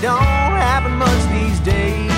don't 0.00 0.22
happen 0.22 0.92
much 0.92 1.10
these 1.28 1.60
days. 1.60 2.10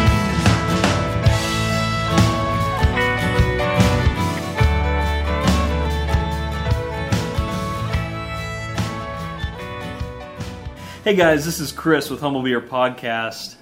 Hey 11.03 11.17
guys, 11.17 11.45
this 11.45 11.59
is 11.59 11.73
Chris 11.73 12.09
with 12.09 12.21
Humble 12.21 12.45
Beer 12.45 12.61
Podcast. 12.61 13.57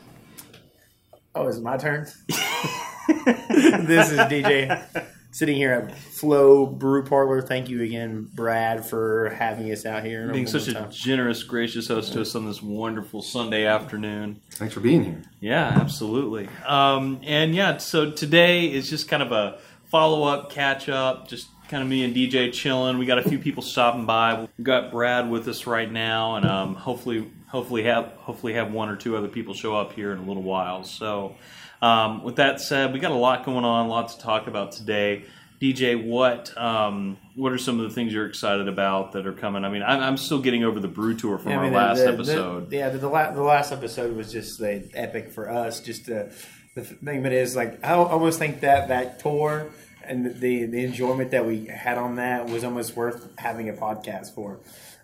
Oh, 1.34 1.46
is 1.48 1.56
it 1.56 1.62
my 1.62 1.78
turn? 1.78 2.06
this 2.28 4.12
is 4.12 4.18
DJ 4.18 5.16
sitting 5.30 5.56
here 5.56 5.72
at 5.72 5.96
Flow 5.96 6.66
Brew 6.66 7.04
Parlor. 7.04 7.42
Thank 7.42 7.68
you 7.68 7.82
again, 7.82 8.28
Brad, 8.34 8.84
for 8.84 9.30
having 9.30 9.70
us 9.70 9.86
out 9.86 10.04
here. 10.04 10.32
Being 10.32 10.46
such 10.46 10.68
a 10.68 10.74
time. 10.74 10.90
generous, 10.90 11.42
gracious 11.42 11.88
host 11.88 12.12
to 12.14 12.22
us 12.22 12.34
on 12.34 12.46
this 12.46 12.62
wonderful 12.62 13.22
Sunday 13.22 13.66
afternoon. 13.66 14.40
Thanks 14.52 14.74
for 14.74 14.80
being 14.80 15.04
here. 15.04 15.22
Yeah, 15.40 15.66
absolutely. 15.80 16.48
Um, 16.66 17.20
and 17.22 17.54
yeah, 17.54 17.76
so 17.78 18.10
today 18.10 18.70
is 18.72 18.90
just 18.90 19.08
kind 19.08 19.22
of 19.22 19.32
a 19.32 19.58
follow 19.86 20.24
up, 20.24 20.50
catch 20.50 20.88
up, 20.88 21.28
just 21.28 21.48
kind 21.68 21.82
of 21.82 21.88
me 21.88 22.04
and 22.04 22.14
DJ 22.14 22.52
chilling. 22.52 22.98
We 22.98 23.06
got 23.06 23.18
a 23.18 23.28
few 23.28 23.38
people 23.38 23.62
stopping 23.62 24.04
by. 24.04 24.48
We've 24.58 24.64
got 24.64 24.90
Brad 24.90 25.30
with 25.30 25.46
us 25.48 25.66
right 25.66 25.90
now, 25.90 26.36
and 26.36 26.44
um, 26.44 26.74
hopefully, 26.74 27.30
hopefully 27.46 27.84
have 27.84 28.12
hopefully 28.18 28.54
have 28.54 28.72
one 28.72 28.88
or 28.88 28.96
two 28.96 29.16
other 29.16 29.28
people 29.28 29.54
show 29.54 29.76
up 29.76 29.92
here 29.92 30.12
in 30.12 30.18
a 30.18 30.22
little 30.22 30.42
while. 30.42 30.82
So, 30.82 31.36
um, 31.82 32.22
with 32.22 32.36
that 32.36 32.60
said, 32.60 32.92
we 32.92 32.98
got 32.98 33.10
a 33.10 33.14
lot 33.14 33.44
going 33.44 33.64
on, 33.64 33.86
a 33.86 33.88
lot 33.88 34.08
to 34.10 34.18
talk 34.18 34.46
about 34.46 34.72
today. 34.72 35.24
DJ, 35.60 36.02
what 36.02 36.56
um, 36.56 37.18
what 37.34 37.52
are 37.52 37.58
some 37.58 37.78
of 37.80 37.86
the 37.88 37.94
things 37.94 38.14
you're 38.14 38.24
excited 38.26 38.66
about 38.66 39.12
that 39.12 39.26
are 39.26 39.32
coming? 39.34 39.62
I 39.64 39.68
mean, 39.68 39.82
I'm, 39.82 40.00
I'm 40.00 40.16
still 40.16 40.40
getting 40.40 40.64
over 40.64 40.80
the 40.80 40.88
brew 40.88 41.14
tour 41.14 41.36
from 41.36 41.50
Yeah, 41.50 41.56
I 41.56 41.58
our 41.58 41.64
mean, 41.64 41.72
last 41.74 41.98
the- 41.98 42.08
episode. 42.12 42.70
The, 42.70 42.76
yeah, 42.76 42.88
the, 42.88 42.98
the, 42.98 43.08
la- 43.08 43.30
the 43.32 43.42
last 43.42 43.70
episode 43.70 44.16
was 44.16 44.32
just 44.32 44.58
the 44.58 44.88
epic 44.94 45.32
for 45.32 45.50
us. 45.50 45.80
Just 45.80 46.06
the, 46.06 46.32
the 46.74 46.82
thing 46.84 47.18
of 47.18 47.26
it 47.26 47.32
is, 47.34 47.56
like, 47.56 47.84
I 47.84 47.92
almost 47.92 48.38
think 48.38 48.60
that 48.60 48.88
that 48.88 49.18
tour 49.20 49.70
and 50.02 50.26
the 50.40 50.64
the 50.64 50.82
enjoyment 50.82 51.30
that 51.32 51.44
we 51.46 51.66
had 51.66 51.98
on 51.98 52.16
that 52.16 52.46
was 52.48 52.64
almost 52.64 52.96
worth 52.96 53.28
having 53.36 53.68
a 53.68 53.74
podcast 53.74 54.34
for. 54.34 54.60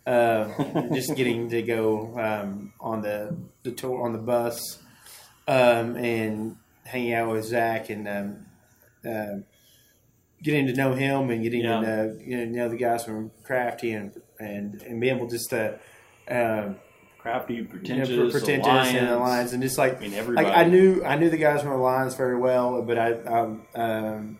Uh, 0.07 0.49
just 0.95 1.15
getting 1.17 1.51
to 1.51 1.61
go 1.61 2.19
um, 2.19 2.73
on 2.81 3.03
the 3.03 3.37
the 3.63 3.73
tour 3.73 4.03
on 4.07 4.13
the 4.13 4.19
bus 4.19 4.79
um, 5.49 5.97
and 5.97 6.57
hanging 6.87 7.13
out 7.15 7.31
with 7.33 7.45
Zach 7.45 7.91
and 7.91 8.09
um, 8.09 8.47
uh, 9.09 9.41
getting 10.43 10.67
to 10.67 10.73
know 10.75 10.95
him 10.95 11.31
and 11.31 11.43
getting 11.43 11.63
Yeah. 11.63 11.81
to 11.81 11.87
know, 11.87 12.19
you 12.25 12.37
know, 12.39 12.45
know 12.45 12.69
the 12.69 12.77
guys 12.77 13.05
from 13.05 13.31
Crafty 13.43 13.93
and 13.93 14.13
and 14.39 14.83
and 14.83 15.01
be 15.01 15.09
able 15.11 15.27
just 15.29 15.51
to. 15.51 15.79
Um, 16.29 16.77
Crafty, 17.19 17.55
you 17.55 17.63
know, 17.65 17.71
pretentious, 17.71 18.09
pre- 18.09 18.31
pretentious 18.31 18.67
Alliance. 18.69 18.97
and 18.99 19.09
alliance, 19.09 19.53
and 19.53 19.61
just 19.63 19.79
like 19.79 19.97
I 19.97 20.01
mean, 20.01 20.15
everybody. 20.15 20.47
like 20.47 20.57
I 20.57 20.63
knew 20.63 21.03
I 21.05 21.17
knew 21.17 21.29
the 21.29 21.37
guys 21.37 21.61
from 21.61 21.73
Alliance 21.73 22.15
very 22.15 22.39
well, 22.39 22.83
but 22.83 22.97
I 22.99 23.15
um, 23.23 23.67
um, 23.75 24.39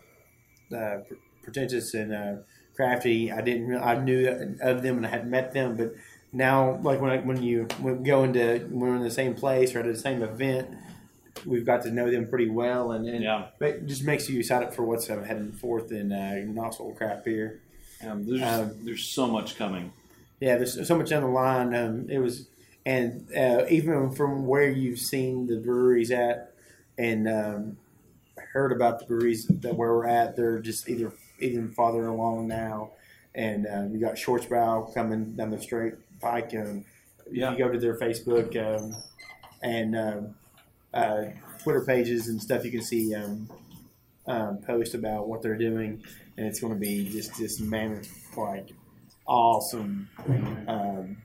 uh, 0.73 0.99
pretentious 1.43 1.93
and 1.93 2.13
uh, 2.13 2.33
crafty. 2.77 3.29
I 3.29 3.41
didn't. 3.41 3.67
Really, 3.67 3.81
I 3.81 3.99
knew 4.01 4.55
of 4.61 4.83
them 4.83 4.95
and 4.97 5.05
I 5.05 5.09
hadn't 5.09 5.29
met 5.29 5.51
them, 5.51 5.75
but 5.75 5.95
now 6.31 6.79
like 6.81 7.01
when 7.01 7.11
I, 7.11 7.17
when 7.17 7.43
you 7.43 7.67
when 7.81 8.03
go 8.03 8.23
into 8.23 8.65
when 8.69 8.79
we're 8.91 8.95
in 8.95 9.01
the 9.03 9.11
same 9.11 9.33
place 9.33 9.75
or 9.75 9.79
at 9.79 9.85
the 9.85 9.97
same 9.97 10.23
event, 10.23 10.69
we've 11.45 11.65
got 11.65 11.81
to 11.83 11.91
know 11.91 12.09
them 12.11 12.27
pretty 12.27 12.49
well, 12.49 12.91
and, 12.91 13.07
and 13.07 13.23
Yeah. 13.23 13.47
it 13.59 13.85
just 13.85 14.03
makes 14.03 14.29
you 14.29 14.39
excited 14.39 14.73
for 14.73 14.83
what's 14.83 15.07
heading 15.07 15.51
forth 15.53 15.91
in 15.91 16.11
uh, 16.11 16.41
Knoxville 16.45 16.91
craft 16.93 17.25
beer. 17.25 17.61
Um, 18.05 18.25
there's, 18.25 18.41
Um, 18.41 18.71
there's 18.85 19.03
so 19.05 19.27
much 19.27 19.57
coming. 19.57 19.91
Yeah, 20.39 20.57
there's 20.57 20.87
so 20.87 20.97
much 20.97 21.11
on 21.11 21.23
the 21.23 21.29
line. 21.29 21.73
Um, 21.75 22.09
it 22.09 22.19
was, 22.19 22.47
and 22.85 23.27
uh, 23.35 23.65
even 23.69 24.11
from 24.11 24.45
where 24.45 24.69
you've 24.69 24.99
seen 24.99 25.47
the 25.47 25.57
breweries 25.57 26.11
at, 26.11 26.53
and 26.97 27.27
um, 27.27 27.77
heard 28.53 28.71
about 28.71 28.99
the 28.99 29.05
breweries 29.05 29.47
that 29.47 29.75
where 29.75 29.93
we're 29.93 30.07
at, 30.07 30.35
they're 30.35 30.59
just 30.59 30.87
either 30.89 31.11
even 31.39 31.71
farther 31.71 32.07
along 32.07 32.47
now. 32.47 32.91
And 33.35 33.67
uh, 33.67 33.83
we 33.87 33.99
got 33.99 34.15
Shortsbow 34.15 34.93
coming 34.93 35.33
down 35.35 35.51
the 35.51 35.59
straight 35.59 35.93
pike. 36.19 36.53
Um, 36.55 36.85
Yeah. 37.31 37.51
If 37.51 37.59
you 37.59 37.65
go 37.65 37.71
to 37.71 37.79
their 37.79 37.95
Facebook 37.95 38.55
um, 38.55 38.95
and 39.61 39.95
um, 39.95 40.35
uh, 40.93 41.23
Twitter 41.63 41.83
pages 41.85 42.27
and 42.27 42.41
stuff, 42.41 42.63
you 42.65 42.71
can 42.71 42.81
see 42.81 43.13
um, 43.15 43.49
um, 44.25 44.57
post 44.65 44.93
about 44.93 45.27
what 45.27 45.41
they're 45.41 45.57
doing, 45.57 46.03
and 46.37 46.45
it's 46.47 46.59
going 46.59 46.73
to 46.73 46.79
be 46.79 47.07
just 47.09 47.37
this 47.37 47.59
mammoth 47.59 48.09
like 48.37 48.69
awesome 49.27 50.09
um, 50.67 51.17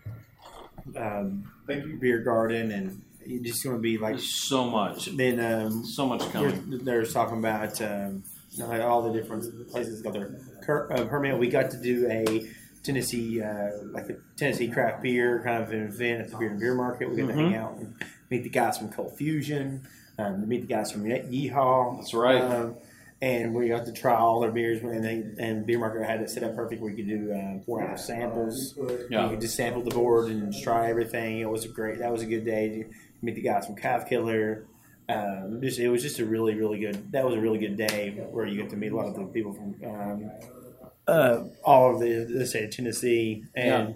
um, 0.96 1.52
beer 2.00 2.20
garden, 2.20 2.70
and 2.72 3.02
it's 3.24 3.46
just 3.50 3.64
going 3.64 3.76
to 3.76 3.82
be 3.82 3.98
like 3.98 4.14
There's 4.14 4.28
so 4.28 4.64
much, 4.68 5.06
then 5.16 5.38
um, 5.40 5.84
so 5.84 6.06
much 6.06 6.20
coming. 6.32 6.70
there's, 6.70 6.82
there's 6.82 7.12
talking 7.14 7.38
about 7.38 7.80
um, 7.82 8.24
like 8.58 8.80
all 8.82 9.02
the 9.02 9.12
different 9.12 9.68
places 9.70 10.02
got 10.02 10.12
their 10.12 10.36
Cur- 10.62 10.92
uh, 10.92 11.06
Hermit. 11.06 11.38
We 11.38 11.48
got 11.48 11.70
to 11.70 11.76
do 11.80 12.08
a 12.10 12.50
Tennessee 12.82 13.40
uh, 13.40 13.70
like 13.92 14.08
a 14.10 14.16
Tennessee 14.36 14.68
craft 14.68 15.02
beer 15.02 15.40
kind 15.44 15.62
of 15.62 15.70
an 15.70 15.84
event 15.86 16.20
at 16.22 16.30
the 16.30 16.36
beer 16.36 16.50
and 16.50 16.58
beer 16.60 16.74
market. 16.74 17.08
We 17.10 17.16
got 17.16 17.28
to 17.28 17.32
Mm-hmm. 17.32 17.40
hang 17.52 17.54
out 17.56 17.76
and 17.76 17.94
meet 18.32 18.42
the 18.44 18.48
guys 18.48 18.78
from 18.78 18.88
Cold 18.88 19.14
Fusion, 19.16 19.86
um, 20.18 20.48
meet 20.48 20.62
the 20.62 20.66
guys 20.66 20.90
from 20.90 21.06
Ye- 21.06 21.50
Yeehaw. 21.50 21.98
That's 21.98 22.14
right. 22.14 22.40
Um, 22.40 22.76
and 23.20 23.54
we 23.54 23.68
got 23.68 23.84
to 23.84 23.92
try 23.92 24.16
all 24.16 24.40
their 24.40 24.50
beers, 24.50 24.82
and 24.82 25.04
they 25.04 25.22
and 25.38 25.64
beer 25.64 25.78
market 25.78 26.04
had 26.04 26.20
it 26.22 26.30
set 26.30 26.42
up 26.42 26.56
perfect. 26.56 26.82
We 26.82 26.94
could 26.94 27.06
do 27.06 27.30
uh, 27.32 27.62
four 27.64 27.80
hour 27.82 27.96
samples. 27.96 28.74
Yeah. 29.10 29.24
You 29.24 29.30
could 29.30 29.40
just 29.42 29.54
sample 29.54 29.82
the 29.82 29.94
board 29.94 30.28
and 30.30 30.50
just 30.50 30.64
try 30.64 30.88
everything. 30.90 31.38
It 31.38 31.48
was 31.48 31.64
a 31.64 31.68
great. 31.68 31.98
That 32.00 32.10
was 32.10 32.22
a 32.22 32.26
good 32.26 32.44
day 32.44 32.68
to 32.70 32.84
meet 33.20 33.34
the 33.36 33.42
guys 33.42 33.66
from 33.66 33.76
Calf 33.76 34.08
Killer. 34.08 34.66
Um, 35.08 35.60
just 35.62 35.78
it 35.78 35.88
was 35.90 36.02
just 36.02 36.18
a 36.20 36.24
really 36.24 36.54
really 36.54 36.80
good. 36.80 37.12
That 37.12 37.24
was 37.24 37.34
a 37.34 37.40
really 37.40 37.58
good 37.58 37.76
day 37.76 38.10
where 38.30 38.46
you 38.46 38.56
get 38.60 38.70
to 38.70 38.76
meet 38.76 38.92
a 38.92 38.96
lot 38.96 39.06
of 39.06 39.14
the 39.14 39.24
people 39.26 39.52
from 39.52 39.74
um, 39.84 40.30
uh, 41.06 41.44
all 41.62 41.94
of 41.94 42.00
the 42.00 42.24
the 42.24 42.46
state 42.46 42.64
of 42.64 42.70
Tennessee 42.70 43.44
and. 43.54 43.88
Yeah. 43.90 43.94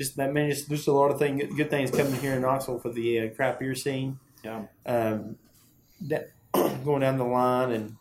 Just 0.00 0.18
I 0.18 0.30
mean, 0.30 0.48
just, 0.48 0.66
just 0.70 0.88
a 0.88 0.92
lot 0.92 1.10
of 1.10 1.18
thing, 1.18 1.36
good 1.58 1.68
things 1.68 1.90
coming 1.90 2.14
here 2.22 2.32
in 2.32 2.40
Knoxville 2.40 2.78
for 2.78 2.88
the 2.88 3.20
uh, 3.20 3.28
craft 3.34 3.60
beer 3.60 3.74
scene. 3.74 4.18
Yeah. 4.42 4.62
Um, 4.86 5.36
that 6.08 6.30
going 6.54 7.02
down 7.02 7.18
the 7.18 7.24
line, 7.24 7.70
and 7.70 7.96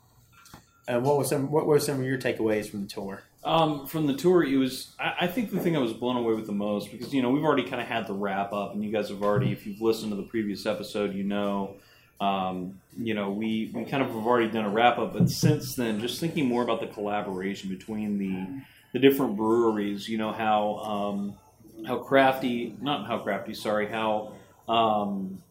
uh, 0.88 1.02
what 1.02 1.18
was 1.18 1.28
some 1.28 1.52
what 1.52 1.66
were 1.66 1.78
some 1.78 2.00
of 2.00 2.06
your 2.06 2.18
takeaways 2.18 2.70
from 2.70 2.84
the 2.84 2.88
tour? 2.88 3.24
Um, 3.44 3.86
from 3.86 4.08
the 4.08 4.14
tour, 4.14 4.46
it 4.46 4.56
was. 4.56 4.96
I, 4.98 5.16
I 5.22 5.28
think 5.28 5.52
the 5.52 5.60
thing 5.60 5.76
I 5.76 5.80
was 5.80 5.92
blown 5.92 6.16
away 6.16 6.36
with 6.36 6.46
the 6.46 6.54
most 6.54 6.90
because 6.90 7.14
you 7.14 7.22
know 7.22 7.32
we've 7.32 7.44
already 7.44 7.64
kind 7.64 7.82
of 7.82 7.88
had 7.90 8.08
the 8.08 8.14
wrap 8.14 8.54
up, 8.54 8.74
and 8.74 8.82
you 8.82 8.94
guys 8.94 9.10
have 9.10 9.22
already, 9.22 9.52
if 9.52 9.68
you've 9.68 9.82
listened 9.82 10.12
to 10.12 10.16
the 10.16 10.24
previous 10.24 10.66
episode, 10.66 11.14
you 11.14 11.26
know, 11.26 11.76
um, 12.22 12.80
you 12.98 13.14
know 13.14 13.30
we 13.30 13.72
we 13.74 13.84
kind 13.84 14.02
of 14.02 14.08
have 14.08 14.26
already 14.26 14.50
done 14.50 14.64
a 14.64 14.70
wrap 14.70 15.00
up. 15.00 15.12
But 15.12 15.30
since 15.30 15.76
then, 15.76 16.00
just 16.00 16.22
thinking 16.22 16.46
more 16.46 16.64
about 16.64 16.80
the 16.80 16.88
collaboration 16.88 17.70
between 17.70 18.18
the 18.18 18.48
the 18.94 19.00
different 19.00 19.36
breweries, 19.36 20.08
you 20.08 20.18
know 20.18 20.32
how 20.32 20.78
um, 20.78 21.36
how 21.86 21.98
crafty, 21.98 22.76
not 22.82 23.08
how 23.08 23.20
crafty, 23.20 23.54
sorry, 23.54 23.88
how 23.88 24.34
um, 24.68 25.42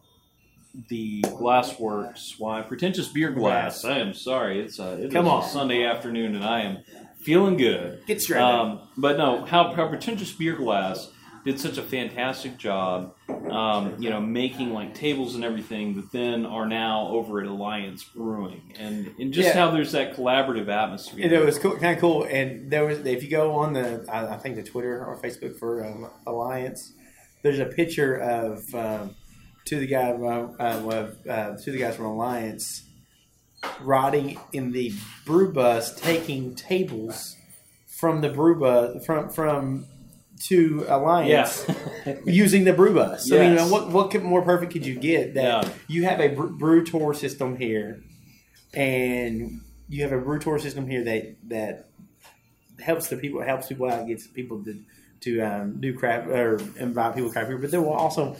the 0.88 1.22
Glassworks, 1.22 2.38
why 2.38 2.62
pretentious 2.62 3.08
beer 3.08 3.30
glass. 3.30 3.84
I 3.84 3.98
am 3.98 4.14
sorry, 4.14 4.60
it's 4.60 4.78
a, 4.78 5.04
it 5.04 5.12
Come 5.12 5.26
is 5.26 5.32
a 5.32 5.34
on. 5.34 5.48
Sunday 5.48 5.84
afternoon, 5.84 6.34
and 6.34 6.44
I 6.44 6.60
am 6.60 6.78
feeling 7.20 7.56
good. 7.56 8.00
Get 8.06 8.22
straight. 8.22 8.40
Um, 8.40 8.80
but 8.96 9.16
no, 9.18 9.44
how, 9.44 9.72
how 9.74 9.88
pretentious 9.88 10.32
beer 10.32 10.56
glass 10.56 11.10
did 11.44 11.58
such 11.60 11.78
a 11.78 11.82
fantastic 11.82 12.58
job, 12.58 13.14
um, 13.50 13.94
you 14.00 14.10
know, 14.10 14.20
making 14.20 14.72
like 14.72 14.94
tables 14.94 15.34
and 15.34 15.44
everything 15.44 15.94
that 15.96 16.10
then 16.12 16.44
are 16.44 16.66
now 16.66 17.08
over 17.08 17.40
at 17.40 17.46
Alliance 17.46 18.04
Brewing, 18.04 18.74
and 18.78 19.10
and 19.18 19.32
just 19.32 19.48
Yeah. 19.48 19.54
how 19.54 19.70
there's 19.70 19.92
that 19.92 20.14
collaborative 20.16 20.68
atmosphere. 20.68 21.24
And 21.24 21.32
it 21.32 21.44
was 21.44 21.58
cool, 21.58 21.72
kind 21.76 21.94
of 21.94 22.00
cool. 22.00 22.24
And 22.24 22.70
there 22.70 22.84
was, 22.84 22.98
if 23.06 23.22
you 23.22 23.30
go 23.30 23.52
on 23.52 23.72
the, 23.72 24.04
I, 24.08 24.34
I 24.34 24.36
think 24.38 24.56
the 24.56 24.62
Twitter 24.62 25.04
or 25.04 25.16
Facebook 25.16 25.58
for 25.58 25.84
um, 25.84 26.08
Alliance, 26.26 26.92
there's 27.42 27.58
a 27.60 27.66
picture 27.66 28.16
of 28.16 28.74
um, 28.74 29.14
two 29.64 29.76
of 29.76 29.80
the 29.80 29.86
guys, 29.86 30.18
uh, 30.20 30.52
uh, 30.60 31.56
two 31.56 31.70
of 31.70 31.74
the 31.74 31.78
guys 31.78 31.96
from 31.96 32.06
Alliance, 32.06 32.82
riding 33.80 34.38
in 34.52 34.72
the 34.72 34.92
brew 35.24 35.52
bus, 35.52 35.94
taking 35.94 36.54
tables 36.54 37.36
from 37.86 38.20
the 38.20 38.28
brew 38.28 38.58
bus 38.58 39.04
from 39.04 39.28
from 39.28 39.86
to 40.44 40.84
Alliance. 40.88 41.64
yeah, 42.06 42.14
using 42.24 42.64
the 42.64 42.72
brew 42.72 42.94
bus. 42.94 43.30
I 43.32 43.38
mean, 43.54 43.70
what 43.70 43.90
what 43.90 44.10
could, 44.10 44.22
more 44.22 44.42
perfect 44.42 44.72
could 44.72 44.86
you 44.86 44.94
get? 44.94 45.34
That 45.34 45.64
Yeah. 45.64 45.72
you 45.88 46.04
have 46.04 46.20
a 46.20 46.28
brew 46.28 46.84
tour 46.84 47.14
system 47.14 47.56
here, 47.56 48.02
and 48.74 49.60
you 49.88 50.02
have 50.02 50.12
a 50.12 50.18
brew 50.18 50.38
tour 50.38 50.58
system 50.58 50.86
here 50.86 51.04
that 51.04 51.36
that 51.48 51.88
helps 52.80 53.08
the 53.08 53.16
people 53.16 53.42
helps 53.42 53.66
people 53.68 53.90
out, 53.90 54.06
gets 54.06 54.26
people 54.26 54.62
to 54.64 54.78
to 55.20 55.40
um, 55.40 55.80
do 55.80 55.92
craft 55.98 56.28
or 56.28 56.58
invite 56.78 57.14
people 57.14 57.28
to 57.28 57.32
craft 57.32 57.48
beer. 57.48 57.58
But 57.58 57.70
there 57.70 57.80
will 57.80 57.92
also 57.92 58.36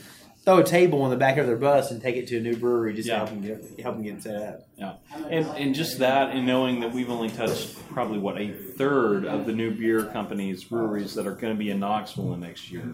throw 0.48 0.58
a 0.58 0.64
table 0.64 1.04
in 1.04 1.10
the 1.10 1.16
back 1.16 1.36
of 1.36 1.46
their 1.46 1.56
bus 1.56 1.90
and 1.90 2.00
take 2.00 2.16
it 2.16 2.26
to 2.28 2.38
a 2.38 2.40
new 2.40 2.56
brewery 2.56 2.94
just 2.94 3.06
Yeah. 3.06 3.14
to 3.14 3.18
help 3.26 3.30
them 3.30 3.40
get 3.42 3.80
help 3.80 3.94
them 3.96 4.04
get 4.04 4.22
set 4.22 4.42
up. 4.42 4.60
Yeah, 4.78 4.92
and 5.30 5.46
and 5.46 5.74
just 5.74 5.98
that, 5.98 6.34
and 6.34 6.46
knowing 6.46 6.80
that 6.80 6.92
we've 6.92 7.10
only 7.10 7.28
touched 7.28 7.76
probably 7.90 8.18
what 8.18 8.40
a 8.40 8.52
third 8.52 9.26
of 9.26 9.44
the 9.44 9.52
new 9.52 9.70
beer 9.72 10.04
companies, 10.04 10.64
breweries 10.64 11.14
that 11.14 11.26
are 11.26 11.32
going 11.34 11.52
to 11.52 11.58
be 11.58 11.70
in 11.70 11.80
Knoxville 11.80 12.32
in 12.32 12.40
next 12.40 12.70
year. 12.72 12.90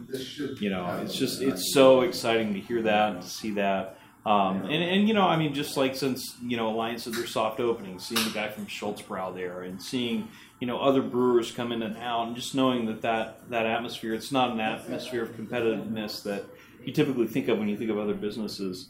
You 0.60 0.70
know, 0.70 1.00
it's 1.02 1.14
just 1.16 1.40
it's 1.42 1.72
so 1.72 2.00
exciting 2.00 2.54
to 2.54 2.60
hear 2.60 2.82
that, 2.82 3.22
to 3.22 3.28
see 3.28 3.52
that, 3.52 3.98
um, 4.26 4.62
and 4.64 4.82
and 4.82 5.06
you 5.06 5.14
know, 5.14 5.26
I 5.26 5.36
mean, 5.36 5.54
just 5.54 5.76
like 5.76 5.94
since 5.94 6.36
you 6.42 6.56
know 6.56 6.68
Alliance 6.68 7.04
did 7.04 7.14
their 7.14 7.26
soft 7.26 7.60
opening, 7.60 7.98
seeing 8.00 8.24
the 8.24 8.30
guy 8.34 8.48
from 8.48 8.66
Schultz 8.66 9.02
Schultzbrow 9.02 9.34
there, 9.34 9.62
and 9.62 9.80
seeing 9.80 10.26
you 10.60 10.66
know 10.66 10.78
other 10.80 11.02
brewers 11.02 11.52
come 11.52 11.70
in 11.70 11.82
and 11.82 11.96
out, 11.98 12.26
and 12.26 12.34
just 12.34 12.54
knowing 12.54 12.86
that 12.86 13.02
that 13.02 13.48
that 13.50 13.66
atmosphere, 13.66 14.12
it's 14.14 14.32
not 14.32 14.50
an 14.50 14.60
atmosphere 14.60 15.22
of 15.22 15.36
competitiveness 15.36 16.22
that 16.24 16.44
you 16.86 16.92
typically 16.92 17.26
think 17.26 17.48
of 17.48 17.58
when 17.58 17.68
you 17.68 17.76
think 17.76 17.90
of 17.90 17.98
other 17.98 18.14
businesses 18.14 18.88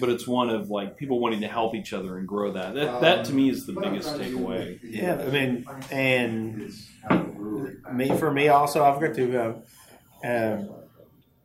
but 0.00 0.08
it's 0.08 0.26
one 0.26 0.48
of 0.48 0.70
like 0.70 0.96
people 0.96 1.18
wanting 1.18 1.40
to 1.40 1.48
help 1.48 1.74
each 1.74 1.92
other 1.92 2.16
and 2.16 2.26
grow 2.26 2.52
that. 2.52 2.74
That, 2.74 3.00
that 3.02 3.24
to 3.26 3.32
me 3.32 3.50
is 3.50 3.66
the 3.66 3.74
biggest 3.74 4.14
takeaway. 4.16 4.78
Yeah, 4.82 5.20
I 5.20 5.30
mean, 5.30 5.66
and 5.90 6.72
me 7.92 8.08
for 8.16 8.30
me 8.30 8.48
also, 8.48 8.84
I've 8.84 9.00
got 9.00 9.14
to 9.14 9.36
um, 9.36 9.62
um, 10.24 10.70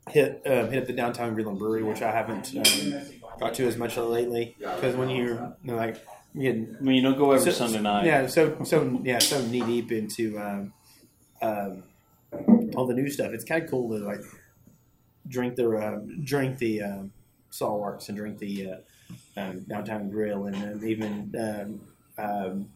hit 0.10 0.42
um, 0.46 0.72
hit 0.72 0.88
the 0.88 0.94
downtown 0.94 1.34
Greenland 1.34 1.60
Brewery, 1.60 1.84
which 1.84 2.02
I 2.02 2.12
haven't 2.12 2.56
um, 2.56 3.02
got 3.40 3.54
to 3.56 3.68
as 3.68 3.78
much 3.78 3.98
lately. 3.98 4.56
Because 4.60 4.96
when 4.96 5.10
you're 5.10 5.56
you 5.64 5.72
know, 5.72 5.76
like 5.76 6.02
getting 6.34 6.76
I 6.80 6.82
mean, 6.82 6.96
you 6.96 7.02
don't 7.02 7.18
go 7.18 7.32
every 7.32 7.52
so- 7.52 7.66
Sunday 7.66 7.82
night. 7.82 8.06
yeah, 8.06 8.28
so 8.28 8.64
so 8.64 9.02
yeah, 9.04 9.20
so 9.20 9.46
knee 9.46 9.62
deep 9.62 9.92
into 9.92 10.40
um, 10.40 10.74
um, 11.42 11.84
all 12.76 12.88
the 12.88 12.94
new 12.94 13.10
stuff. 13.10 13.34
It's 13.34 13.44
kind 13.44 13.64
of 13.64 13.70
cool 13.70 13.90
to 13.90 14.06
like 14.06 14.22
drink 15.28 15.56
the 15.56 15.70
um, 15.78 16.24
drink 16.24 16.58
the 16.58 16.82
um, 16.82 17.12
Saltworks 17.52 18.10
and 18.10 18.18
drink 18.18 18.38
the 18.40 18.72
uh, 18.72 19.40
um, 19.40 19.60
downtown 19.68 20.10
grill, 20.10 20.46
and 20.46 20.56
then 20.56 20.82
even 20.88 21.80
um, 22.20 22.24
um, 22.24 22.70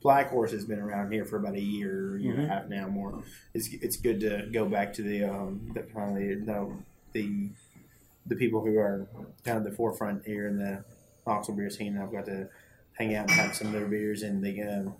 Black 0.00 0.30
Horse 0.30 0.52
has 0.52 0.64
been 0.64 0.78
around 0.80 1.12
here 1.12 1.24
for 1.24 1.36
about 1.36 1.54
a 1.54 1.60
year, 1.60 2.16
year 2.18 2.34
and 2.34 2.42
a 2.42 2.46
Mhm. 2.46 2.48
half 2.48 2.68
now. 2.68 2.86
More, 2.88 3.22
it's 3.54 3.68
it's 3.72 3.96
good 3.96 4.20
to 4.20 4.48
go 4.52 4.66
back 4.68 4.92
to 4.94 5.02
the 5.02 5.24
um, 5.24 5.70
the 5.74 5.82
kind 5.82 6.10
of 6.10 6.46
the, 6.46 6.72
the 7.12 7.48
the 8.26 8.36
people 8.36 8.60
who 8.64 8.78
are 8.78 9.06
kind 9.44 9.58
of 9.58 9.64
the 9.64 9.70
forefront 9.72 10.24
here 10.26 10.46
in 10.48 10.58
the 10.58 10.84
Knoxville 11.26 11.56
beer 11.56 11.70
scene. 11.70 11.98
I've 11.98 12.12
got 12.12 12.26
to 12.26 12.48
hang 12.92 13.14
out 13.16 13.22
and 13.28 13.32
have 13.32 13.54
some 13.56 13.66
of 13.68 13.72
their 13.72 13.86
beers, 13.86 14.22
and 14.22 14.42
the 14.42 14.62
um, 14.62 14.94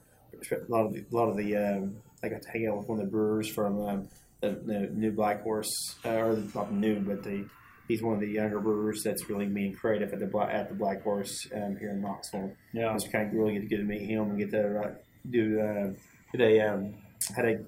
a 0.51 0.71
lot 0.73 0.87
of 0.87 0.93
the, 0.95 1.01
a 1.11 1.15
lot 1.15 1.29
of 1.29 1.37
the 1.37 1.57
um, 1.57 1.97
I 2.23 2.29
got 2.29 2.43
to 2.43 2.51
hang 2.51 2.67
out 2.67 2.79
with 2.79 2.89
one 2.89 2.99
of 2.99 3.05
the 3.05 3.11
brewers 3.11 3.47
from 3.49 3.81
um, 3.81 4.09
the, 4.41 4.61
the 4.65 4.91
new 4.93 5.13
Black 5.13 5.43
Horse, 5.43 5.97
uh, 6.05 6.11
or 6.11 6.37
not 6.55 6.73
new, 6.73 7.01
but 7.01 7.23
the 7.23 7.47
he's 7.89 8.03
one 8.03 8.15
of 8.15 8.21
the 8.21 8.29
younger 8.29 8.61
brewers 8.61 9.03
that's 9.03 9.29
really 9.29 9.47
being 9.47 9.75
creative 9.75 10.13
at 10.13 10.19
the 10.21 10.27
Black 10.27 10.53
at 10.53 10.69
the 10.69 10.75
Black 10.75 11.03
Horse 11.03 11.47
um, 11.55 11.77
here 11.77 11.91
in 11.91 12.01
Knoxville. 12.01 12.53
Yeah, 12.73 12.93
was 12.93 13.07
kind 13.11 13.29
of 13.29 13.35
really 13.35 13.55
good 13.55 13.63
to 13.63 13.67
get 13.67 13.77
to 13.79 13.85
meet 13.85 14.03
him 14.03 14.23
and 14.31 14.39
get 14.39 14.51
to 14.51 14.81
uh, 14.81 14.91
do 15.31 15.61
uh, 15.61 15.93
did 16.33 16.41
a 16.41 16.61
um, 16.61 16.95
had 17.35 17.45
a 17.47 17.59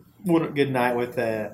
good 0.55 0.71
night 0.71 0.97
with 0.97 1.19
uh, 1.19 1.51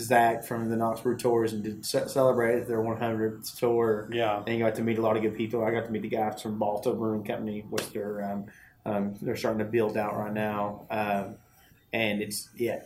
Zach 0.00 0.44
from 0.44 0.68
the 0.68 0.76
Knoxville 0.76 1.16
Tours 1.16 1.52
and 1.52 1.62
did 1.62 1.84
ce- 1.84 2.12
celebrate 2.12 2.66
their 2.66 2.78
100th 2.80 3.56
tour. 3.58 4.08
yeah, 4.12 4.42
And 4.46 4.56
you 4.56 4.64
got 4.64 4.74
to 4.76 4.82
meet 4.82 4.98
a 4.98 5.02
lot 5.02 5.16
of 5.16 5.22
good 5.22 5.36
people. 5.36 5.64
I 5.64 5.70
got 5.70 5.86
to 5.86 5.90
meet 5.90 6.02
the 6.02 6.08
guys 6.08 6.42
from 6.42 6.58
Balto 6.58 6.94
Brewing 6.94 7.24
Company, 7.24 7.64
which 7.70 7.90
they're 7.92 8.22
um, 8.30 8.46
um, 8.86 9.14
they're 9.20 9.36
starting 9.36 9.58
to 9.58 9.64
build 9.64 9.96
out 9.96 10.16
right 10.16 10.32
now. 10.32 10.86
Um, 10.90 11.36
and 11.92 12.22
it's 12.22 12.48
yeah, 12.56 12.80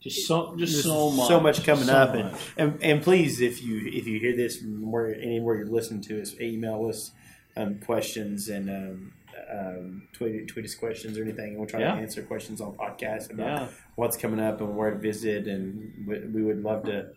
just 0.00 0.26
so 0.26 0.54
just 0.56 0.82
so 0.82 1.10
much, 1.10 1.28
so 1.28 1.40
much 1.40 1.64
coming 1.64 1.84
so 1.86 1.92
up. 1.94 2.14
And, 2.14 2.30
much. 2.32 2.40
and 2.56 2.78
and 2.82 3.02
please, 3.02 3.40
if 3.40 3.62
you 3.62 3.82
if 3.92 4.06
you 4.06 4.20
hear 4.20 4.36
this 4.36 4.58
from 4.58 4.90
where 4.90 5.14
anywhere 5.14 5.56
you're 5.56 5.66
listening 5.66 6.02
to 6.02 6.20
us, 6.22 6.34
email 6.40 6.86
us 6.88 7.12
um, 7.56 7.80
questions 7.80 8.48
and 8.48 8.70
um, 8.70 9.12
um, 9.52 10.08
tweet 10.12 10.46
tweet 10.48 10.64
us 10.64 10.74
questions 10.74 11.18
or 11.18 11.22
anything, 11.22 11.48
and 11.50 11.58
we'll 11.58 11.66
try 11.66 11.80
Yeah. 11.80 11.94
to 11.96 12.00
answer 12.00 12.22
questions 12.22 12.60
on 12.60 12.74
podcast 12.76 13.32
about 13.32 13.62
yeah, 13.62 13.68
what's 13.96 14.16
coming 14.16 14.40
up 14.40 14.60
and 14.60 14.76
where 14.76 14.90
to 14.92 14.98
visit, 14.98 15.46
and 15.48 16.06
we, 16.06 16.20
we 16.26 16.42
would 16.42 16.62
love 16.62 16.84
to 16.84 17.08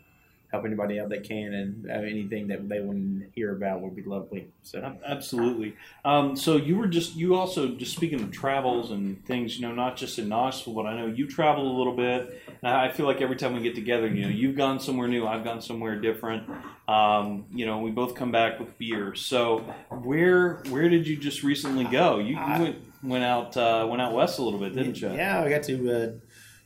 help 0.51 0.65
anybody 0.65 0.99
out 0.99 1.09
that 1.09 1.23
can, 1.23 1.53
and 1.53 1.89
uh, 1.89 1.93
anything 1.93 2.47
that 2.49 2.67
they 2.67 2.81
want 2.81 3.21
to 3.21 3.27
hear 3.33 3.55
about 3.55 3.81
would 3.81 3.95
be 3.95 4.03
lovely. 4.03 4.49
So. 4.63 4.97
Absolutely. 5.05 5.75
Um, 6.03 6.35
so 6.35 6.57
you 6.57 6.77
were 6.77 6.87
just 6.87 7.15
you 7.15 7.35
also 7.35 7.69
just 7.69 7.95
speaking 7.95 8.21
of 8.21 8.31
travels 8.31 8.91
and 8.91 9.25
things, 9.25 9.57
you 9.57 9.65
know, 9.65 9.73
not 9.73 9.95
just 9.95 10.19
in 10.19 10.27
Knoxville, 10.27 10.73
but 10.73 10.85
I 10.85 10.95
know 10.95 11.07
you 11.07 11.25
travel 11.25 11.65
a 11.65 11.75
little 11.77 11.95
bit. 11.95 12.41
And 12.61 12.73
I 12.75 12.89
feel 12.89 13.05
like 13.05 13.21
every 13.21 13.37
time 13.37 13.55
we 13.55 13.61
get 13.61 13.75
together, 13.75 14.07
you 14.07 14.23
know, 14.23 14.29
you've 14.29 14.57
gone 14.57 14.79
somewhere 14.79 15.07
new, 15.07 15.25
I've 15.25 15.43
gone 15.43 15.61
somewhere 15.61 15.95
different. 15.99 16.49
Um, 16.87 17.45
you 17.51 17.65
know, 17.65 17.79
we 17.79 17.91
both 17.91 18.15
come 18.15 18.31
back 18.31 18.59
with 18.59 18.77
beer. 18.77 19.15
So 19.15 19.59
where 19.89 20.61
where 20.69 20.89
did 20.89 21.07
you 21.07 21.15
just 21.15 21.43
recently 21.43 21.85
go? 21.85 22.19
You, 22.19 22.35
you 22.35 22.61
went 22.61 22.75
went 23.03 23.23
out 23.23 23.55
uh, 23.55 23.87
went 23.89 24.01
out 24.01 24.13
west 24.13 24.37
a 24.37 24.43
little 24.43 24.59
bit, 24.59 24.75
didn't 24.75 24.99
you? 24.99 25.13
Yeah, 25.13 25.41
I 25.41 25.49
got 25.49 25.63
to 25.63 25.91
uh, 25.91 26.11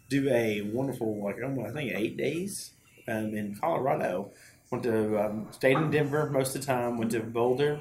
do 0.09 0.29
a 0.29 0.61
wonderful, 0.61 1.23
like 1.23 1.37
almost, 1.43 1.69
I 1.69 1.73
think 1.73 1.91
eight 1.93 2.17
days 2.17 2.74
um, 3.07 3.33
in 3.33 3.55
Colorado. 3.55 4.31
Went 4.71 4.83
to 4.83 5.19
um, 5.19 5.47
stayed 5.51 5.77
in 5.77 5.91
Denver 5.91 6.29
most 6.29 6.55
of 6.55 6.61
the 6.61 6.67
time. 6.67 6.97
Went 6.97 7.11
to 7.11 7.19
Boulder. 7.21 7.79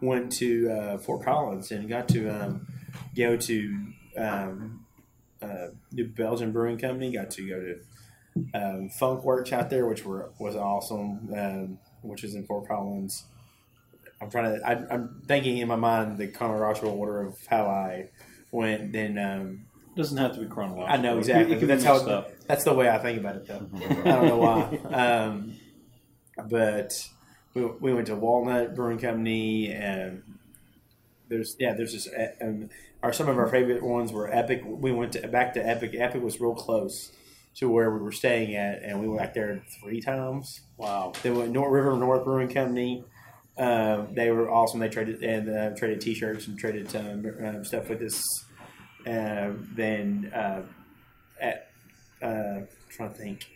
Went 0.00 0.32
to 0.32 0.70
uh, 0.70 0.98
Fort 0.98 1.24
Collins 1.24 1.70
and 1.70 1.88
got 1.88 2.08
to 2.08 2.28
um, 2.28 2.66
go 3.14 3.36
to 3.36 3.86
um, 4.16 4.84
uh, 5.40 5.68
New 5.92 6.08
Belgium 6.08 6.52
Brewing 6.52 6.78
Company. 6.78 7.12
Got 7.12 7.30
to 7.32 7.48
go 7.48 7.60
to 7.60 7.78
um, 8.54 8.90
Funkwerks 8.90 9.52
out 9.52 9.70
there, 9.70 9.86
which 9.86 10.04
were 10.04 10.30
was 10.38 10.56
awesome. 10.56 11.32
Um, 11.34 11.78
which 12.02 12.24
is 12.24 12.34
in 12.34 12.44
Fort 12.46 12.68
Collins. 12.68 13.24
I'm 14.20 14.30
trying 14.30 14.58
to. 14.58 14.66
I, 14.66 14.94
I'm 14.94 15.22
thinking 15.26 15.58
in 15.58 15.68
my 15.68 15.76
mind 15.76 16.18
the 16.18 16.28
chronological 16.28 16.90
order 16.90 17.22
of 17.22 17.38
how 17.48 17.66
I 17.66 18.08
went. 18.50 18.92
Then 18.92 19.18
doesn't 19.96 20.18
have 20.18 20.34
to 20.34 20.40
be 20.40 20.46
chronological. 20.46 20.92
I 20.92 20.96
know 20.98 21.18
exactly. 21.18 21.56
It, 21.56 21.58
can 21.58 21.68
that's 21.68 21.84
how. 21.84 21.94
mixed 21.94 22.08
up. 22.08 22.30
That's 22.46 22.64
the 22.64 22.74
way 22.74 22.88
I 22.88 22.98
think 22.98 23.18
about 23.18 23.36
it, 23.36 23.46
though. 23.46 23.68
I 24.04 24.12
don't 24.12 24.26
know 24.26 24.36
why. 24.36 24.78
Um, 24.92 25.54
but 26.48 27.08
we, 27.54 27.64
we 27.64 27.94
went 27.94 28.06
to 28.08 28.14
Walnut 28.14 28.74
Brewing 28.74 28.98
Company, 28.98 29.72
and 29.72 30.22
there's 31.28 31.56
yeah, 31.58 31.74
there's 31.74 31.92
just 31.92 32.08
um, 32.42 32.68
our 33.02 33.12
some 33.12 33.28
of 33.28 33.38
our 33.38 33.48
favorite 33.48 33.82
ones 33.82 34.12
were 34.12 34.32
Epic. 34.32 34.62
We 34.64 34.92
went 34.92 35.12
to 35.12 35.26
back 35.28 35.54
to 35.54 35.66
Epic. 35.66 35.94
Epic 35.94 36.22
was 36.22 36.40
real 36.40 36.54
close 36.54 37.10
to 37.56 37.70
where 37.70 37.90
we 37.90 38.00
were 38.00 38.12
staying 38.12 38.54
at, 38.54 38.82
and 38.82 39.00
we 39.00 39.08
went 39.08 39.20
back 39.20 39.34
there 39.34 39.62
three 39.80 40.00
times. 40.00 40.60
Wow. 40.76 41.12
They 41.22 41.30
went 41.30 41.50
North 41.50 41.72
River 41.72 41.96
North 41.96 42.24
Brewing 42.24 42.52
Company. 42.52 43.02
Um, 43.56 44.08
they 44.14 44.30
were 44.30 44.50
awesome. 44.50 44.80
They 44.80 44.90
traded 44.90 45.22
and 45.22 45.48
uh, 45.48 45.70
traded 45.74 46.02
T-shirts 46.02 46.46
and 46.46 46.58
traded 46.58 46.94
um, 46.94 47.24
um, 47.42 47.64
stuff 47.64 47.88
with 47.88 48.02
us. 48.02 48.44
Uh, 49.06 49.52
then 49.74 50.32
uh, 50.34 50.62
at 51.40 51.70
uh, 52.20 52.60
trying 52.88 53.10
to 53.10 53.14
think, 53.14 53.46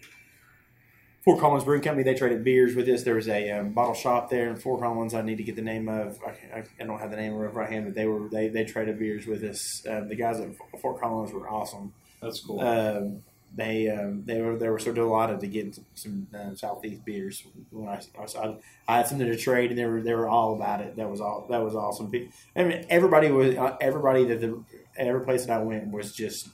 Fort 1.25 1.39
Collins 1.39 1.65
Brewing 1.65 1.83
Company. 1.83 2.03
They 2.03 2.15
traded 2.15 2.45
beers 2.45 2.75
with 2.75 2.89
us. 2.89 3.03
There 3.03 3.15
was 3.15 3.29
a 3.29 3.51
um, 3.51 3.73
bottle 3.73 3.95
shop 3.95 4.31
there 4.31 4.49
in 4.49 4.57
Fort 4.57 4.81
Collins. 4.81 5.13
I 5.13 5.23
need 5.23 5.37
to 5.37 5.43
get 5.43 5.57
the 5.57 5.63
name 5.63 5.89
of. 5.89 6.19
I, 6.27 6.65
I, 6.81 6.85
don't 6.85 6.99
have 6.99 7.11
the 7.11 7.17
name 7.17 7.35
of 7.35 7.55
right 7.55 7.71
hand, 7.71 7.85
but 7.85 7.95
they 7.95 8.07
were 8.07 8.29
they, 8.29 8.49
they 8.49 8.65
traded 8.65 8.99
beers 8.99 9.27
with 9.27 9.45
us. 9.45 9.85
Um, 9.89 10.09
the 10.09 10.17
guys 10.17 10.41
at 10.41 10.49
Fort 10.81 11.01
Collins 11.01 11.33
were 11.33 11.49
awesome. 11.49 11.93
That's 12.23 12.41
cool. 12.41 12.61
Um, 12.61 13.23
they 13.55 13.89
um, 13.89 14.23
they 14.27 14.41
were 14.41 14.57
they 14.57 14.69
were 14.69 14.79
so 14.79 14.93
delighted 14.93 15.41
to 15.41 15.47
get 15.47 15.75
some, 15.75 15.85
some 15.95 16.27
uh, 16.35 16.55
southeast 16.55 17.05
beers. 17.05 17.45
When 17.71 17.89
I, 17.89 18.01
I, 18.19 18.25
I 18.25 18.57
I 18.89 18.97
had 18.99 19.09
something 19.09 19.27
to 19.27 19.37
trade, 19.37 19.71
and 19.71 19.79
they 19.79 19.87
were 19.87 20.01
they 20.01 20.15
were 20.15 20.29
all 20.29 20.55
about 20.55 20.81
it. 20.81 20.97
That 20.97 21.11
was 21.11 21.21
all 21.21 21.47
that 21.51 21.63
was 21.63 21.75
awesome. 21.75 22.11
I 22.57 22.63
mean, 22.65 22.87
everybody 22.89 23.31
was 23.31 23.57
uh, 23.57 23.77
everybody 23.81 24.25
that 24.27 24.41
the 24.41 24.63
every 24.97 25.25
place 25.25 25.47
that 25.47 25.61
I 25.61 25.63
went 25.63 25.91
was 25.91 26.13
just 26.15 26.49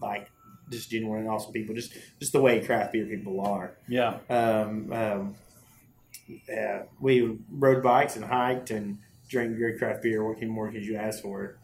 like 0.00 0.30
just 0.70 0.90
genuine 0.90 1.20
and 1.20 1.28
awesome 1.28 1.52
people. 1.52 1.74
Just 1.74 1.92
just 2.18 2.32
the 2.32 2.40
way 2.40 2.64
craft 2.64 2.92
beer 2.92 3.06
people 3.06 3.40
are. 3.40 3.74
yeah. 3.86 4.18
Um, 4.30 4.92
um, 4.92 5.34
yeah, 6.48 6.82
we 7.00 7.38
rode 7.50 7.82
bikes 7.82 8.16
and 8.16 8.24
hiked 8.24 8.70
and 8.70 8.98
drank 9.28 9.56
great 9.56 9.78
craft 9.78 10.02
beer. 10.02 10.26
What 10.26 10.38
can 10.38 10.48
more 10.48 10.70
could 10.70 10.84
you 10.84 10.96
ask 10.96 11.22
for? 11.22 11.56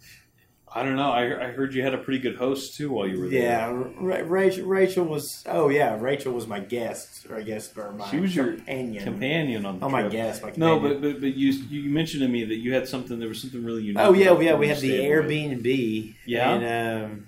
I 0.76 0.82
don't 0.82 0.96
know. 0.96 1.12
I, 1.12 1.22
I 1.48 1.52
heard 1.52 1.72
you 1.72 1.82
had 1.84 1.94
a 1.94 1.98
pretty 1.98 2.18
good 2.18 2.34
host 2.34 2.74
too 2.76 2.90
while 2.90 3.06
you 3.06 3.20
were 3.20 3.28
there. 3.28 3.42
Yeah, 3.42 3.84
Ra- 3.96 4.22
Rachel, 4.26 4.66
Rachel 4.66 5.04
was. 5.04 5.44
Oh 5.46 5.68
yeah, 5.68 5.96
Rachel 6.00 6.32
was 6.32 6.48
my 6.48 6.58
guest, 6.58 7.26
or 7.30 7.36
I 7.36 7.42
guess 7.42 7.70
or 7.78 7.92
my 7.92 8.10
She 8.10 8.18
was 8.18 8.34
your 8.34 8.54
companion. 8.54 9.04
companion 9.04 9.66
on 9.66 9.78
the 9.78 9.86
Oh 9.86 9.88
my 9.88 10.00
trip. 10.00 10.12
guest, 10.12 10.42
my 10.42 10.52
No, 10.56 10.80
but, 10.80 11.00
but 11.00 11.20
but 11.20 11.34
you 11.36 11.52
you 11.70 11.90
mentioned 11.90 12.22
to 12.22 12.28
me 12.28 12.44
that 12.44 12.56
you 12.56 12.74
had 12.74 12.88
something. 12.88 13.20
There 13.20 13.28
was 13.28 13.40
something 13.40 13.64
really 13.64 13.82
unique. 13.84 14.00
oh 14.02 14.14
yeah, 14.14 14.36
yeah, 14.40 14.54
we 14.56 14.66
had 14.66 14.78
the 14.78 14.88
stayed 14.88 15.08
with. 15.16 15.30
Airbnb. 15.30 16.14
Yeah? 16.26 16.50
and 16.54 17.24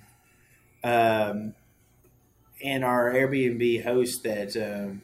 um, 0.83 0.91
um, 0.91 1.53
and 2.63 2.83
our 2.83 3.11
Airbnb 3.13 3.83
host 3.83 4.23
that 4.23 4.57
um, 4.57 5.01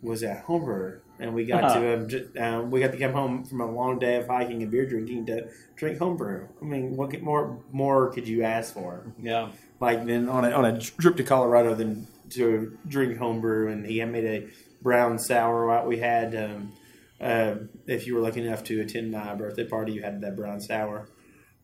was 0.00 0.22
at 0.22 0.44
Homer, 0.44 1.02
and 1.22 1.32
we 1.34 1.44
got 1.44 1.64
Uh-huh. 1.64 2.06
to 2.08 2.42
um, 2.42 2.54
um, 2.64 2.70
we 2.70 2.80
got 2.80 2.92
to 2.92 2.98
come 2.98 3.12
home 3.12 3.44
from 3.44 3.60
a 3.60 3.70
long 3.70 3.98
day 3.98 4.16
of 4.16 4.26
hiking 4.26 4.62
and 4.62 4.70
beer 4.70 4.84
drinking 4.86 5.26
to 5.26 5.48
drink 5.76 5.98
homebrew. 5.98 6.48
I 6.60 6.64
mean, 6.64 6.96
what 6.96 7.20
more 7.22 7.58
more 7.70 8.10
could 8.12 8.26
you 8.26 8.42
ask 8.42 8.74
for? 8.74 9.04
Yeah, 9.20 9.50
like 9.80 10.04
then 10.04 10.28
on 10.28 10.44
a, 10.44 10.50
on 10.50 10.64
a 10.64 10.80
trip 10.80 11.16
to 11.16 11.22
Colorado 11.24 11.74
than 11.74 12.06
to 12.30 12.76
drink 12.88 13.18
homebrew. 13.18 13.70
And 13.70 13.86
he 13.86 13.98
had 13.98 14.10
made 14.10 14.24
a 14.24 14.48
brown 14.82 15.18
sour. 15.18 15.66
What 15.66 15.86
we 15.86 15.98
had 15.98 16.34
um, 16.34 16.72
um, 17.20 17.68
if 17.86 18.06
you 18.06 18.14
were 18.16 18.20
lucky 18.20 18.44
enough 18.44 18.64
to 18.64 18.80
attend 18.80 19.12
my 19.12 19.34
birthday 19.34 19.64
party, 19.64 19.92
you 19.92 20.02
had 20.02 20.20
that 20.22 20.34
brown 20.36 20.60
sour. 20.60 21.08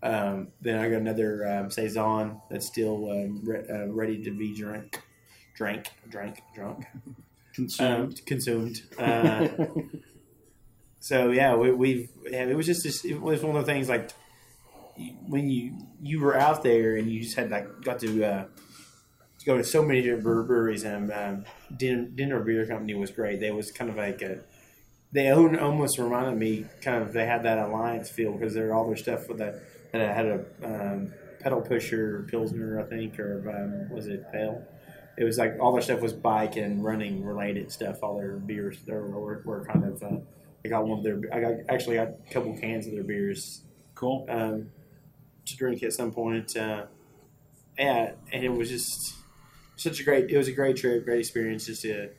Um, 0.01 0.49
then 0.61 0.79
I 0.79 0.89
got 0.89 1.01
another 1.01 1.45
um, 1.49 1.71
saison 1.73 2.41
that's 2.49 2.67
still 2.67 3.11
um, 3.11 3.41
re- 3.45 3.67
uh, 3.69 3.87
ready 3.89 4.23
to 4.23 4.31
be 4.31 4.55
drank, 4.55 5.01
drank, 5.57 5.91
drank, 6.09 6.41
drunk, 6.55 6.87
um, 7.59 8.13
Consumed. 8.13 8.27
consumed. 8.27 8.83
Uh, 8.99 9.49
so 11.01 11.31
yeah, 11.31 11.55
we, 11.55 11.73
we've 11.73 12.09
yeah, 12.31 12.45
it 12.45 12.57
was 12.57 12.67
just 12.67 12.83
this, 12.85 13.05
it 13.05 13.21
was 13.21 13.43
one 13.43 13.57
of 13.57 13.67
the 13.67 13.73
things 13.73 13.89
like 13.89 14.11
when 15.27 15.49
you 15.49 15.77
you 16.01 16.21
were 16.21 16.37
out 16.37 16.63
there 16.63 16.97
and 16.97 17.11
you 17.11 17.23
just 17.23 17.37
had 17.37 17.51
like 17.51 17.83
got 17.83 17.99
to, 18.01 18.25
uh, 18.25 18.45
to 19.39 19.47
go 19.47 19.57
to 19.57 19.65
so 19.65 19.83
many 19.83 20.03
different 20.03 20.25
breweries 20.25 20.85
and 20.85 21.13
um, 21.13 21.45
dinner, 21.77 22.05
dinner 22.05 22.41
beer 22.41 22.67
company 22.67 22.95
was 22.95 23.11
great. 23.11 23.41
They 23.41 23.51
was 23.51 23.71
kind 23.71 23.91
of 23.91 23.97
like 23.97 24.23
a 24.23 24.41
they 25.13 25.29
own 25.29 25.59
almost 25.59 25.99
reminded 25.99 26.39
me 26.39 26.67
kind 26.83 27.03
of 27.03 27.13
they 27.13 27.27
had 27.27 27.43
that 27.45 27.59
alliance 27.59 28.11
feel 28.11 28.33
because 28.33 28.55
they're 28.55 28.75
all 28.75 28.87
their 28.87 28.97
stuff 28.97 29.29
with 29.29 29.39
that 29.39 29.55
that 29.93 30.15
had 30.15 30.27
a 30.27 30.45
um, 30.65 31.13
pedal 31.41 31.61
pusher 31.63 32.27
pilsner 32.29 32.81
I 32.81 32.85
think 32.85 33.19
or 33.19 33.49
um, 33.49 33.95
was 33.95 34.07
it 34.07 34.31
pale. 34.33 34.63
It 35.19 35.25
was 35.25 35.37
like 35.37 35.57
all 35.61 35.73
their 35.73 35.83
stuff 35.83 36.01
was 36.01 36.13
bike 36.13 36.57
and 36.57 36.85
running 36.85 37.25
related 37.25 37.73
stuff. 37.73 38.03
All 38.03 38.17
their 38.17 38.37
beers 38.37 38.79
there 38.87 39.03
were, 39.03 39.43
were 39.45 39.65
kind 39.65 39.85
of. 39.85 40.03
Uh, 40.03 40.19
I 40.65 40.69
got 40.69 40.87
one 40.87 40.99
of 40.99 41.05
their. 41.05 41.21
I 41.33 41.41
got 41.41 41.53
actually 41.69 41.97
got 41.97 42.09
a 42.09 42.33
couple 42.33 42.57
cans 42.57 42.87
of 42.87 42.93
their 42.93 43.03
beers 43.03 43.63
Cool. 43.95 44.27
um, 44.29 44.71
to 45.47 45.57
drink 45.57 45.83
at 45.83 45.93
some 45.93 46.13
point. 46.13 46.57
Uh, 46.57 46.85
yeah, 47.77 48.13
and 48.33 48.45
it 48.45 48.51
was 48.51 48.69
just 48.69 49.17
such 49.77 49.99
a 49.99 50.05
great. 50.05 50.31
It 50.31 50.37
was 50.37 50.47
a 50.47 50.53
great 50.53 50.77
trip, 50.77 51.05
great 51.05 51.21
experience. 51.21 51.67
Just 51.67 51.83
to 51.83 52.11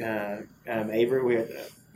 uh, 0.00 0.36
um, 0.68 0.90
Avery, 0.90 1.24
we 1.24 1.34
had. 1.34 1.50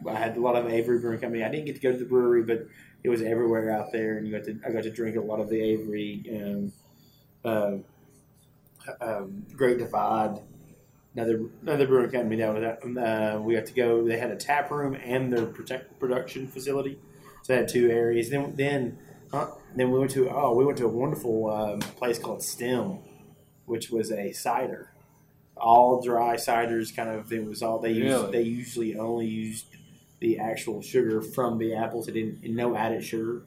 I 0.09 0.17
had 0.17 0.37
a 0.37 0.41
lot 0.41 0.57
of 0.57 0.69
Avery 0.69 0.99
Brewing 0.99 1.21
Company. 1.21 1.45
I 1.45 1.49
didn't 1.49 1.67
get 1.67 1.77
to 1.77 1.81
go 1.81 1.93
to 1.93 1.99
the 1.99 2.05
brewery, 2.05 2.43
but 2.43 2.67
it 3.05 3.09
was 3.09 3.23
everywhere 3.23 3.71
out 3.71 3.93
there, 3.93 4.19
and 4.19 4.27
you 4.27 4.37
got 4.37 4.45
to. 4.47 4.59
I 4.67 4.73
got 4.73 4.83
to 4.83 4.91
drink 4.91 5.17
a 5.17 5.21
lot 5.21 5.39
of 5.39 5.49
the 5.49 5.61
Avery. 5.61 6.25
Um, 6.33 6.73
uh, 7.45 7.77
um, 9.01 9.47
Great 9.57 9.79
Divide. 9.79 10.41
Another 11.17 11.45
another 11.63 11.87
brewing 11.87 12.11
company 12.11 12.37
that 12.37 12.53
was 12.53 12.65
at, 12.65 13.37
uh, 13.37 13.41
we 13.41 13.55
got 13.55 13.67
to 13.67 13.73
go. 13.73 14.05
They 14.07 14.19
had 14.19 14.33
a 14.33 14.37
tap 14.37 14.71
room 14.71 14.95
and 14.95 15.33
their 15.33 15.47
protect 15.47 16.01
production 16.01 16.49
facility, 16.49 16.99
so 17.43 17.53
they 17.53 17.59
had 17.59 17.69
two 17.69 17.89
areas. 17.89 18.31
Then 18.31 18.55
then 18.57 18.99
uh, 19.33 19.47
then 19.77 19.93
we 19.93 19.99
went 20.01 20.11
to 20.13 20.29
oh 20.29 20.55
we 20.55 20.65
went 20.65 20.79
to 20.79 20.87
a 20.87 20.89
wonderful 20.89 21.51
um, 21.53 21.79
place 21.79 22.19
called 22.19 22.43
Stem, 22.43 22.99
which 23.67 23.91
was 23.91 24.11
a 24.11 24.33
cider, 24.33 24.91
all 25.57 26.03
dry 26.03 26.35
ciders. 26.35 26.95
Kind 26.95 27.11
of 27.11 27.33
it 27.33 27.45
was 27.45 27.63
all 27.63 27.79
they 27.79 27.93
used. 27.93 28.33
They 28.33 28.43
usually 28.43 28.97
only 28.99 29.27
used 29.27 29.67
the 30.19 30.41
actual 30.41 30.83
sugar 30.83 31.23
from 31.23 31.59
the 31.59 31.75
apples. 31.75 32.07
They 32.07 32.13
didn't 32.13 32.43
no 32.43 32.75
added 32.75 33.05
sugar. 33.05 33.43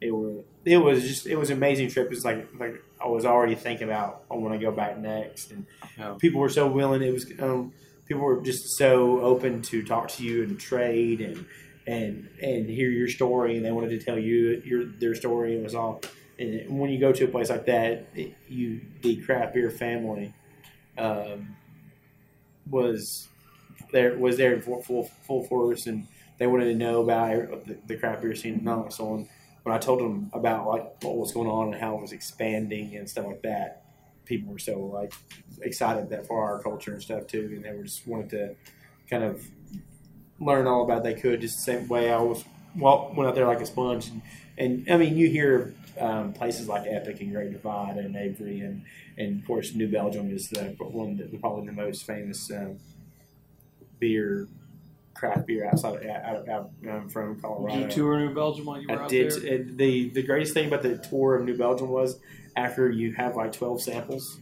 It 0.00 0.10
was 0.10 0.44
it 0.64 0.78
was 0.78 1.02
just 1.02 1.26
it 1.26 1.36
was 1.36 1.50
an 1.50 1.56
amazing 1.56 1.90
trip. 1.90 2.10
It's 2.12 2.24
like 2.24 2.48
like 2.58 2.82
I 3.00 3.08
was 3.08 3.24
already 3.24 3.54
thinking 3.54 3.88
about 3.88 4.22
I 4.30 4.34
want 4.34 4.54
to 4.54 4.58
go 4.64 4.70
back 4.72 4.98
next, 4.98 5.50
and 5.52 5.66
Yeah. 5.98 6.14
people 6.18 6.40
were 6.40 6.48
so 6.48 6.66
willing. 6.66 7.02
It 7.02 7.12
was 7.12 7.30
um, 7.40 7.72
people 8.06 8.22
were 8.22 8.40
just 8.40 8.76
so 8.76 9.20
open 9.20 9.62
to 9.62 9.82
talk 9.82 10.08
to 10.08 10.24
you 10.24 10.42
and 10.44 10.58
trade 10.58 11.20
and 11.20 11.46
and 11.86 12.28
and 12.40 12.68
hear 12.68 12.90
your 12.90 13.08
story, 13.08 13.56
and 13.56 13.64
they 13.64 13.72
wanted 13.72 13.90
to 13.90 13.98
tell 14.04 14.18
you 14.18 14.62
your 14.64 14.84
their 14.84 15.14
story. 15.14 15.56
It 15.56 15.62
was 15.62 15.74
all. 15.74 16.00
And 16.38 16.78
when 16.80 16.90
you 16.90 16.98
go 16.98 17.12
to 17.12 17.24
a 17.24 17.28
place 17.28 17.50
like 17.50 17.66
that, 17.66 18.06
it, 18.14 18.34
you 18.48 18.80
the 19.02 19.16
craft 19.16 19.54
beer 19.54 19.70
family 19.70 20.32
um, 20.98 21.56
was 22.70 23.28
there 23.92 24.16
was 24.18 24.36
there 24.36 24.54
in 24.54 24.62
full, 24.62 24.82
full 24.82 25.04
full 25.26 25.44
force, 25.44 25.86
and 25.86 26.06
they 26.38 26.46
wanted 26.46 26.64
to 26.66 26.74
know 26.74 27.02
about 27.02 27.66
the, 27.66 27.76
the 27.86 27.96
craft 27.96 28.22
beer 28.22 28.34
scene 28.34 28.54
in 28.54 28.64
Knoxville. 28.64 29.14
And 29.14 29.28
when 29.62 29.74
I 29.74 29.78
told 29.78 30.00
them 30.00 30.30
about 30.32 30.66
like 30.66 31.02
what 31.04 31.16
was 31.16 31.32
going 31.32 31.48
on 31.48 31.72
and 31.72 31.80
how 31.80 31.96
it 31.96 32.00
was 32.00 32.12
expanding 32.12 32.96
and 32.96 33.08
stuff 33.08 33.26
like 33.26 33.42
that, 33.42 33.84
people 34.24 34.52
were 34.52 34.58
so 34.58 34.78
like 34.80 35.12
excited 35.60 36.10
that 36.10 36.26
for 36.26 36.42
our 36.42 36.60
culture 36.62 36.92
and 36.92 37.02
stuff 37.02 37.26
too, 37.26 37.50
and 37.54 37.64
they 37.64 37.72
were 37.72 37.84
just 37.84 38.06
wanted 38.06 38.30
to 38.30 38.54
kind 39.08 39.24
of 39.24 39.44
learn 40.40 40.66
all 40.66 40.84
about 40.84 41.04
they 41.04 41.14
could 41.14 41.40
just 41.40 41.56
the 41.58 41.72
same 41.72 41.88
way 41.88 42.12
I 42.12 42.20
was 42.20 42.44
well 42.76 43.12
went 43.16 43.28
out 43.28 43.34
there 43.34 43.46
like 43.46 43.60
a 43.60 43.66
sponge. 43.66 44.08
And, 44.08 44.22
and 44.58 44.90
I 44.90 44.96
mean 44.96 45.16
you 45.16 45.28
hear 45.28 45.74
um, 45.98 46.32
places 46.32 46.68
like 46.68 46.84
Epic 46.86 47.20
and 47.20 47.32
Great 47.32 47.52
Divide 47.52 47.96
and 47.96 48.16
Avery 48.16 48.60
and 48.60 48.84
and 49.16 49.40
of 49.40 49.46
course 49.46 49.74
New 49.74 49.88
Belgium 49.88 50.30
is 50.30 50.48
the 50.48 50.64
one 50.78 51.16
that 51.18 51.40
probably 51.40 51.66
the 51.66 51.72
most 51.72 52.04
famous 52.04 52.50
um, 52.50 52.78
beer 54.00 54.48
craft 55.22 55.46
beer 55.46 55.68
outside 55.68 56.04
out, 56.04 56.48
out 56.48 56.70
um, 56.90 57.08
from 57.08 57.40
Colorado. 57.40 57.78
Did 57.78 57.96
you 57.96 58.02
tour 58.02 58.18
New 58.18 58.34
Belgium 58.34 58.64
while 58.64 58.80
you 58.80 58.88
were 58.88 59.00
I 59.00 59.04
out 59.04 59.08
did. 59.08 59.30
there? 59.30 59.54
It, 59.54 59.78
the 59.78 60.10
the 60.10 60.22
greatest 60.24 60.52
thing 60.52 60.66
about 60.66 60.82
the 60.82 60.98
tour 60.98 61.36
of 61.36 61.44
New 61.44 61.56
Belgium 61.56 61.90
was 61.90 62.18
after 62.56 62.90
you 62.90 63.12
have 63.12 63.36
like 63.36 63.52
twelve 63.52 63.80
samples, 63.80 64.40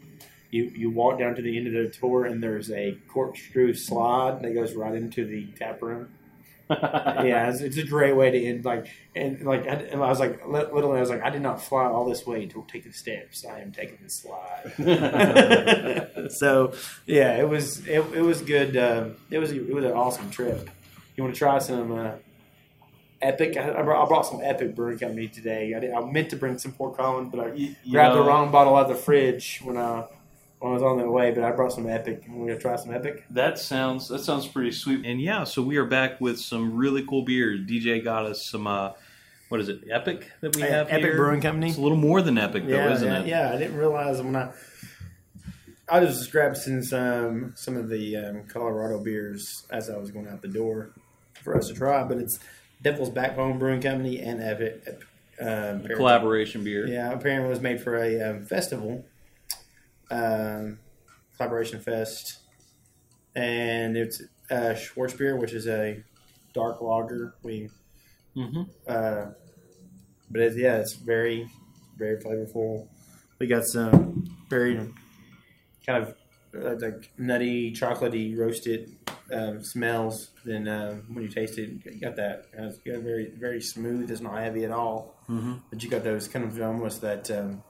you 0.51 0.73
you 0.75 0.91
walk 0.91 1.19
down 1.19 1.35
to 1.35 1.43
the 1.43 1.55
end 1.59 1.67
of 1.67 1.75
the 1.75 1.91
tour 1.91 2.25
and 2.25 2.43
there's 2.43 2.71
a 2.71 2.97
corkscrew 3.09 3.75
slide 3.75 4.41
that 4.41 4.55
goes 4.55 4.73
right 4.75 4.95
into 4.95 5.27
the 5.27 5.49
tap 5.59 5.83
room. 5.83 6.09
Yeah, 6.71 7.51
it's, 7.51 7.61
it's 7.61 7.77
a 7.77 7.83
great 7.85 8.15
way 8.15 8.31
to 8.31 8.45
end. 8.47 8.65
Like 8.65 8.87
and 9.17 9.43
like 9.45 9.63
I, 9.63 9.75
and 9.75 10.03
I 10.03 10.09
was 10.09 10.21
like 10.21 10.47
li- 10.47 10.67
literally 10.73 10.99
I 10.99 11.01
was 11.01 11.11
like 11.11 11.23
I 11.23 11.31
did 11.31 11.43
not 11.43 11.63
fly 11.63 11.85
all 11.85 12.09
this 12.09 12.25
way 12.27 12.47
to 12.47 12.65
take 12.69 12.85
the 12.85 12.93
steps. 12.93 13.45
I 13.45 13.61
am 13.61 13.73
taking 13.73 13.99
the 14.03 14.11
slide. 14.11 14.73
so 16.33 16.73
yeah, 17.07 17.37
it 17.37 17.49
was 17.49 17.87
it, 17.87 18.01
it 18.15 18.23
was 18.23 18.41
good. 18.43 18.77
Um, 18.77 19.17
it 19.31 19.39
was 19.39 19.53
it 19.53 19.75
was 19.75 19.85
an 19.85 19.93
awesome 19.93 20.31
trip. 20.31 20.71
You 21.17 21.25
want 21.25 21.35
to 21.35 21.39
try 21.39 21.59
some 21.59 21.93
uh, 21.93 22.13
epic? 23.21 23.57
I, 23.57 23.79
I 23.79 23.83
brought, 23.83 24.05
I 24.05 24.09
brought 24.09 24.27
some 24.27 24.41
epic 24.43 24.75
brewing 24.75 24.99
company 24.99 25.29
today. 25.29 25.75
I, 25.75 25.81
did, 25.81 25.93
I 25.93 26.01
meant 26.01 26.31
to 26.31 26.37
bring 26.37 26.57
some 26.59 26.73
Fort 26.73 26.97
Collins, 26.97 27.31
but 27.35 27.41
I 27.41 27.53
You- 27.55 27.75
grabbed 27.91 28.15
know, 28.15 28.23
the 28.23 28.29
wrong 28.29 28.51
bottle 28.51 28.77
out 28.77 28.91
of 28.91 28.97
the 28.97 29.03
fridge 29.03 29.61
when 29.63 29.77
I 29.77 30.05
I 30.63 30.69
was 30.69 30.83
on 30.83 30.99
the 30.99 31.11
way. 31.11 31.31
But 31.31 31.45
I 31.45 31.53
brought 31.53 31.73
some 31.73 31.89
epic. 31.89 32.25
We're 32.29 32.49
gonna 32.49 32.59
try 32.59 32.77
some 32.77 32.93
epic. 32.93 33.25
That 33.31 33.59
sounds 33.59 34.09
that 34.09 34.21
sounds 34.21 34.47
pretty 34.47 34.73
sweet. 34.73 35.05
And 35.07 35.21
yeah, 35.21 35.45
so 35.45 35.63
we 35.63 35.77
are 35.77 35.87
back 35.87 36.21
with 36.21 36.39
some 36.39 36.77
really 36.77 37.05
cool 37.07 37.23
beers. 37.23 37.61
DJ 37.61 38.03
got 38.03 38.27
us 38.27 38.45
some 38.45 38.67
uh 38.67 38.93
what 39.49 39.61
is 39.61 39.69
it, 39.69 39.83
Epic 39.91 40.31
that 40.43 40.55
we 40.55 40.63
have 40.63 40.87
Epic 40.89 41.03
here? 41.03 41.17
Brewing 41.17 41.41
Company. 41.41 41.71
It's 41.71 41.79
a 41.79 41.81
little 41.81 41.99
more 41.99 42.23
than 42.23 42.39
Epic 42.39 42.67
though, 42.67 42.75
yeah, 42.75 42.93
isn't 42.93 43.09
yeah, 43.09 43.21
it? 43.21 43.27
yeah. 43.27 43.53
I 43.53 43.59
didn't 43.59 43.77
realize 43.77 44.23
when 44.23 44.37
I 44.37 44.53
I 45.89 46.05
just 46.05 46.31
grabbed 46.31 46.57
some 46.57 46.83
some 46.85 47.53
some 47.57 47.77
of 47.77 47.89
the 47.89 48.17
um, 48.17 48.45
Colorado 48.47 49.03
beers 49.03 49.67
as 49.71 49.91
I 49.91 49.97
was 49.97 50.13
going 50.13 50.29
out 50.29 50.41
the 50.41 50.49
door 50.49 50.93
for 51.43 51.57
us 51.57 51.67
to 51.67 51.75
try. 51.75 52.05
But 52.05 52.19
it's 52.19 52.39
Devil's 52.81 53.11
Backbone 53.11 53.59
Brewing 53.59 53.81
Company 53.81 54.21
and 54.21 54.41
Epic. 54.41 54.83
Epic 54.87 55.05
um, 55.41 55.83
Collaboration 55.97 56.63
beer. 56.63 56.87
Yeah, 56.87 57.13
apparently 57.13 57.47
it 57.47 57.51
was 57.51 57.61
made 57.61 57.81
for 57.81 57.97
a 57.97 58.21
um, 58.21 58.45
festival, 58.45 59.05
um, 60.11 60.79
collaboration 61.37 61.81
fest, 61.81 62.41
and 63.35 63.97
it's 63.97 64.23
uh, 64.51 64.75
Schwarzbier, 64.75 65.39
which 65.39 65.53
is 65.53 65.67
a 65.67 66.03
dark 66.55 66.81
lager. 66.81 67.35
We, 67.43 67.71
hmm 68.35 68.63
uh, 68.89 69.27
but 70.31 70.41
it's, 70.43 70.57
yeah, 70.57 70.77
it's 70.77 70.95
very, 70.95 71.49
very 71.97 72.17
flavorful. 72.23 72.89
We 73.39 73.47
got 73.47 73.65
some 73.65 74.25
very 74.49 74.77
kind 75.87 76.05
of 76.05 76.15
uh, 76.55 76.77
like 76.81 77.11
nutty, 77.19 77.73
chocolatey, 77.73 78.37
roasted 78.37 78.97
um, 79.33 79.63
smells. 79.65 80.31
Then 80.45 80.69
uh, 80.69 80.97
when 81.13 81.25
you 81.25 81.31
taste 81.31 81.59
it, 81.59 81.71
you 81.85 82.01
got 82.01 82.17
that. 82.17 82.47
Uh, 82.57 82.67
It's 82.67 82.79
got 82.79 83.01
very, 83.03 83.33
very 83.39 83.61
smooth. 83.61 84.11
It's 84.11 84.21
not 84.21 84.39
heavy 84.39 84.65
at 84.65 84.71
all. 84.71 85.17
hmm 85.27 85.55
But 85.71 85.83
you 85.83 85.91
got 85.91 86.05
those 86.05 86.29
kind 86.29 86.45
of 86.45 86.61
almost 86.61 87.01
that 87.01 87.31
um, 87.31 87.63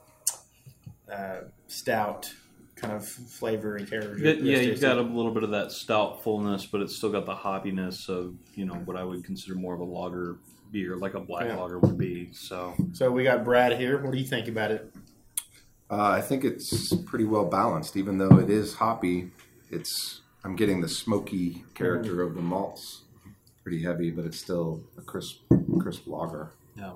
uh, 1.11 1.40
stout 1.71 2.33
kind 2.77 2.95
of 2.95 3.07
flavor 3.07 3.77
and 3.77 3.89
character. 3.89 4.17
Yeah, 4.19 4.61
you've 4.61 4.81
got 4.81 4.97
a 4.99 5.03
little 5.03 5.33
bit 5.33 5.43
of 5.43 5.50
that 5.50 5.71
stout 5.71 6.23
fullness, 6.23 6.65
but 6.67 6.81
it's 6.81 6.97
still 6.97 7.11
got 7.11 7.27
the 7.27 7.35
hoppiness 7.35 8.09
of 8.09 8.35
you 8.55 8.65
know 8.65 8.75
what 8.75 8.97
I 8.97 9.05
would 9.05 9.23
consider 9.25 9.55
more 9.55 9.75
of 9.75 9.81
a 9.81 9.85
lager 9.85 10.39
beer, 10.73 10.97
like 10.97 11.15
a 11.15 11.21
black 11.21 11.47
Yeah. 11.47 11.57
lager 11.57 11.79
would 11.79 11.99
be. 11.99 12.33
So 12.33 12.75
So 12.93 13.11
we 13.11 13.25
got 13.25 13.45
Brad 13.45 13.79
here. 13.79 14.03
What 14.03 14.12
do 14.12 14.19
you 14.19 14.25
think 14.27 14.49
about 14.49 14.71
it? 14.71 14.93
Uh, 15.91 16.09
I 16.09 16.21
think 16.21 16.45
it's 16.45 16.95
pretty 17.07 17.25
well 17.25 17.45
balanced, 17.47 17.97
even 17.97 18.17
though 18.19 18.39
it 18.39 18.49
is 18.49 18.75
hoppy. 18.75 19.33
It's 19.71 20.21
I'm 20.45 20.57
getting 20.57 20.81
the 20.81 20.89
smoky 20.89 21.65
character 21.75 22.23
of 22.23 22.35
the 22.35 22.41
malts, 22.41 23.03
pretty 23.62 23.83
heavy, 23.83 24.11
but 24.11 24.25
it's 24.25 24.39
still 24.39 24.81
a 24.97 25.03
crisp, 25.03 25.41
crisp 25.81 26.07
lager. 26.07 26.53
yeah, 26.77 26.93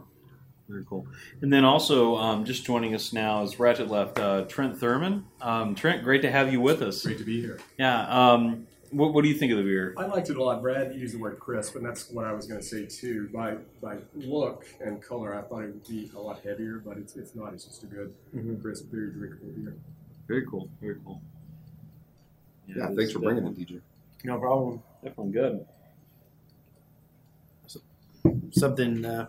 very 0.69 0.85
cool. 0.89 1.07
And 1.43 1.53
then 1.53 1.65
also 1.65 2.17
um, 2.17 2.45
just 2.45 2.65
joining 2.65 2.95
us 2.95 3.13
now 3.13 3.43
is 3.43 3.59
Ratchet 3.59 3.89
Left 3.89 4.19
uh, 4.19 4.45
Trent 4.45 4.79
Thurman. 4.79 5.27
Um, 5.41 5.75
Trent, 5.75 6.03
great 6.05 6.23
to 6.23 6.31
have 6.31 6.53
you 6.53 6.61
with 6.61 6.81
us. 6.83 7.03
Great 7.03 7.19
to 7.19 7.25
be 7.25 7.41
here. 7.41 7.59
Yeah. 7.79 8.07
Um, 8.09 8.67
what, 8.91 9.13
what 9.13 9.23
do 9.23 9.29
you 9.29 9.35
think 9.35 9.51
of 9.53 9.59
the 9.59 9.65
beer? 9.65 9.93
I 9.99 10.07
liked 10.07 10.31
it 10.31 10.37
a 10.37 10.43
lot. 10.43 10.63
Brad 10.63 10.95
used 10.95 11.15
the 11.15 11.19
word 11.19 11.39
crisp, 11.41 11.75
and 11.75 11.85
that's 11.85 12.11
what 12.11 12.25
I 12.25 12.33
was 12.33 12.47
going 12.47 12.61
to 12.61 12.67
say 12.67 12.87
too. 12.87 13.29
By 13.35 13.57
by 13.83 13.99
look 14.15 14.65
and 14.81 15.03
color, 15.03 15.35
I 15.35 15.43
thought 15.43 15.63
it 15.65 15.67
would 15.67 15.87
be 15.89 16.11
a 16.17 16.21
lot 16.21 16.41
heavier, 16.45 16.81
but 16.85 16.97
it's, 16.97 17.17
it's 17.17 17.35
not. 17.35 17.53
It's 17.53 17.65
just 17.65 17.83
a 17.83 17.87
good, 17.87 18.15
Mhm. 18.35 18.63
crisp, 18.63 18.87
very 18.93 19.11
drinkable 19.11 19.49
beer. 19.57 19.75
Very 20.29 20.47
cool. 20.47 20.69
Very 20.81 20.97
cool. 21.05 21.21
Yeah, 22.69 22.89
it 22.91 22.97
thanks 22.97 23.13
for 23.13 23.19
bringing 23.19 23.43
definitely- 23.45 23.65
it, 23.77 23.81
DJ. 23.81 23.81
No 24.25 24.39
problem. 24.39 24.83
Definitely 25.03 25.33
good. 25.33 25.67
something 28.53 29.05
uh, 29.05 29.27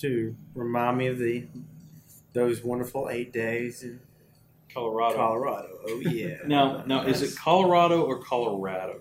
to 0.00 0.34
remind 0.54 0.98
me 0.98 1.06
of 1.08 1.18
the 1.18 1.46
those 2.32 2.62
wonderful 2.62 3.08
eight 3.10 3.32
days 3.32 3.82
in 3.82 4.00
Colorado. 4.72 5.16
Colorado. 5.16 5.68
Oh 5.88 6.00
yeah. 6.00 6.36
Now, 6.46 6.84
now, 6.86 7.02
is 7.02 7.22
it 7.22 7.36
Colorado 7.36 8.02
or 8.04 8.18
Colorado? 8.22 9.00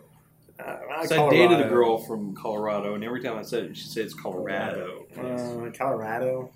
Uh, 0.60 0.78
I 0.92 1.02
I 1.04 1.30
dated 1.30 1.62
a 1.62 1.70
girl 1.70 1.98
from 2.00 2.36
Colorado, 2.36 2.94
and 2.96 3.04
every 3.04 3.22
time 3.24 3.38
I 3.38 3.44
said 3.44 3.64
it, 3.66 3.78
she'd 3.78 3.90
say 3.92 4.02
it's 4.02 4.14
Colorado. 4.14 5.06
Uh, 5.18 5.70
Colorado. 5.78 6.52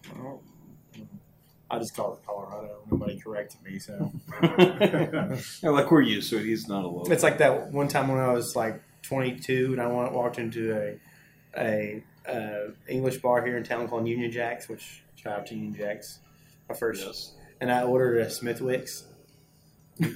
I 1.71 1.75
I 1.75 1.79
just 1.79 1.95
call 1.95 2.13
it 2.15 2.19
Colorado. 2.25 2.81
Nobody 2.91 3.17
corrected 3.19 3.61
me, 3.63 3.79
so 3.79 4.11
Yeah, 4.43 5.69
like 5.69 5.89
we're 5.89 6.01
used 6.01 6.29
to 6.31 6.37
it. 6.37 6.43
He's 6.45 6.67
not 6.67 6.83
alone. 6.83 7.11
it's 7.11 7.23
like 7.23 7.37
that 7.37 7.71
one 7.71 7.87
time 7.87 8.09
when 8.09 8.19
I 8.19 8.31
was 8.33 8.55
like 8.55 8.81
22 9.03 9.69
and 9.73 9.81
I 9.81 9.87
wa- 9.87 10.11
walked 10.11 10.37
into 10.37 10.75
a 10.75 10.99
a 11.59 12.03
uh, 12.27 12.71
English 12.87 13.17
bar 13.17 13.45
here 13.45 13.57
in 13.57 13.63
town 13.63 13.87
called 13.87 14.07
Union 14.07 14.31
Jacks, 14.31 14.67
which 14.69 15.03
shout 15.15 15.39
out 15.39 15.47
to 15.47 15.55
Union 15.55 15.75
Jacks, 15.75 16.19
my 16.69 16.75
first, 16.75 17.03
Yes. 17.05 17.33
and 17.61 17.71
I 17.71 17.83
ordered 17.83 18.17
a 18.19 18.29
Smithwick's. 18.29 19.05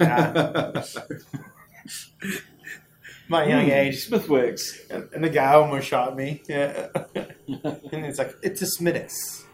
I- 0.00 0.82
my 3.28 3.44
young 3.46 3.64
Hmm, 3.66 3.70
age, 3.70 4.04
Smithwick's. 4.06 4.80
and 4.90 5.08
and 5.14 5.22
the 5.24 5.28
guy 5.30 5.52
almost 5.54 5.86
shot 5.86 6.16
me. 6.16 6.42
Yeah, 6.48 6.88
and 7.14 8.04
it's 8.06 8.18
like 8.18 8.34
it's 8.42 8.62
a 8.62 8.66
Smithwick's. 8.66 9.44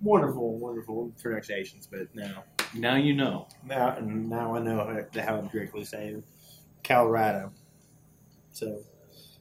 Wonderful, 0.00 0.58
wonderful 0.58 1.12
pronunciations, 1.22 1.86
but 1.86 2.12
no. 2.14 2.28
Now 2.74 2.96
you 2.96 3.14
know. 3.14 3.46
Now, 3.64 3.96
now 4.00 4.56
I 4.56 4.58
know 4.60 4.78
how, 5.14 5.20
how 5.22 5.36
I'm 5.38 5.48
correctly 5.48 5.84
saying 5.84 6.24
Colorado. 6.82 7.52
So, 8.50 8.80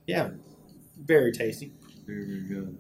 yeah, 0.05 0.29
very 1.05 1.31
tasty. 1.31 1.74
Very, 2.05 2.25
very 2.25 2.41
good. 2.41 2.77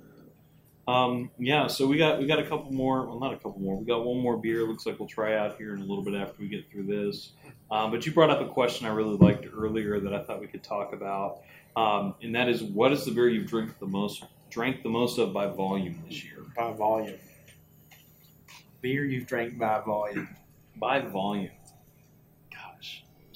Um, 0.87 1.29
yeah, 1.37 1.67
so 1.67 1.87
we 1.87 1.97
got 1.97 2.19
we 2.19 2.25
got 2.25 2.39
a 2.39 2.43
couple 2.43 2.71
more. 2.71 3.05
Well, 3.05 3.19
not 3.19 3.33
a 3.33 3.37
couple 3.37 3.59
more. 3.59 3.77
We 3.77 3.85
got 3.85 4.03
one 4.03 4.17
more 4.17 4.37
beer. 4.37 4.63
Looks 4.63 4.85
like 4.85 4.99
we'll 4.99 5.07
try 5.07 5.37
out 5.37 5.57
here 5.57 5.75
in 5.75 5.81
a 5.81 5.85
little 5.85 6.03
bit 6.03 6.15
after 6.15 6.35
we 6.39 6.47
get 6.47 6.69
through 6.71 6.83
this. 6.83 7.31
Um, 7.69 7.91
but 7.91 8.05
you 8.05 8.11
brought 8.11 8.29
up 8.29 8.41
a 8.41 8.51
question 8.51 8.87
I 8.87 8.89
really 8.89 9.15
liked 9.15 9.45
earlier 9.55 9.99
that 9.99 10.13
I 10.13 10.23
thought 10.23 10.41
we 10.41 10.47
could 10.47 10.63
talk 10.63 10.91
about, 10.93 11.41
um, 11.75 12.15
and 12.21 12.35
that 12.35 12.49
is, 12.49 12.63
what 12.63 12.91
is 12.91 13.05
the 13.05 13.11
beer 13.11 13.29
you've 13.29 13.47
drank 13.47 13.79
the 13.79 13.87
most 13.87 14.23
drank 14.49 14.83
the 14.83 14.89
most 14.89 15.17
of 15.19 15.31
by 15.33 15.47
volume 15.47 16.03
this 16.07 16.23
year? 16.23 16.43
By 16.57 16.73
volume. 16.73 17.17
Beer 18.81 19.05
you've 19.05 19.27
drank 19.27 19.57
by 19.57 19.81
volume. 19.85 20.27
By 20.75 20.99
volume. 20.99 21.51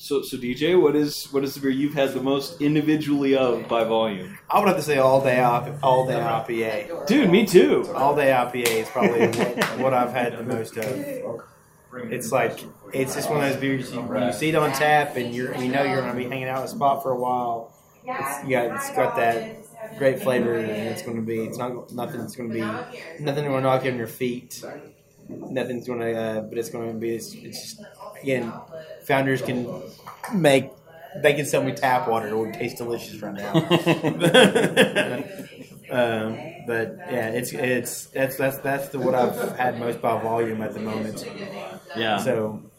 Gosh. 0.05 0.09
So, 0.09 0.21
so 0.21 0.37
DJ, 0.37 0.79
what 0.79 0.95
is 0.95 1.25
what 1.31 1.43
is 1.43 1.55
the 1.55 1.61
beer 1.61 1.71
you've 1.71 1.95
had 1.95 2.13
the 2.13 2.21
most 2.21 2.61
individually 2.61 3.35
of 3.35 3.67
by 3.67 3.83
volume? 3.83 4.37
I 4.49 4.59
would 4.59 4.67
have 4.67 4.77
to 4.77 4.83
say 4.83 4.97
all 4.97 5.23
day 5.23 5.41
op- 5.41 5.83
all 5.83 6.05
day 6.05 6.13
IPA. 6.13 7.07
Dude, 7.07 7.29
me 7.31 7.45
too. 7.45 7.91
All 7.95 8.15
day 8.15 8.27
IPA 8.27 8.67
is 8.67 8.89
probably 8.89 9.27
what, 9.27 9.79
what 9.79 9.93
I've 9.93 10.11
had 10.11 10.37
the 10.37 10.43
most 10.43 10.77
of. 10.77 11.41
It's 12.11 12.31
like 12.31 12.63
it's 12.93 13.15
just 13.15 13.29
one 13.29 13.43
of 13.43 13.49
those 13.49 13.59
beers 13.59 13.93
you, 13.93 14.01
you 14.01 14.33
see 14.33 14.49
it 14.49 14.55
on 14.55 14.73
tap 14.73 15.15
and 15.15 15.33
you're 15.33 15.55
you 15.55 15.71
know 15.71 15.83
you're 15.83 16.01
going 16.01 16.11
to 16.11 16.17
be 16.17 16.25
hanging 16.25 16.49
out 16.49 16.59
in 16.59 16.65
a 16.65 16.67
spot 16.67 17.01
for 17.01 17.11
a 17.11 17.19
while. 17.19 17.73
It's, 18.03 18.43
you 18.43 18.51
got 18.51 18.75
it's 18.75 18.89
got 18.91 19.15
that 19.15 19.65
great 19.97 20.21
flavor 20.21 20.55
and 20.57 20.69
it's 20.69 21.01
going 21.01 21.17
to 21.17 21.23
be 21.23 21.39
it's 21.39 21.57
not 21.57 21.73
nothing 21.73 21.95
nothing's 21.95 22.35
going 22.35 22.49
to 22.49 22.53
be 22.53 22.61
nothing 23.23 23.45
going 23.45 23.55
to 23.55 23.61
knock 23.61 23.85
you 23.85 23.91
on 23.91 23.97
your 23.97 24.07
feet. 24.07 24.63
Nothing's 25.27 25.87
going 25.87 26.01
to, 26.01 26.13
uh, 26.15 26.41
but 26.41 26.59
it's 26.59 26.69
going 26.69 26.91
to 26.91 26.99
be 26.99 27.15
it's, 27.15 27.33
it's 27.33 27.61
just 27.61 27.81
again 28.21 28.61
founders 28.99 29.41
can 29.41 29.81
make 30.33 30.71
they 31.15 31.33
can 31.33 31.45
sell 31.45 31.63
me 31.63 31.73
tap 31.73 32.07
water 32.07 32.29
it 32.29 32.37
would 32.37 32.53
taste 32.53 32.77
delicious 32.77 33.21
right 33.21 33.35
now. 33.35 33.53
um, 35.89 36.53
but 36.59 37.01
yeah, 37.05 37.29
it's 37.29 37.53
it's 37.53 38.07
that's 38.07 38.37
that's 38.37 38.59
that's 38.59 38.89
the 38.89 38.99
what 38.99 39.15
I've 39.15 39.39
had 39.57 39.79
most 39.79 40.01
by 40.01 40.19
volume 40.19 40.61
at 40.61 40.73
the 40.73 40.79
moment. 40.79 41.25
Yeah. 41.93 42.17
So 42.17 42.71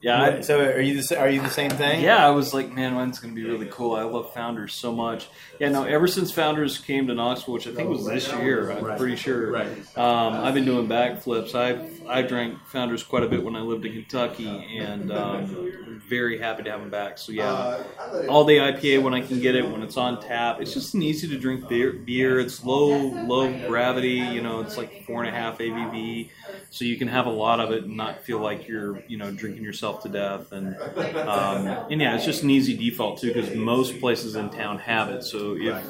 yeah. 0.00 0.22
I, 0.22 0.40
so 0.40 0.60
are 0.60 0.80
you 0.80 1.02
the 1.02 1.18
are 1.18 1.28
you 1.28 1.40
the 1.40 1.50
same 1.50 1.70
thing? 1.70 2.02
Yeah, 2.02 2.24
I 2.24 2.30
was 2.30 2.54
like, 2.54 2.72
man, 2.72 2.94
mine's 2.94 3.18
gonna 3.18 3.34
be 3.34 3.44
really 3.44 3.66
cool. 3.66 3.94
I 3.94 4.02
love 4.02 4.32
Founders 4.34 4.74
so 4.74 4.92
much. 4.92 5.28
Yeah, 5.58 5.70
no, 5.70 5.84
ever 5.84 6.06
since 6.06 6.30
Founders 6.32 6.78
came 6.78 7.08
to 7.08 7.14
Knoxville, 7.14 7.54
which 7.54 7.66
I 7.66 7.72
think 7.72 7.88
was 7.88 8.06
this 8.06 8.32
year, 8.34 8.70
I'm 8.70 8.96
pretty 8.96 9.16
sure. 9.16 9.50
Right. 9.50 9.98
Um, 9.98 10.34
I've 10.34 10.54
been 10.54 10.64
doing 10.64 10.86
backflips. 10.88 11.54
I 11.54 11.88
I 12.08 12.22
drank 12.22 12.58
Founders 12.68 13.02
quite 13.02 13.24
a 13.24 13.28
bit 13.28 13.42
when 13.42 13.56
I 13.56 13.60
lived 13.60 13.84
in 13.86 13.92
Kentucky, 13.92 14.78
and 14.78 15.10
um, 15.10 15.36
I'm 15.36 16.00
very 16.00 16.38
happy 16.38 16.62
to 16.62 16.70
have 16.70 16.80
them 16.80 16.90
back. 16.90 17.18
So 17.18 17.32
yeah, 17.32 17.82
all 18.28 18.44
day 18.44 18.58
IPA 18.58 19.02
when 19.02 19.14
I 19.14 19.20
can 19.20 19.40
get 19.40 19.56
it, 19.56 19.68
when 19.68 19.82
it's 19.82 19.96
on 19.96 20.20
tap. 20.20 20.60
It's 20.60 20.74
just 20.74 20.94
an 20.94 21.02
easy 21.02 21.28
to 21.28 21.38
drink 21.38 21.68
beer. 21.68 21.92
Beer. 21.92 22.38
It's 22.38 22.64
low 22.64 22.96
low 22.96 23.52
gravity. 23.66 24.10
You 24.10 24.42
know, 24.42 24.60
it's 24.60 24.76
like 24.76 25.04
four 25.04 25.24
and 25.24 25.28
a 25.28 25.38
half 25.38 25.58
ABV, 25.58 26.30
so 26.70 26.84
you 26.84 26.96
can 26.96 27.08
have 27.08 27.26
a 27.26 27.30
lot 27.30 27.60
of 27.60 27.70
it 27.70 27.84
and 27.84 27.96
not 27.96 28.22
feel 28.22 28.38
like 28.38 28.68
you're 28.68 29.02
you 29.08 29.16
know 29.16 29.30
drinking 29.30 29.64
yourself 29.64 30.02
to 30.02 30.08
death. 30.08 30.52
And 30.52 30.76
um, 31.16 31.66
and 31.90 32.00
yeah, 32.00 32.14
it's 32.14 32.24
just 32.24 32.42
an 32.42 32.50
easy 32.50 32.76
default 32.76 33.20
too 33.20 33.32
because 33.32 33.54
most 33.54 34.00
places 34.00 34.36
in 34.36 34.50
town 34.50 34.78
have 34.78 35.08
it. 35.08 35.24
So 35.24 35.56
if 35.58 35.82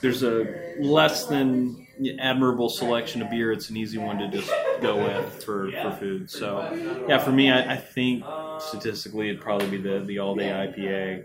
there's 0.00 0.22
a 0.22 0.74
less 0.80 1.26
than 1.26 1.86
admirable 2.18 2.68
selection 2.68 3.22
of 3.22 3.30
beer, 3.30 3.52
it's 3.52 3.70
an 3.70 3.76
easy 3.76 3.98
one 3.98 4.18
to 4.18 4.28
just 4.28 4.50
go 4.80 4.96
with 4.96 5.44
for, 5.44 5.70
for 5.70 5.96
food. 5.98 6.30
So 6.30 7.04
yeah, 7.08 7.18
for 7.18 7.32
me, 7.32 7.50
I, 7.50 7.74
I 7.74 7.76
think 7.76 8.24
statistically 8.58 9.28
it'd 9.28 9.40
probably 9.40 9.68
be 9.68 9.78
the 9.78 10.00
the 10.00 10.18
all 10.18 10.34
day 10.34 10.48
IPA. 10.48 11.24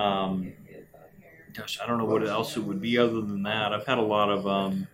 Um, 0.00 0.52
gosh, 1.52 1.78
I 1.80 1.86
don't 1.86 1.98
know 1.98 2.04
what 2.04 2.26
else 2.26 2.56
it 2.56 2.60
would 2.60 2.80
be 2.80 2.98
other 2.98 3.20
than 3.20 3.44
that. 3.44 3.72
I've 3.72 3.86
had 3.86 3.98
a 3.98 4.02
lot 4.02 4.30
of 4.30 4.46
um, 4.46 4.86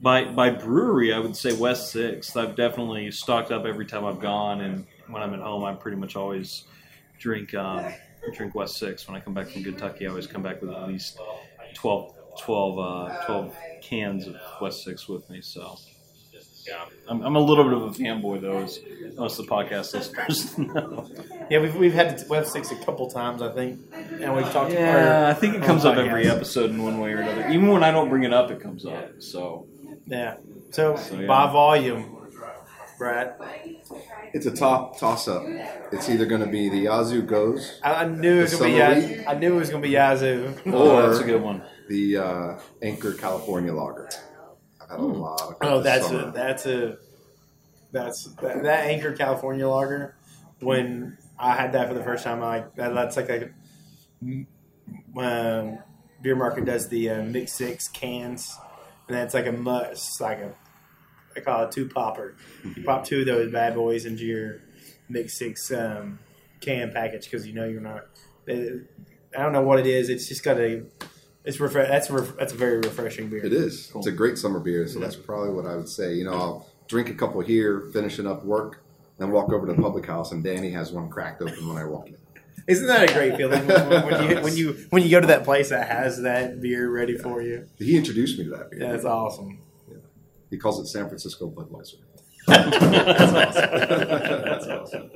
by 0.00 0.24
by 0.24 0.50
brewery. 0.50 1.12
I 1.12 1.18
would 1.18 1.36
say 1.36 1.52
West 1.52 1.90
Sixth. 1.90 2.36
I've 2.36 2.56
definitely 2.56 3.10
stocked 3.10 3.50
up 3.50 3.64
every 3.64 3.86
time 3.86 4.04
I've 4.04 4.20
gone, 4.20 4.60
and 4.60 4.86
when 5.08 5.22
I'm 5.22 5.34
at 5.34 5.40
home, 5.40 5.64
I 5.64 5.74
pretty 5.74 5.96
much 5.96 6.16
always 6.16 6.64
drink 7.18 7.54
um, 7.54 7.92
drink 8.34 8.54
West 8.54 8.76
Six. 8.76 9.08
When 9.08 9.16
I 9.16 9.20
come 9.20 9.34
back 9.34 9.48
from 9.48 9.64
Kentucky, 9.64 10.06
I 10.06 10.10
always 10.10 10.26
come 10.26 10.42
back 10.42 10.60
with 10.60 10.70
at 10.70 10.88
least 10.88 11.18
12, 11.74 12.14
12, 12.40 12.78
uh, 12.78 13.26
12 13.26 13.56
cans 13.82 14.26
of 14.26 14.36
West 14.60 14.84
Six 14.84 15.08
with 15.08 15.28
me. 15.30 15.40
So. 15.42 15.78
Yeah, 16.66 16.84
I'm, 17.08 17.22
I'm 17.22 17.34
a 17.34 17.40
little 17.40 17.64
bit 17.64 17.72
of 17.72 17.82
a 17.82 17.90
fanboy 17.90 18.42
though, 18.42 18.58
as 18.58 18.78
most 19.16 19.38
of 19.38 19.46
the 19.46 19.50
podcast 19.50 19.94
listeners 19.94 20.58
know. 20.58 21.08
yeah. 21.50 21.60
We've 21.60 21.74
we've 21.74 21.94
had 21.94 22.18
the 22.18 22.26
West 22.28 22.52
Six 22.52 22.70
a 22.70 22.76
couple 22.76 23.08
times, 23.10 23.40
I 23.40 23.50
think, 23.54 23.80
and 24.20 24.36
we've 24.36 24.50
talked. 24.52 24.74
Yeah, 24.74 25.28
I 25.30 25.32
think 25.32 25.54
it 25.54 25.62
comes 25.62 25.86
up 25.86 25.96
every 25.96 26.28
episode 26.28 26.68
in 26.68 26.82
one 26.82 27.00
way 27.00 27.12
or 27.12 27.20
another. 27.20 27.48
Even 27.48 27.68
when 27.68 27.82
I 27.82 27.90
don't 27.90 28.10
bring 28.10 28.24
it 28.24 28.34
up, 28.34 28.50
it 28.50 28.60
comes 28.60 28.84
up. 28.84 29.22
So 29.22 29.66
Yeah. 30.08 30.36
So, 30.70 30.96
So, 30.96 31.18
yeah. 31.18 31.26
by 31.26 31.50
volume, 31.52 32.16
Brad. 32.98 33.34
It's 34.34 34.46
a 34.46 34.50
top 34.50 34.98
toss 34.98 35.28
up. 35.28 35.42
It's 35.92 36.08
either 36.10 36.26
going 36.26 36.40
to 36.42 36.46
be 36.46 36.68
the 36.68 36.80
Yazoo 36.80 37.22
Goes, 37.22 37.80
I, 37.82 38.04
I 38.04 38.04
knew 38.06 38.38
it 38.38 38.42
was 38.42 38.54
gonna 38.54 38.64
be. 38.72 38.78
summer 38.78 38.94
Yaz- 38.94 39.24
I 39.28 39.34
knew 39.34 39.54
it 39.54 39.58
was 39.58 39.70
gonna 39.70 39.82
be 39.82 39.90
Yazoo. 39.90 40.54
oh, 40.66 41.08
that's 41.08 41.20
a 41.20 41.24
good 41.24 41.40
one. 41.42 41.62
the 41.88 42.16
uh, 42.18 42.58
Anchor 42.82 43.14
California 43.14 43.72
Lager. 43.72 44.08
I've 44.80 44.90
had 44.90 44.98
a 44.98 45.02
lot 45.02 45.40
of 45.40 45.56
Oh, 45.62 45.80
this 45.80 45.84
that's 46.08 46.10
a 46.12 46.32
that's 46.34 46.66
a 46.66 46.96
that's 47.92 48.24
that, 48.42 48.62
that 48.64 48.86
Anchor 48.86 49.12
California 49.12 49.66
lager. 49.68 50.14
When 50.60 51.16
I 51.38 51.54
had 51.54 51.72
that 51.72 51.88
for 51.88 51.94
the 51.94 52.02
first 52.02 52.24
time, 52.24 52.42
I 52.42 52.46
like 52.58 52.74
that, 52.76 52.94
that's 52.94 53.16
like 53.16 53.28
a 53.30 53.50
um, 55.16 55.78
beer 56.22 56.36
market 56.36 56.64
does 56.64 56.88
the 56.88 57.10
uh, 57.10 57.22
mix 57.22 57.52
six 57.52 57.88
cans, 57.88 58.58
and 59.08 59.16
that's 59.16 59.34
like 59.34 59.46
a 59.46 59.52
must, 59.52 60.20
like 60.20 60.38
a 60.38 60.54
I 61.36 61.40
call 61.40 61.64
it 61.64 61.72
two 61.72 61.88
popper. 61.88 62.34
You 62.76 62.82
pop 62.84 63.04
two 63.04 63.20
of 63.20 63.26
those 63.26 63.52
bad 63.52 63.74
boys 63.74 64.04
into 64.06 64.24
your 64.24 64.60
mix 65.08 65.38
six 65.38 65.70
um, 65.72 66.18
can 66.60 66.92
package 66.92 67.24
because 67.24 67.46
you 67.46 67.54
know 67.54 67.64
you're 67.64 67.80
not. 67.80 68.06
They, 68.44 68.80
I 69.36 69.42
don't 69.42 69.52
know 69.52 69.62
what 69.62 69.78
it 69.78 69.86
is. 69.86 70.08
It's 70.08 70.28
just 70.28 70.42
got 70.42 70.58
a. 70.58 70.82
It's 71.44 71.58
refre- 71.58 71.88
That's 71.88 72.10
ref- 72.10 72.36
that's 72.36 72.52
a 72.52 72.56
very 72.56 72.78
refreshing 72.78 73.28
beer. 73.30 73.44
It 73.44 73.52
is. 73.52 73.90
It's 73.94 74.06
a 74.06 74.12
great 74.12 74.36
summer 74.36 74.60
beer, 74.60 74.86
so 74.86 74.98
that's 74.98 75.16
probably 75.16 75.50
what 75.50 75.64
I 75.66 75.76
would 75.76 75.88
say. 75.88 76.14
You 76.14 76.24
know, 76.24 76.32
I'll 76.32 76.66
drink 76.88 77.08
a 77.08 77.14
couple 77.14 77.40
here, 77.40 77.88
finishing 77.92 78.26
up 78.26 78.44
work, 78.44 78.82
then 79.18 79.30
walk 79.30 79.50
over 79.52 79.66
to 79.66 79.72
the 79.72 79.80
public 79.80 80.04
house, 80.04 80.32
and 80.32 80.44
Danny 80.44 80.70
has 80.70 80.92
one 80.92 81.08
cracked 81.08 81.40
open 81.40 81.66
when 81.66 81.78
I 81.78 81.84
walk 81.84 82.08
in. 82.08 82.16
Isn't 82.68 82.86
that 82.86 83.08
a 83.08 83.12
great 83.14 83.34
feeling 83.36 83.66
when, 83.66 84.04
when 84.04 84.30
you 84.30 84.40
when 84.42 84.56
you 84.60 84.86
when 84.90 85.02
you 85.02 85.10
go 85.10 85.20
to 85.20 85.26
that 85.28 85.44
place 85.44 85.70
that 85.70 85.88
has 85.88 86.20
that 86.22 86.60
beer 86.60 86.90
ready 86.90 87.16
for 87.16 87.40
you? 87.40 87.66
He 87.78 87.96
introduced 87.96 88.38
me 88.38 88.44
to 88.44 88.50
that 88.50 88.70
beer. 88.70 88.82
Yeah, 88.82 88.92
that's 88.92 89.06
awesome. 89.06 89.60
He 90.50 90.58
calls 90.58 90.78
it 90.80 90.86
San 90.86 91.08
Francisco 91.08 91.50
Budweiser. 91.50 91.96
That's 92.46 92.76
awesome. 93.26 93.52
That's 94.44 94.66
awesome. 94.66 95.10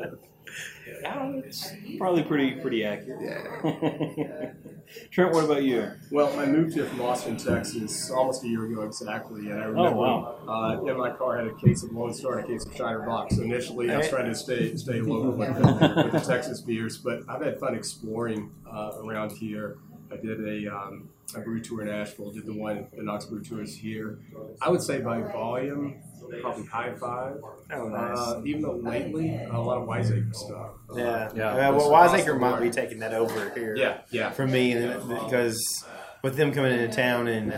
Yeah, 1.03 1.33
it's 1.45 1.71
probably 1.99 2.23
pretty 2.23 2.53
pretty 2.53 2.85
accurate. 2.85 3.21
Yeah. 3.23 4.53
Trent, 5.11 5.33
what 5.33 5.45
about 5.45 5.62
you? 5.62 5.91
Well, 6.11 6.38
I 6.38 6.47
moved 6.47 6.75
here 6.75 6.85
from 6.85 7.01
Austin, 7.01 7.37
Texas, 7.37 8.11
almost 8.11 8.45
a 8.45 8.49
year 8.49 8.67
ago 8.67 8.83
exactly, 8.83 9.51
and 9.51 9.61
I 9.61 9.65
remember 9.65 9.97
wow. 9.97 10.38
uh, 10.47 10.85
in 10.85 10.97
my 10.97 11.11
car 11.11 11.38
I 11.38 11.43
had 11.43 11.51
a 11.51 11.55
case 11.57 11.83
of 11.83 11.93
Lone 11.93 12.12
Star 12.12 12.38
and 12.38 12.49
a 12.49 12.53
case 12.53 12.67
of 12.67 12.77
Shiner 12.77 13.01
Bock. 13.01 13.33
So 13.33 13.43
initially, 13.43 13.91
I 13.91 13.99
was 13.99 14.09
trying 14.09 14.27
to 14.27 14.35
stay 14.35 14.77
stay 14.77 15.01
local 15.01 15.31
with 15.37 15.55
the, 15.55 16.03
with 16.05 16.12
the 16.12 16.21
Texas 16.21 16.61
beers, 16.61 16.99
but 16.99 17.21
I've 17.29 17.43
had 17.43 17.59
fun 17.59 17.75
exploring 17.75 18.51
uh, 18.71 18.93
around 19.03 19.33
here. 19.33 19.79
I 20.12 20.16
did 20.16 20.40
a, 20.66 20.75
um, 20.75 21.09
a 21.35 21.40
brew 21.40 21.61
tour 21.61 21.83
in 21.83 21.88
Asheville. 21.88 22.31
Did 22.33 22.46
the 22.46 22.53
one 22.55 22.87
the 22.96 23.03
Knox 23.03 23.25
Brew 23.25 23.42
Tours 23.42 23.75
here. 23.75 24.18
I 24.61 24.68
would 24.68 24.83
say 24.83 25.01
by 25.01 25.22
volume, 25.22 26.03
probably 26.40 26.66
high 26.66 26.92
five. 26.94 27.37
Oh, 27.72 27.88
nice. 27.88 28.18
Uh, 28.18 28.42
even 28.44 28.62
though 28.62 28.77
lately 28.77 29.35
a 29.51 29.59
lot 29.59 29.79
of 29.79 29.87
Wiseacre 29.88 30.33
stuff. 30.33 30.70
yeah, 30.94 31.31
yeah. 31.35 31.68
Uh, 31.70 31.72
well, 31.75 31.90
Wiseacre 31.90 32.35
might 32.38 32.61
be 32.61 32.70
taking 32.70 32.98
that 32.98 33.14
over 33.14 33.51
here. 33.55 33.75
Yeah, 33.77 33.98
yeah. 34.11 34.31
for 34.31 34.46
me 34.46 34.72
and- 34.72 35.09
because 35.09 35.85
with 36.22 36.37
them 36.37 36.53
coming 36.53 36.72
into 36.79 36.94
town 36.94 37.27
and 37.29 37.53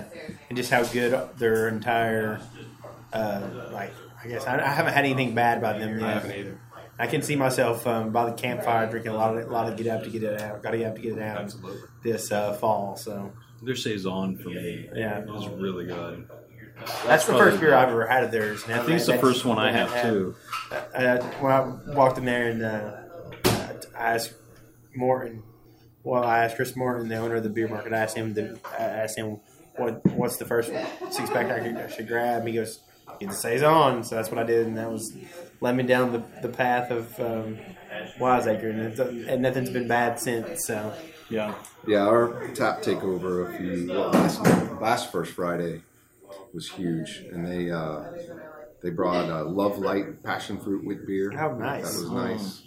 and 0.48 0.56
just 0.56 0.70
how 0.70 0.84
good 0.84 1.28
their 1.38 1.68
entire 1.68 2.40
uh, 3.12 3.40
like 3.72 3.92
I 4.22 4.28
guess 4.28 4.46
I, 4.46 4.58
I 4.58 4.68
haven't 4.68 4.94
had 4.94 5.04
anything 5.04 5.34
bad 5.34 5.58
about 5.58 5.78
them 5.78 5.98
I 5.98 6.00
yet. 6.00 6.14
haven't 6.14 6.32
either. 6.32 6.58
I 6.98 7.06
can 7.06 7.22
see 7.22 7.36
myself 7.36 7.86
um, 7.86 8.10
by 8.12 8.26
the 8.26 8.32
campfire 8.36 8.88
drinking 8.88 9.12
a 9.12 9.16
lot 9.16 9.36
of 9.36 9.48
a 9.48 9.50
lot 9.52 9.68
of 9.70 9.76
get 9.76 9.86
up 9.88 10.04
to 10.04 10.10
get 10.10 10.22
it 10.22 10.40
out. 10.40 10.62
Got 10.62 10.72
to 10.72 10.78
get 10.78 10.86
up 10.88 10.96
to 10.96 11.02
get 11.02 11.12
it 11.12 11.22
out 11.22 11.38
Absolutely. 11.42 11.80
this 12.02 12.30
uh, 12.30 12.52
fall. 12.54 12.96
So 12.96 13.32
Their 13.62 13.74
saison 13.76 14.36
for 14.38 14.50
me 14.50 14.88
Yeah. 14.94 15.24
is 15.34 15.48
really 15.48 15.86
good. 15.86 16.28
that's, 17.06 17.24
the 17.26 17.32
first 17.34 17.60
beer 17.60 17.74
I've 17.74 17.88
ever 17.88 18.06
had 18.06 18.24
of 18.24 18.30
theirs. 18.30 18.64
And 18.64 18.74
I 18.74 18.78
think 18.84 18.96
it's 18.96 19.06
the 19.06 19.18
first 19.18 19.44
one 19.44 19.58
I 19.58 19.72
have 19.72 20.02
too. 20.02 20.34
uh, 20.72 21.18
when 21.40 21.52
I 21.52 21.60
walked 21.94 22.18
in 22.18 22.24
there 22.24 22.48
and 22.50 22.62
uh, 22.62 22.96
I 23.96 24.14
asked 24.14 24.34
Morton, 24.94 25.42
well, 26.02 26.22
I 26.24 26.44
asked 26.44 26.56
Chris 26.56 26.76
Morton, 26.76 27.08
the 27.08 27.16
owner 27.16 27.36
of 27.36 27.42
the 27.42 27.48
beer 27.48 27.68
market, 27.68 27.92
I 27.92 27.98
asked 27.98 28.16
him, 28.16 28.34
the, 28.34 28.58
I 28.78 28.82
asked 28.82 29.16
him 29.16 29.40
what 29.76 30.04
what's 30.12 30.36
the 30.36 30.44
first 30.44 30.70
six 31.10 31.30
pack 31.30 31.46
I, 31.46 31.84
I 31.84 31.88
should 31.88 32.06
grab. 32.06 32.46
He 32.46 32.52
goes, 32.54 32.80
get 33.20 33.30
the 33.30 33.34
saison. 33.34 34.04
So 34.04 34.14
that's 34.16 34.30
what 34.30 34.38
I 34.38 34.44
did, 34.44 34.66
and 34.66 34.76
that 34.76 34.90
was 34.90 35.16
led 35.60 35.76
me 35.76 35.82
down 35.84 36.12
the, 36.12 36.22
the 36.42 36.48
path 36.48 36.90
of 36.90 37.18
um, 37.20 37.58
Wiseacre, 38.18 38.68
and, 38.68 38.80
it's, 38.80 39.00
and 39.00 39.42
nothing's 39.42 39.70
been 39.70 39.88
bad 39.88 40.18
since. 40.20 40.66
So 40.66 40.92
Yeah. 41.30 41.54
Yeah, 41.86 42.06
our 42.06 42.48
tap 42.54 42.82
takeover 42.82 43.48
a 43.48 43.58
few 43.58 43.92
well, 43.92 44.10
last 44.10 44.40
last 44.80 45.12
first 45.12 45.32
Friday 45.32 45.82
was 46.52 46.68
huge, 46.70 47.24
and 47.30 47.46
they 47.46 47.70
uh, 47.70 48.04
they 48.82 48.90
brought 48.90 49.28
uh, 49.28 49.44
Love 49.44 49.78
Light 49.78 50.22
passion 50.22 50.58
fruit 50.58 50.84
with 50.84 51.06
beer. 51.06 51.32
Oh, 51.38 51.54
nice. 51.56 51.92
That 51.92 52.00
was 52.00 52.10
nice, 52.10 52.62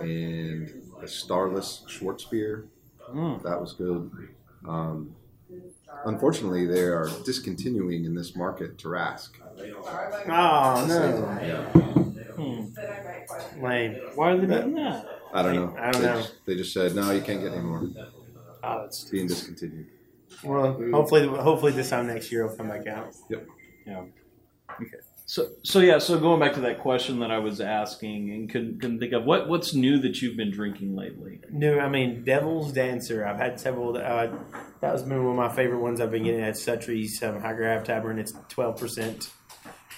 and 0.00 0.92
a 1.02 1.08
Starless 1.08 1.84
Schwartz 1.88 2.24
beer. 2.24 2.66
Mm. 3.10 3.42
That 3.42 3.60
was 3.60 3.74
good. 3.74 4.10
Um, 4.66 5.14
unfortunately, 6.04 6.66
they 6.66 6.82
are 6.82 7.08
discontinuing 7.24 8.04
in 8.04 8.14
this 8.14 8.36
market 8.36 8.76
Tarasque. 8.78 9.36
oh 10.28 10.84
no, 10.88 11.64
Hmm. 12.34 13.62
lame. 13.64 13.94
Why 14.14 14.32
are 14.32 14.36
they 14.38 14.46
doing 14.46 14.74
that? 14.74 15.06
I 15.32 15.42
don't 15.42 15.54
know. 15.54 15.76
I 15.78 15.90
don't 15.90 16.02
they, 16.02 16.08
know. 16.08 16.16
Just, 16.20 16.34
they 16.46 16.54
just 16.56 16.72
said 16.72 16.94
no, 16.94 17.10
you 17.10 17.20
can't 17.22 17.40
get 17.40 17.52
any 17.52 17.62
more. 17.62 17.88
Oh, 18.62 18.84
it's 18.84 19.02
It's 19.02 19.10
being 19.10 19.26
discontinued. 19.26 19.86
Well, 20.42 20.72
hopefully, 20.92 21.26
hopefully 21.26 21.72
this 21.72 21.90
time 21.90 22.06
next 22.06 22.32
year 22.32 22.44
it'll 22.44 22.56
come 22.56 22.68
back 22.68 22.86
out. 22.86 23.14
So, 25.26 25.48
so 25.62 25.80
yeah. 25.80 25.98
So 25.98 26.18
going 26.18 26.38
back 26.38 26.52
to 26.54 26.60
that 26.60 26.80
question 26.80 27.20
that 27.20 27.30
I 27.30 27.38
was 27.38 27.60
asking 27.60 28.30
and 28.30 28.50
couldn't, 28.50 28.80
couldn't 28.80 28.98
think 28.98 29.12
of 29.14 29.24
what 29.24 29.48
what's 29.48 29.72
new 29.72 29.98
that 30.00 30.20
you've 30.20 30.36
been 30.36 30.50
drinking 30.50 30.94
lately. 30.94 31.40
New, 31.50 31.78
I 31.78 31.88
mean 31.88 32.24
Devil's 32.24 32.72
Dancer. 32.72 33.26
I've 33.26 33.38
had 33.38 33.58
several. 33.58 33.96
Uh, 33.96 34.28
that 34.80 34.92
was 34.92 35.02
been 35.02 35.24
one 35.24 35.38
of 35.38 35.50
my 35.50 35.54
favorite 35.54 35.80
ones 35.80 36.00
I've 36.00 36.10
been 36.10 36.24
getting 36.24 36.42
at 36.42 36.54
Suttree's 36.54 37.22
um, 37.22 37.40
High 37.40 37.54
Grav 37.54 37.84
Tavern. 37.84 38.18
It's 38.18 38.34
twelve 38.50 38.78
percent. 38.78 39.30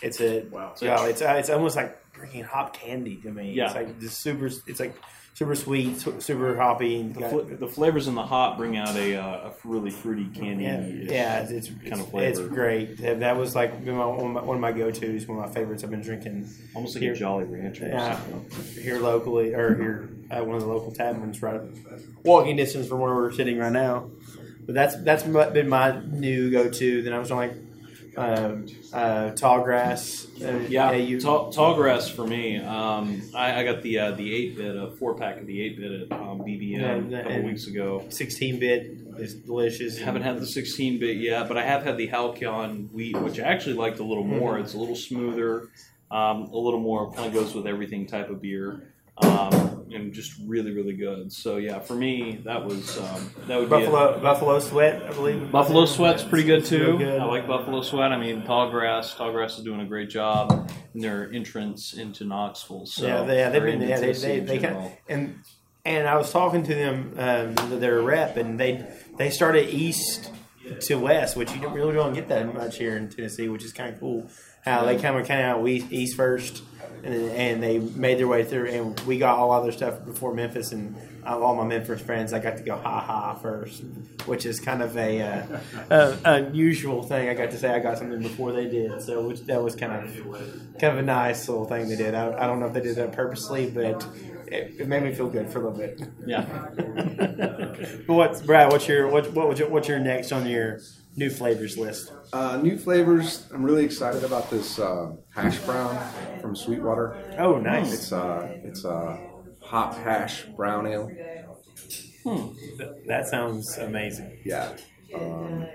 It's 0.00 0.20
a 0.20 0.42
Wow. 0.50 0.74
yeah. 0.80 1.06
It's 1.06 1.22
uh, 1.22 1.34
it's 1.38 1.50
almost 1.50 1.74
like 1.74 2.12
drinking 2.12 2.44
hot 2.44 2.72
candy 2.72 3.16
to 3.16 3.30
me. 3.30 3.52
Yeah. 3.52 3.66
It's 3.66 3.74
like 3.74 4.00
just 4.00 4.20
super. 4.20 4.46
It's 4.66 4.78
like 4.78 4.94
super 5.36 5.54
sweet, 5.54 6.00
su- 6.00 6.18
super 6.20 6.56
hoppy. 6.56 7.00
And 7.00 7.14
The, 7.14 7.20
got- 7.20 7.30
fl- 7.30 7.54
the 7.54 7.66
flavors 7.68 8.08
in 8.08 8.14
the 8.14 8.22
hop 8.24 8.56
bring 8.56 8.76
out 8.78 8.96
a, 8.96 9.16
uh, 9.16 9.50
a 9.50 9.52
really 9.64 9.90
fruity 9.90 10.26
candy. 10.34 10.64
yeah, 10.64 10.80
yeah, 11.12 11.40
it's, 11.40 11.50
it's 11.52 11.68
kind 11.88 12.00
of 12.00 12.08
flavor. 12.08 12.40
it's 12.42 12.48
great. 12.52 12.96
That 13.02 13.20
that 13.20 13.36
was 13.36 13.54
like 13.54 13.84
been 13.84 13.96
my, 13.96 14.06
one, 14.06 14.26
of 14.26 14.32
my, 14.32 14.42
one 14.42 14.56
of 14.56 14.60
my 14.62 14.72
go 14.72 14.90
tos, 14.90 15.26
one 15.26 15.38
of 15.38 15.46
my 15.48 15.52
favorites. 15.54 15.84
I've 15.84 15.90
been 15.90 16.00
drinking 16.00 16.48
almost 16.74 16.94
like 16.94 17.02
Here. 17.02 17.12
a 17.12 17.16
Jolly 17.16 17.44
Rancher. 17.44 17.84
or 17.84 17.88
Yeah. 17.88 18.16
something. 18.18 18.82
here 18.82 18.98
locally 18.98 19.52
or 19.54 19.74
here 19.76 20.08
at 20.30 20.44
one 20.46 20.56
of 20.56 20.62
the 20.62 20.68
local 20.68 20.90
taverns, 20.92 21.40
right 21.42 21.60
walking 22.24 22.56
distance 22.56 22.88
from 22.88 23.00
where 23.00 23.14
we're 23.14 23.30
sitting 23.32 23.58
right 23.58 23.72
now. 23.72 24.10
But 24.64 24.74
that's 24.74 24.96
that's 25.04 25.22
been 25.22 25.68
my 25.68 26.00
new 26.06 26.50
go 26.50 26.68
to. 26.70 27.02
Then 27.02 27.12
I 27.12 27.18
was 27.18 27.30
like 27.30 27.52
um, 28.16 28.66
uh, 28.92 29.30
tall 29.32 29.62
grass. 29.62 30.26
Uh, 30.42 30.60
Yeah, 30.68 30.92
you, 30.92 31.20
tall, 31.20 31.50
tall 31.50 31.74
grass 31.74 32.08
for 32.08 32.26
me. 32.26 32.58
Um, 32.58 33.22
I, 33.34 33.60
I 33.60 33.64
got 33.64 33.82
the 33.82 33.98
uh, 33.98 34.10
the 34.12 34.34
eight 34.34 34.56
bit, 34.56 34.74
a 34.76 34.90
four 34.92 35.14
pack 35.14 35.38
of 35.38 35.46
the 35.46 35.60
eight 35.62 35.78
bit 35.78 35.92
at 35.92 36.12
um, 36.12 36.40
BBM 36.40 37.10
Yeah, 37.10 37.18
a 37.18 37.22
couple 37.22 37.42
weeks 37.44 37.66
ago. 37.66 38.04
16 38.08 38.58
bit 38.58 38.96
is 39.18 39.34
delicious. 39.34 39.98
Haven't 39.98 40.22
had 40.22 40.40
the 40.40 40.46
16 40.46 40.98
bit 40.98 41.16
yet, 41.18 41.48
but 41.48 41.56
I 41.56 41.64
have 41.64 41.82
had 41.82 41.96
the 41.96 42.06
Halcyon 42.06 42.88
wheat, 42.92 43.18
which 43.20 43.38
I 43.38 43.44
actually 43.44 43.74
liked 43.74 43.98
a 43.98 44.04
little 44.04 44.24
more. 44.24 44.54
Mm-hmm. 44.54 44.64
It's 44.64 44.74
a 44.74 44.78
little 44.78 44.96
smoother, 44.96 45.68
um, 46.10 46.44
a 46.44 46.56
little 46.56 46.80
more 46.80 47.12
kind 47.12 47.26
of 47.28 47.34
goes 47.34 47.54
with 47.54 47.66
everything 47.66 48.06
type 48.06 48.30
of 48.30 48.40
beer, 48.40 48.92
um, 49.18 49.86
and 49.92 50.12
just 50.12 50.34
really 50.44 50.72
really 50.72 50.94
good. 50.94 51.32
So 51.32 51.56
yeah, 51.56 51.78
for 51.78 51.94
me 51.94 52.40
that 52.44 52.64
was 52.64 52.98
um, 52.98 53.30
that 53.46 53.58
would 53.58 53.70
be 53.70 53.76
it. 53.76 53.90
Buffalo 53.90 54.20
Buffalo 54.20 54.60
Sweat, 54.60 55.02
I 55.02 55.12
believe. 55.12 55.50
Buffalo 55.50 55.86
Sweat's 55.86 56.22
pretty 56.22 56.44
good 56.44 56.64
too. 56.64 56.98
Good. 56.98 57.20
I 57.20 57.24
like 57.24 57.46
Buffalo 57.46 57.82
Sweat. 57.82 58.12
I 58.12 58.18
mean, 58.18 58.42
Tallgrass. 58.42 59.14
Tallgrass 59.16 59.58
is 59.58 59.64
doing 59.64 59.80
a 59.80 59.86
great 59.86 60.10
job 60.10 60.70
in 60.94 61.00
their 61.00 61.32
entrance 61.32 61.94
into 61.94 62.24
Knoxville. 62.24 62.86
So 62.86 63.06
yeah, 63.06 63.22
they, 63.22 63.38
yeah, 63.38 63.50
they've 63.50 63.62
been 63.62 63.74
into 63.74 63.86
yeah, 63.88 64.00
they 64.00 64.06
Tennessee 64.06 64.26
they, 64.26 64.40
they 64.40 64.58
kind 64.58 64.74
general. 64.74 64.98
and 65.08 65.38
and 65.84 66.08
I 66.08 66.16
was 66.16 66.32
talking 66.32 66.64
to 66.64 66.74
them, 66.74 67.14
um, 67.16 67.80
their 67.80 68.02
rep, 68.02 68.36
and 68.36 68.58
they 68.58 68.84
they 69.16 69.30
started 69.30 69.70
east 69.70 70.30
to 70.80 70.96
west, 70.96 71.36
which 71.36 71.52
you 71.52 71.60
don't 71.60 71.72
really 71.72 71.94
don't 71.94 72.14
get 72.14 72.28
that 72.28 72.52
much 72.52 72.78
here 72.78 72.96
in 72.96 73.08
Tennessee, 73.08 73.48
which 73.48 73.64
is 73.64 73.72
kind 73.72 73.92
of 73.92 74.00
cool. 74.00 74.28
How 74.64 74.84
they 74.84 74.94
of 74.96 75.02
kind 75.02 75.20
of 75.20 75.30
out 75.30 75.68
east, 75.68 75.86
east 75.92 76.16
first, 76.16 76.62
and 77.04 77.14
and 77.14 77.62
they 77.62 77.78
made 77.78 78.18
their 78.18 78.26
way 78.26 78.44
through, 78.44 78.66
and 78.66 78.98
we 79.00 79.18
got 79.18 79.38
all 79.38 79.52
other 79.52 79.70
stuff 79.70 80.04
before 80.04 80.34
Memphis, 80.34 80.72
and 80.72 80.96
all 81.24 81.54
my 81.54 81.64
Memphis 81.64 82.00
friends, 82.00 82.32
I 82.32 82.40
got 82.40 82.56
to 82.56 82.62
go 82.64 82.76
ha 82.76 83.00
ha 83.00 83.34
first, 83.34 83.84
which 84.26 84.44
is 84.44 84.58
kind 84.58 84.82
of 84.82 84.96
a 84.96 85.22
uh, 85.22 85.58
uh, 85.90 86.16
unusual 86.24 87.02
thing. 87.02 87.28
I 87.28 87.34
got 87.34 87.52
to 87.52 87.58
say 87.58 87.70
I 87.70 87.78
got 87.78 87.98
something 87.98 88.20
before 88.20 88.52
they 88.52 88.66
did, 88.66 89.00
so 89.02 89.26
which 89.26 89.42
that 89.42 89.62
was 89.62 89.76
kind 89.76 89.92
of 89.92 90.14
kind 90.80 90.94
of 90.94 90.98
a 90.98 91.02
nice 91.02 91.48
little 91.48 91.66
thing 91.66 91.88
they 91.88 91.96
did. 91.96 92.14
I, 92.14 92.32
I 92.32 92.46
don't 92.46 92.58
know 92.58 92.66
if 92.66 92.72
they 92.72 92.80
did 92.80 92.96
that 92.96 93.12
purposely, 93.12 93.70
but 93.70 94.04
it, 94.48 94.80
it 94.80 94.88
made 94.88 95.02
me 95.02 95.12
feel 95.14 95.28
good 95.28 95.50
for 95.50 95.60
a 95.62 95.70
little 95.70 95.78
bit. 95.78 96.08
Yeah. 96.26 96.44
But 98.06 98.14
what's 98.14 98.42
Brad? 98.42 98.72
What's 98.72 98.88
your 98.88 99.08
what 99.08 99.32
what 99.32 99.48
was 99.48 99.58
your, 99.58 99.68
what's 99.68 99.88
your 99.88 99.98
next 99.98 100.32
on 100.32 100.46
your 100.46 100.80
new 101.16 101.30
flavors 101.30 101.76
list? 101.76 102.12
Uh, 102.32 102.58
new 102.62 102.76
flavors. 102.78 103.48
I'm 103.52 103.62
really 103.62 103.84
excited 103.84 104.24
about 104.24 104.50
this 104.50 104.78
uh, 104.78 105.16
hash 105.34 105.58
brown 105.60 105.98
from 106.40 106.54
Sweetwater. 106.56 107.16
Oh, 107.38 107.58
nice. 107.58 107.92
It's 107.92 108.12
uh, 108.12 108.48
it's 108.64 108.84
a 108.84 109.18
hop 109.62 109.96
hash 109.96 110.44
brown 110.56 110.86
ale. 110.86 111.10
Hmm. 112.24 112.48
That 113.06 113.28
sounds 113.28 113.78
amazing. 113.78 114.38
Yeah. 114.44 114.72
Um, 115.14 115.66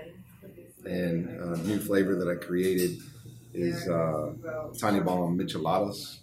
and 0.84 1.28
a 1.28 1.56
new 1.58 1.78
flavor 1.78 2.14
that 2.16 2.28
I 2.28 2.34
created 2.44 2.98
is 3.54 3.88
uh, 3.88 4.32
Tiny 4.80 5.00
Bomb 5.00 5.38
Micheladas. 5.38 6.18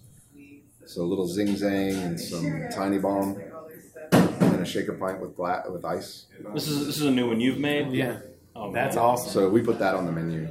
So 0.86 1.02
a 1.02 1.04
little 1.06 1.28
zing 1.28 1.48
zang 1.50 1.94
and 2.06 2.20
some 2.20 2.68
Tiny 2.72 2.98
Bomb 2.98 3.40
and 4.12 4.62
a 4.62 4.66
shaker 4.66 4.94
pint 4.94 5.20
with 5.20 5.36
gla- 5.36 5.64
with 5.72 5.86
ice. 5.86 6.26
This 6.54 6.68
is 6.68 6.88
this 6.88 6.98
is 6.98 7.04
a 7.06 7.12
new 7.12 7.28
one 7.28 7.40
you've 7.40 7.60
made. 7.60 7.92
Yeah, 7.92 8.18
Oh, 8.56 8.72
that's 8.74 8.96
man. 8.96 9.06
awesome. 9.06 9.32
So 9.32 9.50
we 9.50 9.62
put 9.62 9.78
that 9.80 9.94
on 9.96 10.06
the 10.06 10.12
menu. 10.12 10.50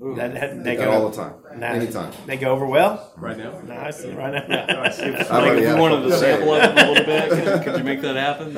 That, 0.00 0.34
that, 0.34 0.64
they 0.64 0.70
Take 0.72 0.78
that 0.80 0.84
go 0.86 0.90
all 0.92 1.08
the 1.08 1.16
time, 1.16 1.34
Nah, 1.56 1.68
anytime. 1.68 2.12
They 2.26 2.36
go 2.36 2.50
over 2.50 2.66
well. 2.66 3.12
Right 3.16 3.38
now? 3.38 3.60
Nice, 3.60 4.04
right 4.04 4.46
now. 4.48 4.66
I 4.68 4.88
Like 4.92 5.30
already 5.30 5.62
if 5.62 5.68
had 5.68 5.74
we 5.74 5.78
a 5.78 5.80
wanted 5.80 6.02
to 6.02 6.12
sample 6.18 6.54
today. 6.54 6.64
it 6.64 6.72
a 6.72 6.74
little 6.90 7.04
bit, 7.06 7.30
could, 7.30 7.62
could 7.64 7.76
you 7.78 7.84
make 7.84 8.00
that 8.02 8.16
happen? 8.16 8.52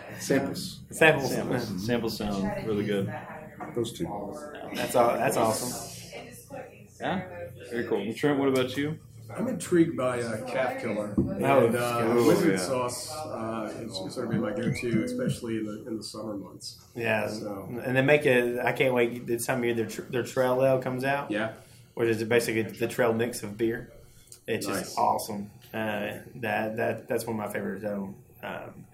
Samples. 0.18 0.80
Samples. 0.90 1.30
Samples, 1.34 1.68
samples 1.86 2.16
sound 2.16 2.50
really 2.66 2.84
good. 2.86 3.12
Those 3.76 3.92
two. 3.92 4.06
That's 4.74 4.96
all. 4.96 5.12
That's 5.14 5.36
awesome. 5.36 6.16
Yeah, 7.00 7.20
very 7.70 7.84
cool. 7.86 7.98
And 8.00 8.16
Trent, 8.16 8.38
what 8.38 8.48
about 8.48 8.74
you? 8.76 8.98
I'm 9.36 9.48
intrigued 9.48 9.96
by 9.96 10.20
uh, 10.20 10.44
Calf 10.46 10.80
Killer. 10.80 11.14
Oh, 11.16 11.30
and, 11.66 11.76
uh, 11.76 11.98
oh, 12.02 12.26
Wizard 12.26 12.52
yeah. 12.52 12.58
sauce 12.58 13.10
uh, 13.12 13.72
is 13.80 13.94
sort 13.94 14.26
of 14.26 14.30
been 14.30 14.40
my 14.40 14.52
go-to, 14.52 15.04
especially 15.04 15.58
in 15.58 15.64
the 15.66 15.86
in 15.86 15.96
the 15.96 16.02
summer 16.02 16.36
months. 16.36 16.78
Yeah, 16.94 17.28
So- 17.28 17.68
and 17.84 17.96
they 17.96 18.02
make 18.02 18.26
it. 18.26 18.58
I 18.58 18.72
can't 18.72 18.94
wait. 18.94 19.26
This 19.26 19.46
time 19.46 19.58
of 19.58 19.64
year, 19.64 19.74
their 19.74 19.86
their 19.86 20.22
trail 20.22 20.62
ale 20.64 20.80
comes 20.80 21.04
out. 21.04 21.30
Yeah, 21.30 21.52
which 21.94 22.08
is 22.08 22.22
basically 22.24 22.62
the 22.62 22.88
trail 22.88 23.12
mix 23.12 23.42
of 23.42 23.56
beer. 23.56 23.90
It's 24.46 24.66
Nice. 24.66 24.80
just 24.80 24.98
awesome. 24.98 25.50
Uh, 25.72 26.18
that 26.36 26.76
that 26.76 27.08
that's 27.08 27.24
one 27.26 27.38
of 27.38 27.46
my 27.46 27.52
favorite 27.52 27.84
um, 27.84 28.16
um, 28.42 28.84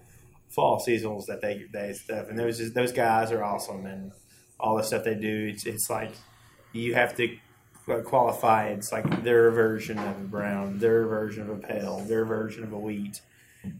fall 0.49 0.79
seasonals 0.79 1.25
that 1.25 1.41
they 1.41 1.65
they 1.73 1.93
stuff. 1.93 2.29
And 2.29 2.37
those 2.37 2.73
those 2.73 2.91
guys 2.91 3.31
are 3.31 3.43
awesome, 3.43 3.85
and 3.87 4.11
all 4.59 4.77
the 4.77 4.83
stuff 4.83 5.03
they 5.03 5.15
do. 5.15 5.47
It's 5.51 5.65
it's 5.65 5.89
like 5.89 6.11
you 6.73 6.93
have 6.93 7.15
to 7.15 7.35
qualify. 8.05 8.67
It's 8.69 8.91
like 8.91 9.23
their 9.23 9.51
version 9.51 9.97
of 9.97 10.17
a 10.17 10.23
brown, 10.25 10.79
their 10.79 11.05
version 11.07 11.49
of 11.49 11.49
a 11.49 11.55
pale, 11.67 11.99
their 12.01 12.25
version 12.25 12.63
of 12.63 12.73
a 12.73 12.77
wheat. 12.77 13.21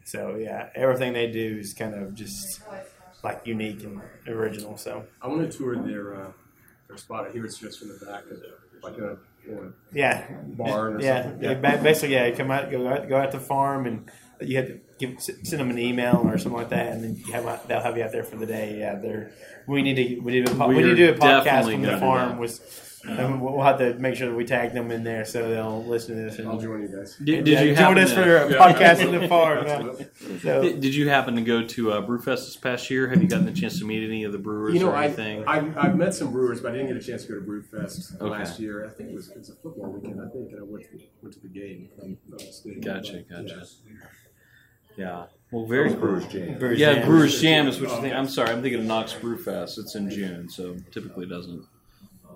So 0.05 0.35
yeah, 0.35 0.69
everything 0.75 1.13
they 1.13 1.27
do 1.31 1.57
is 1.59 1.73
kind 1.73 1.93
of 1.93 2.13
just 2.15 2.61
like 3.23 3.41
unique 3.45 3.83
and 3.83 4.01
original. 4.27 4.77
So 4.77 5.05
I 5.21 5.27
want 5.27 5.49
to 5.49 5.57
tour 5.57 5.75
their 5.75 6.15
uh, 6.15 6.31
their 6.87 6.97
spot. 6.97 7.27
I 7.27 7.31
hear 7.31 7.45
it's 7.45 7.57
just 7.57 7.79
from 7.79 7.89
the 7.89 8.05
back 8.05 8.23
of 8.23 8.39
the, 8.39 8.53
like 8.83 8.97
a 8.97 9.17
you 9.45 9.55
know, 9.55 9.73
yeah, 9.93 10.27
barn 10.43 10.95
or 10.95 11.01
yeah, 11.01 11.23
something. 11.23 11.43
yeah. 11.43 11.53
ba- 11.53 11.79
Basically, 11.81 12.15
yeah, 12.15 12.29
come 12.31 12.51
out, 12.51 12.69
go 12.69 12.85
out, 12.87 13.07
go 13.07 13.17
out 13.17 13.31
to 13.31 13.37
the 13.37 13.43
farm, 13.43 13.85
and 13.85 14.09
you 14.41 14.57
have 14.57 14.67
to 14.67 14.79
give, 14.99 15.21
send 15.21 15.59
them 15.61 15.69
an 15.69 15.79
email 15.79 16.21
or 16.25 16.37
something 16.37 16.59
like 16.59 16.69
that, 16.69 16.91
and 16.93 17.03
then 17.03 17.15
you 17.25 17.31
have 17.33 17.67
they'll 17.67 17.79
have 17.81 17.97
you 17.97 18.03
out 18.03 18.11
there 18.11 18.23
for 18.25 18.35
the 18.35 18.45
day. 18.45 18.77
Yeah, 18.79 18.95
they're 18.95 19.31
we 19.67 19.81
need 19.81 19.95
to 19.95 20.19
we 20.19 20.33
need 20.33 20.47
to 20.47 20.53
we 20.53 20.75
We're 20.75 20.81
need 20.81 20.95
to 20.95 20.95
do 20.95 21.09
a 21.11 21.13
podcast 21.13 21.43
definitely 21.45 21.73
from 21.75 21.83
the 21.83 21.97
farm. 21.97 22.29
that. 22.31 22.39
Was 22.39 22.59
and 23.03 23.41
we'll 23.41 23.61
have 23.61 23.77
to 23.79 23.93
make 23.95 24.15
sure 24.15 24.27
that 24.29 24.35
we 24.35 24.45
tag 24.45 24.73
them 24.73 24.91
in 24.91 25.03
there 25.03 25.23
so 25.25 25.49
they'll 25.49 25.83
listen 25.85 26.15
to 26.15 26.21
this. 26.23 26.39
And, 26.39 26.47
I'll 26.47 26.59
join 26.59 26.81
you 26.81 26.87
guys. 26.97 27.15
Did, 27.17 27.43
did 27.45 27.47
yeah, 27.53 27.61
you 27.61 27.75
join 27.75 27.97
us 27.99 28.09
to- 28.09 28.15
for 28.15 28.37
a 28.37 28.49
podcast 28.53 28.99
in 29.05 29.19
the 29.19 29.27
park? 29.29 29.65
yeah. 29.67 30.05
So, 30.41 30.61
Did, 30.61 30.79
did 30.81 30.95
you 30.95 31.09
happen 31.09 31.35
to 31.35 31.41
go 31.41 31.63
to 31.63 31.91
uh, 31.91 32.01
Brewfest 32.05 32.45
this 32.45 32.57
past 32.57 32.89
year? 32.89 33.07
Have 33.09 33.21
you 33.21 33.27
gotten 33.27 33.45
the 33.45 33.51
chance 33.51 33.79
to 33.79 33.85
meet 33.85 34.03
any 34.03 34.23
of 34.23 34.31
the 34.31 34.37
brewers 34.39 34.73
You 34.73 34.81
know, 34.81 34.89
or 34.89 34.95
I, 34.95 35.05
anything? 35.05 35.45
I've, 35.47 35.77
I've 35.77 35.95
met 35.95 36.13
some 36.13 36.31
brewers, 36.31 36.61
but 36.61 36.71
I 36.71 36.75
didn't 36.77 36.87
get 36.87 36.97
a 36.97 37.05
chance 37.05 37.23
to 37.25 37.33
go 37.33 37.39
to 37.39 37.45
Brewfest 37.45 38.19
Okay. 38.21 38.29
last 38.29 38.59
year. 38.59 38.85
I 38.85 38.89
think 38.89 39.09
it 39.09 39.15
was, 39.15 39.29
it 39.29 39.37
was 39.37 39.49
a 39.49 39.55
football 39.55 39.91
weekend, 39.91 40.19
I 40.21 40.29
think, 40.31 40.51
and 40.51 40.59
I 40.59 40.63
went 40.63 40.85
to, 40.85 40.99
went 41.21 41.33
to 41.35 41.39
the 41.41 41.47
game. 41.49 41.89
If 41.97 42.03
I'm 42.03 42.17
not 42.27 42.39
mistaken. 42.41 42.81
Gotcha, 42.81 43.23
But, 43.29 43.47
gotcha. 43.47 43.65
yeah. 43.85 43.93
yeah. 44.97 45.25
Well, 45.51 45.65
very 45.65 45.91
cool. 45.91 45.99
Brewers 45.99 46.25
Jam. 46.27 46.57
Brewers 46.59 46.79
Yeah, 46.79 46.93
Jam. 46.95 47.07
Brewers 47.07 47.41
Jam 47.41 47.67
is 47.67 47.79
what 47.79 47.89
you 47.91 48.01
think. 48.01 48.13
I'm 48.13 48.27
sorry, 48.27 48.49
I'm 48.49 48.61
thinking 48.61 48.81
of 48.81 48.85
Knox 48.85 49.13
Brewfest. 49.13 49.77
It's 49.77 49.95
in 49.95 50.09
June, 50.09 50.49
so 50.49 50.75
typically 50.91 51.25
doesn't. 51.25 51.63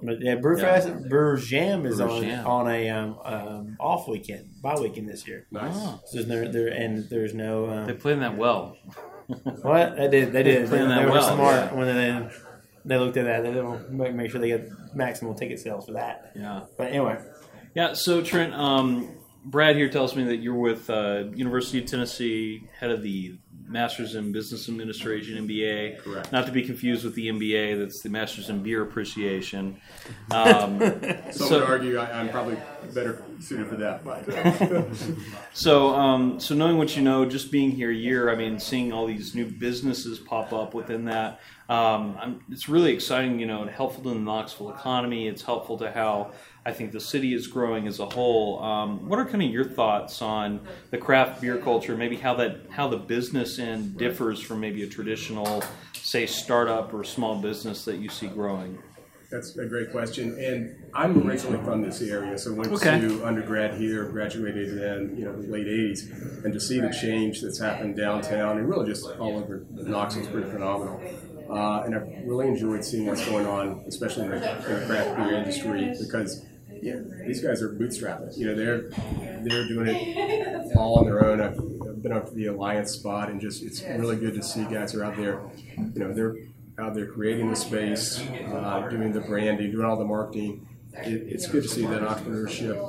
But 0.03 0.21
yeah, 0.21 0.35
Brewfest, 0.35 1.09
Brewers 1.09 1.47
Jam 1.47 1.85
is 1.85 1.97
Brewers 1.97 2.11
on 2.11 2.21
Jam. 2.23 2.47
on 2.47 2.69
a 2.69 2.89
um, 2.89 3.19
um, 3.23 3.77
off 3.79 4.07
weekend, 4.07 4.49
bye 4.61 4.75
weekend 4.79 5.07
this 5.07 5.27
year. 5.27 5.45
Nice. 5.51 5.73
Oh, 5.75 6.01
So 6.05 6.17
there's 6.17 6.27
no 6.27 6.51
there 6.51 6.67
and 6.67 7.07
there's 7.09 7.33
no 7.33 7.85
they 7.85 7.93
um, 7.93 7.97
playing 7.97 8.19
that 8.21 8.37
well. 8.37 8.77
what 9.61 9.95
they 9.95 10.07
did 10.09 10.33
they 10.33 10.43
did 10.43 10.65
they, 10.65 10.69
Playing 10.69 10.89
that 10.89 11.05
were 11.05 11.11
well, 11.11 11.35
smart 11.35 11.55
yeah. 11.55 11.73
when 11.73 11.87
they 11.95 12.29
they 12.83 12.97
looked 12.97 13.17
at 13.17 13.25
that 13.25 13.43
they 13.43 13.53
didn't 13.53 13.91
make, 13.91 14.13
make 14.13 14.31
sure 14.31 14.41
they 14.41 14.49
get 14.49 14.69
maximal 14.95 15.37
ticket 15.37 15.59
sales 15.59 15.85
for 15.85 15.93
that. 15.93 16.31
Yeah. 16.35 16.61
But 16.77 16.87
anyway, 16.87 17.19
Yeah. 17.75 17.93
So 17.93 18.21
Trent, 18.21 18.53
um, 18.53 19.09
Brad 19.45 19.75
here 19.75 19.89
tells 19.89 20.15
me 20.15 20.23
that 20.25 20.37
you're 20.37 20.55
with 20.55 20.89
uh, 20.89 21.25
University 21.33 21.79
of 21.79 21.85
Tennessee, 21.85 22.67
head 22.79 22.91
of 22.91 23.01
the 23.01 23.37
Masters 23.71 24.15
in 24.15 24.31
Business 24.31 24.67
Administration 24.69 25.47
(MBA). 25.47 25.99
Correct. 25.99 26.31
Not 26.31 26.45
to 26.45 26.51
be 26.51 26.61
confused 26.63 27.03
with 27.05 27.15
the 27.15 27.29
MBA. 27.29 27.79
That's 27.79 28.01
the 28.01 28.09
Masters 28.09 28.49
in 28.49 28.61
Beer 28.63 28.81
Appreciation. 28.83 29.79
Um, 30.31 30.79
Some 31.31 31.47
So- 31.47 31.59
would 31.59 31.63
argue 31.69 31.97
I, 31.97 32.19
I'm 32.19 32.29
probably 32.29 32.57
better 32.93 33.21
suited 33.41 33.67
for 33.67 33.75
that, 33.77 34.03
but 34.03 34.27
So, 35.53 35.93
um, 35.95 36.39
so 36.39 36.55
knowing 36.55 36.77
what 36.77 36.95
you 36.95 37.01
know, 37.01 37.25
just 37.25 37.51
being 37.51 37.71
here 37.71 37.91
a 37.91 37.95
year, 37.95 38.29
I 38.29 38.35
mean, 38.35 38.59
seeing 38.59 38.93
all 38.93 39.05
these 39.05 39.35
new 39.35 39.45
businesses 39.45 40.19
pop 40.19 40.53
up 40.53 40.73
within 40.73 41.05
that, 41.05 41.39
um, 41.69 42.17
I'm, 42.19 42.43
it's 42.49 42.67
really 42.67 42.91
exciting. 42.93 43.39
You 43.39 43.47
know, 43.47 43.61
and 43.61 43.69
helpful 43.71 44.03
to 44.03 44.09
the 44.09 44.15
Knoxville 44.15 44.71
economy. 44.71 45.27
It's 45.27 45.41
helpful 45.41 45.77
to 45.79 45.91
how 45.91 46.31
I 46.65 46.71
think 46.71 46.91
the 46.91 46.99
city 46.99 47.33
is 47.33 47.47
growing 47.47 47.87
as 47.87 47.99
a 47.99 48.05
whole. 48.05 48.61
Um, 48.61 49.07
what 49.07 49.19
are 49.19 49.25
kind 49.25 49.41
of 49.41 49.49
your 49.49 49.65
thoughts 49.65 50.21
on 50.21 50.61
the 50.91 50.97
craft 50.97 51.41
beer 51.41 51.57
culture? 51.57 51.95
Maybe 51.97 52.17
how 52.17 52.35
that 52.35 52.67
how 52.69 52.87
the 52.87 52.97
business 52.97 53.57
end 53.57 53.97
differs 53.97 54.41
from 54.41 54.59
maybe 54.59 54.83
a 54.83 54.87
traditional, 54.87 55.63
say, 55.93 56.25
startup 56.25 56.93
or 56.93 57.03
small 57.03 57.41
business 57.41 57.85
that 57.85 57.97
you 57.97 58.09
see 58.09 58.27
growing. 58.27 58.77
That's 59.31 59.55
a 59.57 59.65
great 59.65 59.91
question. 59.91 60.37
And 60.37 60.75
I'm 60.93 61.25
originally 61.25 61.63
from 61.63 61.81
this 61.81 62.01
area, 62.01 62.37
so 62.37 62.53
went 62.53 62.71
Okay. 62.73 62.99
to 62.99 63.25
undergrad 63.25 63.75
here, 63.75 64.03
graduated 64.05 64.69
in 64.77 65.15
you 65.17 65.23
know 65.25 65.41
the 65.41 65.47
late 65.47 65.67
'80s, 65.67 66.43
and 66.43 66.53
to 66.53 66.59
see 66.59 66.79
the 66.81 66.89
change 66.89 67.41
that's 67.41 67.59
happened 67.59 67.95
downtown 67.95 68.57
and 68.57 68.67
really 68.69 68.87
just 68.87 69.05
all 69.19 69.37
over 69.37 69.63
Knoxville 69.71 70.23
is 70.23 70.29
pretty 70.29 70.49
phenomenal. 70.49 70.99
Uh, 71.49 71.83
and 71.85 71.95
I've 71.95 72.07
really 72.25 72.47
enjoyed 72.47 72.83
seeing 72.83 73.05
what's 73.07 73.25
going 73.27 73.45
on, 73.45 73.83
especially 73.87 74.23
in 74.25 74.31
the, 74.31 74.37
in 74.37 74.79
the 74.81 74.85
craft 74.85 75.17
beer 75.17 75.33
industry, 75.33 75.93
because 75.99 76.45
yeah, 76.81 76.99
these 77.25 77.41
guys 77.41 77.61
are 77.61 77.69
bootstrapping. 77.69 78.37
You 78.37 78.47
know, 78.47 78.55
they're 78.55 78.89
they're 79.43 79.67
doing 79.67 79.87
it 79.87 80.75
all 80.75 80.99
on 80.99 81.05
their 81.05 81.25
own. 81.25 81.39
I've, 81.41 81.57
I've 81.87 82.01
been 82.03 82.11
up 82.11 82.27
to 82.27 82.33
the 82.33 82.47
Alliance 82.47 82.91
spot, 82.91 83.29
and 83.29 83.39
just 83.39 83.63
it's 83.63 83.81
really 83.97 84.17
good 84.17 84.33
to 84.35 84.43
see 84.43 84.63
guys 84.65 84.93
are 84.93 85.03
out 85.05 85.15
there. 85.15 85.41
You 85.77 85.99
know, 85.99 86.13
they're 86.13 86.35
out 86.79 86.93
there 86.95 87.07
creating 87.07 87.49
the 87.49 87.55
space, 87.55 88.31
uh, 88.45 88.81
doing 88.81 89.11
the 89.13 89.21
branding, 89.21 89.71
doing 89.71 89.85
all 89.85 89.97
the 89.97 90.05
marketing. 90.05 90.67
It, 91.03 91.23
it's 91.27 91.47
good 91.47 91.63
to 91.63 91.69
see 91.69 91.85
that 91.87 92.01
entrepreneurship 92.01 92.83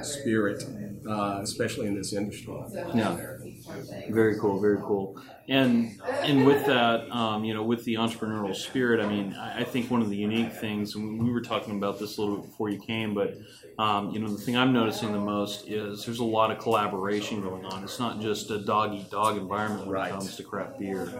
spirit, 0.00 0.62
uh, 1.08 1.40
especially 1.42 1.86
in 1.86 1.94
this 1.94 2.12
industry. 2.12 2.66
Yeah, 2.92 3.20
very 4.08 4.38
cool, 4.38 4.60
very 4.60 4.80
cool. 4.84 5.16
And 5.48 6.00
and 6.22 6.44
with 6.44 6.64
that, 6.66 7.10
um, 7.10 7.44
you 7.44 7.52
know, 7.54 7.62
with 7.62 7.84
the 7.84 7.94
entrepreneurial 7.94 8.54
spirit, 8.54 9.00
I 9.00 9.06
mean, 9.06 9.34
I, 9.34 9.60
I 9.60 9.64
think 9.64 9.90
one 9.90 10.02
of 10.02 10.08
the 10.08 10.16
unique 10.16 10.54
things, 10.54 10.94
and 10.94 11.22
we 11.22 11.30
were 11.30 11.42
talking 11.42 11.76
about 11.76 11.98
this 11.98 12.16
a 12.16 12.20
little 12.20 12.36
bit 12.38 12.50
before 12.50 12.70
you 12.70 12.78
came, 12.80 13.14
but 13.14 13.34
um, 13.78 14.10
you 14.10 14.20
know, 14.20 14.34
the 14.34 14.38
thing 14.42 14.56
I'm 14.56 14.72
noticing 14.72 15.12
the 15.12 15.18
most 15.18 15.68
is 15.68 16.04
there's 16.04 16.20
a 16.20 16.24
lot 16.24 16.50
of 16.50 16.58
collaboration 16.58 17.40
going 17.42 17.64
on. 17.64 17.82
It's 17.84 17.98
not 17.98 18.20
just 18.20 18.50
a 18.50 18.58
dog 18.64 18.94
eat 18.94 19.10
dog 19.10 19.36
environment 19.36 19.86
when 19.86 19.94
Right. 19.94 20.08
it 20.08 20.12
comes 20.12 20.36
to 20.36 20.44
craft 20.44 20.78
beer. 20.78 21.18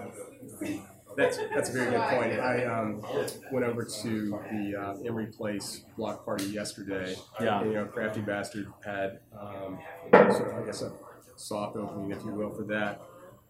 That's 1.16 1.38
that's 1.54 1.70
a 1.70 1.72
very 1.72 1.90
good 1.90 2.00
point. 2.00 2.40
I 2.40 2.64
um, 2.64 3.02
went 3.52 3.64
over 3.64 3.84
to 3.84 4.40
the 4.50 4.76
uh, 4.76 5.06
Emory 5.06 5.26
Place 5.26 5.82
block 5.96 6.24
party 6.24 6.46
yesterday. 6.46 7.16
Yeah. 7.40 7.60
And, 7.60 7.70
you 7.70 7.76
know, 7.76 7.84
Crafty 7.86 8.20
Bastard 8.20 8.72
had 8.84 9.20
um, 9.38 9.78
sort 10.12 10.52
of, 10.52 10.62
I 10.62 10.66
guess, 10.66 10.82
a 10.82 10.92
soft 11.36 11.76
opening, 11.76 12.10
if 12.10 12.24
you 12.24 12.32
will, 12.32 12.52
for 12.52 12.64
that. 12.64 13.00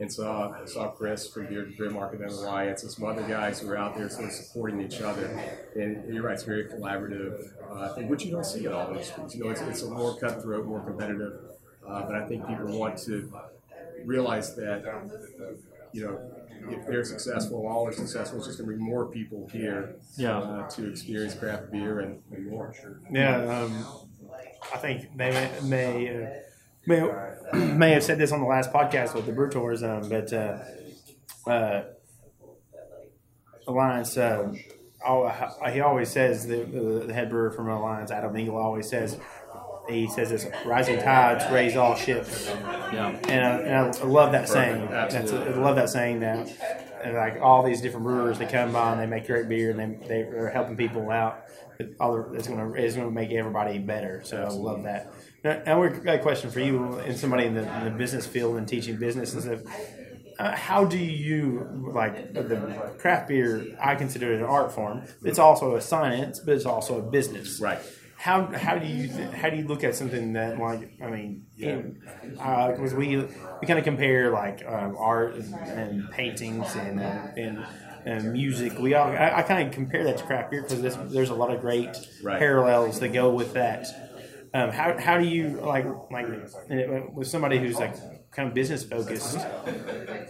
And 0.00 0.12
saw 0.12 0.64
saw 0.66 0.88
Chris 0.88 1.28
from 1.28 1.46
Beer 1.46 1.68
Beer 1.78 1.90
Market 1.90 2.20
and 2.20 2.30
Alliance 2.30 2.82
and 2.82 2.90
some 2.90 3.04
other 3.04 3.22
guys 3.22 3.60
who 3.60 3.68
were 3.68 3.78
out 3.78 3.96
there 3.96 4.08
sort 4.08 4.24
of 4.24 4.32
supporting 4.32 4.80
each 4.80 5.00
other. 5.00 5.26
And 5.76 6.12
you're 6.12 6.24
right, 6.24 6.34
it's 6.34 6.42
very 6.42 6.64
collaborative. 6.64 7.52
Uh, 7.70 7.90
I 7.90 7.94
think 7.94 8.10
which 8.10 8.24
you 8.24 8.32
don't 8.32 8.44
see 8.44 8.66
at 8.66 8.72
all 8.72 8.88
industries. 8.88 9.36
You 9.36 9.44
know, 9.44 9.50
it's, 9.50 9.60
it's 9.60 9.82
a 9.82 9.90
more 9.90 10.18
cutthroat, 10.18 10.66
more 10.66 10.80
competitive. 10.80 11.34
Uh, 11.86 12.02
but 12.02 12.16
I 12.16 12.26
think 12.26 12.46
people 12.48 12.76
want 12.76 12.98
to 13.04 13.32
realize 14.04 14.56
that 14.56 14.82
you 15.94 16.04
know, 16.04 16.20
if 16.70 16.86
they're 16.86 17.04
successful, 17.04 17.66
all 17.66 17.86
are 17.86 17.92
successful, 17.92 18.38
it's 18.38 18.46
just 18.46 18.58
going 18.58 18.70
to 18.70 18.76
bring 18.76 18.84
more 18.86 19.06
people 19.06 19.48
here 19.52 19.96
Yeah. 20.16 20.38
uh, 20.38 20.68
to 20.70 20.88
experience 20.90 21.34
craft 21.34 21.70
beer 21.72 22.00
and, 22.00 22.22
and 22.32 22.46
more. 22.46 22.74
yeah, 23.10 23.36
um, 23.62 23.84
I 24.72 24.78
think 24.78 25.16
they 25.16 25.30
may 25.30 25.50
may, 25.62 26.24
uh, 26.24 26.28
may 26.86 27.66
may 27.74 27.90
have 27.92 28.02
said 28.04 28.18
this 28.18 28.32
on 28.32 28.40
the 28.40 28.46
last 28.46 28.72
podcast 28.72 29.14
with 29.14 29.26
the 29.26 29.32
brew 29.32 29.50
tours, 29.50 29.82
um, 29.82 30.08
but 30.08 30.32
uh, 30.32 30.58
uh, 31.46 31.82
Alliance. 33.66 34.16
Uh, 34.16 34.52
al- 35.06 35.56
he 35.72 35.80
always 35.80 36.10
says 36.10 36.46
the, 36.46 36.64
the, 36.64 37.04
the 37.06 37.12
head 37.14 37.30
brewer 37.30 37.50
from 37.50 37.68
Alliance, 37.68 38.10
Adam 38.10 38.36
Engel, 38.36 38.56
always 38.56 38.88
says 38.88 39.18
he 39.88 40.08
says 40.08 40.30
this: 40.30 40.46
"Rising 40.64 41.00
tides 41.00 41.44
raise 41.52 41.76
all 41.76 41.94
ships." 41.94 42.46
Yeah, 42.48 43.18
and 43.28 43.44
I, 43.44 43.58
and 43.60 43.94
I 43.96 44.04
love 44.04 44.32
that 44.32 44.48
saying. 44.48 44.88
That's 44.90 45.14
Absolutely. 45.14 45.54
I 45.54 45.56
love 45.56 45.76
that 45.76 45.90
saying 45.90 46.20
that. 46.20 46.48
And 47.04 47.14
like 47.14 47.38
all 47.40 47.62
these 47.62 47.80
different 47.82 48.04
brewers, 48.04 48.38
they 48.38 48.46
come 48.46 48.72
by 48.72 48.92
and 48.92 49.00
they 49.00 49.06
make 49.06 49.26
great 49.26 49.48
beer, 49.48 49.70
and 49.70 49.78
they 49.78 50.06
they 50.08 50.20
are 50.22 50.48
helping 50.48 50.76
people 50.76 51.10
out. 51.10 51.44
All 52.00 52.16
the- 52.16 52.32
it's 52.34 52.48
gonna 52.48 52.72
it's 52.74 52.96
gonna 52.96 53.10
make 53.10 53.30
everybody 53.32 53.78
better. 53.78 54.22
So 54.24 54.42
I 54.42 54.48
love 54.48 54.84
that. 54.84 55.12
Now, 55.42 55.60
now 55.66 55.82
we've 55.82 56.02
got 56.02 56.14
a 56.16 56.18
question 56.20 56.50
for 56.50 56.60
you, 56.60 56.94
and 57.00 57.16
somebody 57.16 57.44
in 57.46 57.54
the, 57.54 57.78
in 57.78 57.84
the 57.84 57.90
business 57.90 58.26
field 58.26 58.56
and 58.56 58.66
teaching 58.66 58.96
business 58.96 59.34
is 59.34 59.44
that. 59.44 59.60
Uh, 60.36 60.50
how 60.56 60.84
do 60.84 60.98
you 60.98 61.90
like 61.94 62.32
the 62.34 62.56
craft 62.98 63.28
beer? 63.28 63.64
I 63.80 63.94
consider 63.94 64.32
it 64.32 64.38
an 64.38 64.44
art 64.44 64.72
form. 64.72 65.02
It's 65.22 65.38
also 65.38 65.76
a 65.76 65.80
science, 65.80 66.40
but 66.40 66.54
it's 66.56 66.66
also 66.66 66.98
a 66.98 67.02
business 67.02 67.60
Right. 67.60 67.78
How 68.24 68.50
how 68.54 68.78
do 68.78 68.86
you 68.86 69.30
how 69.34 69.50
do 69.50 69.56
you 69.56 69.66
look 69.66 69.84
at 69.84 69.94
something 69.94 70.32
that 70.34 70.58
like 70.58 70.90
I 71.02 71.10
mean 71.10 71.46
because 72.38 72.94
we 72.94 73.16
we 73.60 73.66
kind 73.66 73.78
of 73.78 73.84
compare 73.84 74.30
like 74.32 74.62
um, 74.66 74.96
art 74.98 75.36
and, 75.36 75.66
and 75.66 76.10
paintings 76.10 76.74
and 76.76 77.02
uh, 77.02 77.22
and 77.36 77.66
and 78.04 78.32
music 78.32 78.78
we 78.78 78.94
all 78.94 79.08
I, 79.08 79.38
I 79.38 79.42
kind 79.42 79.66
of 79.68 79.74
compare 79.74 80.04
that 80.04 80.18
to 80.18 80.24
craft 80.24 80.50
beer 80.50 80.62
because 80.62 80.80
there's, 80.82 80.98
there's 81.12 81.30
a 81.30 81.34
lot 81.34 81.52
of 81.54 81.60
great 81.60 81.98
Right. 82.20 82.38
parallels 82.38 83.00
that 83.00 83.08
go 83.10 83.30
with 83.34 83.52
that. 83.54 83.86
Um, 84.54 84.70
how, 84.70 84.96
how 84.98 85.18
do 85.18 85.26
you 85.26 85.60
like 85.64 85.86
like 86.10 86.28
with 87.12 87.28
somebody 87.28 87.58
who's 87.58 87.78
like 87.80 87.96
kind 88.34 88.48
of 88.48 88.54
business 88.54 88.84
focused, 88.84 89.48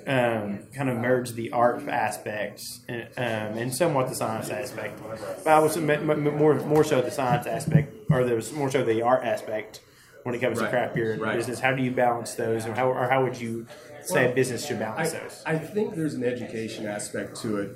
um, 0.07 0.61
kind 0.77 0.91
of 0.91 0.99
merge 0.99 1.33
the 1.33 1.51
art 1.53 1.89
aspects 1.89 2.81
and, 2.89 3.09
um, 3.17 3.59
and 3.59 3.75
somewhat 3.75 4.09
the 4.09 4.15
science 4.15 4.51
aspect. 4.51 5.01
But 5.45 5.53
I 5.55 5.59
was 5.61 5.77
m- 5.77 5.91
m- 5.91 6.23
more 6.37 6.55
more 6.57 6.85
so 6.85 7.01
the 7.01 7.11
science 7.11 7.47
aspect, 7.47 7.95
or 8.11 8.25
there's 8.25 8.53
more 8.53 8.71
so 8.71 8.85
the 8.85 9.03
art 9.03 9.25
aspect 9.25 9.81
when 10.25 10.35
it 10.35 10.41
comes 10.41 10.59
to 10.59 10.69
craft 10.69 10.95
beer 10.95 11.13
and 11.13 11.23
Right. 11.23 11.37
business. 11.37 11.61
How 11.61 11.73
do 11.75 11.83
you 11.83 11.91
balance 11.91 12.35
those, 12.35 12.67
or 12.67 12.75
how 12.75 12.89
or 12.91 13.09
how 13.09 13.23
would 13.25 13.39
you 13.41 13.67
say 14.01 14.23
Well, 14.25 14.33
a 14.33 14.35
business 14.35 14.67
should 14.67 14.79
balance 14.79 15.15
I, 15.15 15.19
those? 15.21 15.43
I 15.47 15.59
think 15.59 15.95
there's 15.95 16.15
an 16.15 16.25
education 16.25 16.87
aspect 16.87 17.37
to 17.43 17.57
it 17.59 17.71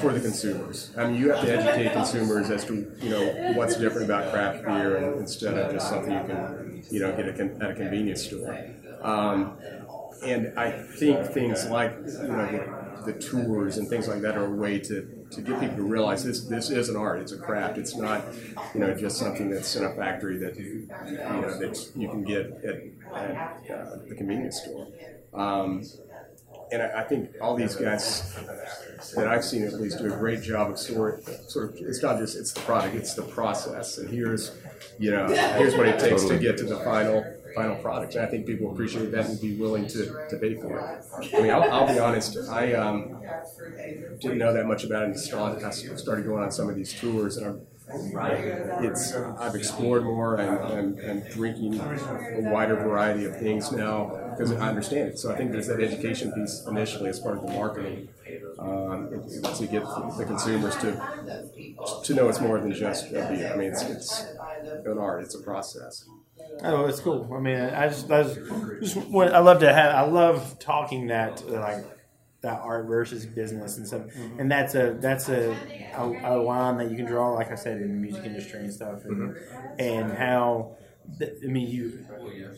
for 0.00 0.12
the 0.12 0.20
consumers. 0.20 0.92
I 0.96 1.04
mean, 1.06 1.16
you 1.16 1.30
have 1.30 1.40
to 1.42 1.52
educate 1.52 1.92
consumers 1.92 2.50
as 2.50 2.64
to 2.66 2.74
you 3.00 3.10
know 3.10 3.24
what's 3.54 3.76
different 3.76 4.10
about 4.10 4.30
craft 4.30 4.64
beer 4.66 4.96
and, 4.96 5.20
instead 5.20 5.56
of 5.56 5.70
just 5.70 5.88
something 5.88 6.12
you 6.14 6.24
can 6.24 6.82
you 6.90 7.00
know 7.00 7.12
get 7.16 7.26
a 7.28 7.50
at 7.62 7.70
a 7.70 7.74
convenience 7.74 8.24
store. 8.24 8.60
Um, 9.02 9.58
and 10.24 10.58
I 10.58 10.70
think 10.70 11.26
things 11.26 11.66
like 11.68 11.92
you 11.92 12.28
know 12.28 13.00
the, 13.04 13.12
the 13.12 13.18
tours 13.18 13.78
and 13.78 13.88
things 13.88 14.08
like 14.08 14.20
that 14.22 14.36
are 14.36 14.46
a 14.46 14.50
way 14.50 14.78
to, 14.80 15.26
to 15.30 15.40
get 15.40 15.60
people 15.60 15.76
to 15.76 15.82
realize 15.82 16.24
this 16.24 16.42
this 16.42 16.70
is 16.70 16.88
an 16.88 16.96
art. 16.96 17.20
It's 17.20 17.32
a 17.32 17.38
craft. 17.38 17.78
It's 17.78 17.96
not 17.96 18.24
you 18.74 18.80
know 18.80 18.94
just 18.94 19.18
something 19.18 19.50
that's 19.50 19.74
in 19.76 19.84
a 19.84 19.94
factory 19.94 20.38
that 20.38 20.58
you 20.58 20.88
know 20.88 21.58
that 21.58 21.90
you 21.94 22.08
can 22.08 22.24
get 22.24 22.46
at, 22.64 22.82
at 23.14 23.70
uh, 23.70 23.96
the 24.08 24.14
convenience 24.16 24.60
store. 24.62 24.88
Um, 25.34 25.84
and 26.70 26.82
I, 26.82 27.00
I 27.00 27.04
think 27.04 27.30
all 27.40 27.54
these 27.56 27.76
guys 27.76 28.34
that 29.14 29.26
I've 29.26 29.44
seen 29.44 29.64
at 29.64 29.74
least 29.74 29.98
do 29.98 30.12
a 30.12 30.16
great 30.16 30.42
job 30.42 30.70
of 30.70 30.78
sort 30.78 31.24
sort 31.50 31.70
of 31.70 31.76
it's 31.76 32.02
not 32.02 32.18
just 32.18 32.36
it's 32.36 32.52
the 32.52 32.60
product, 32.60 32.94
it's 32.94 33.14
the 33.14 33.22
process. 33.22 33.98
And 33.98 34.10
here's 34.10 34.52
you 34.98 35.10
know 35.10 35.26
here's 35.28 35.76
what 35.76 35.86
it 35.86 35.98
takes 35.98 36.24
to 36.24 36.38
get 36.38 36.58
to 36.58 36.64
the 36.64 36.78
final 36.80 37.24
final 37.58 37.76
product. 37.76 38.14
And 38.14 38.24
I 38.24 38.28
think 38.28 38.46
people 38.46 38.70
appreciate 38.72 39.10
that 39.12 39.26
and 39.26 39.40
be 39.40 39.54
willing 39.56 39.86
to, 39.88 40.26
to 40.30 40.36
pay 40.36 40.54
for 40.54 40.78
it. 40.78 41.34
I 41.34 41.40
mean, 41.42 41.50
I'll, 41.50 41.70
I'll 41.70 41.92
be 41.92 41.98
honest, 41.98 42.36
I 42.48 42.74
um, 42.74 43.20
didn't 44.20 44.38
know 44.38 44.52
that 44.52 44.66
much 44.66 44.84
about 44.84 45.08
it 45.08 45.16
I 45.16 45.70
started 45.70 46.24
going 46.24 46.42
on 46.42 46.50
some 46.50 46.68
of 46.68 46.76
these 46.76 46.92
tours, 46.92 47.36
and 47.36 47.46
I'm 47.46 47.60
it's 47.90 49.14
I've 49.14 49.54
explored 49.54 50.04
more 50.04 50.36
and, 50.36 50.72
and, 50.72 50.98
and 50.98 51.30
drinking 51.30 51.80
a 51.80 52.40
wider 52.40 52.76
variety 52.76 53.24
of 53.24 53.38
things 53.38 53.72
now 53.72 54.10
because 54.30 54.52
I 54.52 54.68
understand 54.68 55.08
it. 55.10 55.18
So 55.18 55.32
I 55.32 55.36
think 55.36 55.52
there's 55.52 55.68
that 55.68 55.80
education 55.80 56.32
piece 56.32 56.64
initially 56.68 57.08
as 57.08 57.18
part 57.18 57.38
of 57.38 57.46
the 57.46 57.52
marketing 57.52 58.08
um, 58.58 59.08
to 59.56 59.66
get 59.66 59.82
the 60.18 60.24
consumers 60.26 60.76
to 60.76 60.90
to 62.04 62.14
know 62.14 62.28
it's 62.28 62.40
more 62.40 62.60
than 62.60 62.72
just 62.72 63.08
a 63.10 63.12
beer. 63.12 63.52
I 63.52 63.56
mean, 63.56 63.70
it's 63.72 63.82
it's 63.82 64.26
an 64.84 64.98
art. 64.98 65.22
It's 65.22 65.34
a 65.34 65.42
process. 65.42 66.04
Oh, 66.62 66.86
it's 66.86 67.00
cool. 67.00 67.30
I 67.32 67.40
mean, 67.40 67.56
I 67.58 67.88
just, 67.88 68.10
I 68.10 68.22
just, 68.22 68.40
just 68.80 68.96
what 69.08 69.34
I 69.34 69.38
love 69.38 69.60
to 69.60 69.72
have. 69.72 69.94
I 69.94 70.02
love 70.02 70.58
talking 70.58 71.08
that 71.08 71.48
like 71.48 71.84
that 72.40 72.60
art 72.60 72.86
versus 72.86 73.26
business 73.26 73.76
and 73.76 73.86
stuff. 73.86 74.02
Mm-hmm. 74.02 74.40
And 74.40 74.50
that's 74.50 74.74
a 74.74 74.96
that's 74.98 75.28
a, 75.28 75.56
a, 75.96 76.36
a 76.36 76.42
line 76.42 76.78
that 76.78 76.90
you 76.90 76.96
can 76.96 77.06
draw, 77.06 77.32
like 77.32 77.50
I 77.50 77.54
said, 77.54 77.80
in 77.80 77.88
the 77.88 78.00
music 78.00 78.24
industry 78.24 78.60
and 78.60 78.72
stuff, 78.72 79.04
and, 79.04 79.34
mm-hmm. 79.34 79.80
and 79.80 80.12
how. 80.12 80.76
I 81.20 81.46
mean, 81.46 81.68
you. 81.68 82.04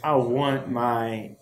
I 0.02 0.16
want 0.16 0.68
my 0.68 1.36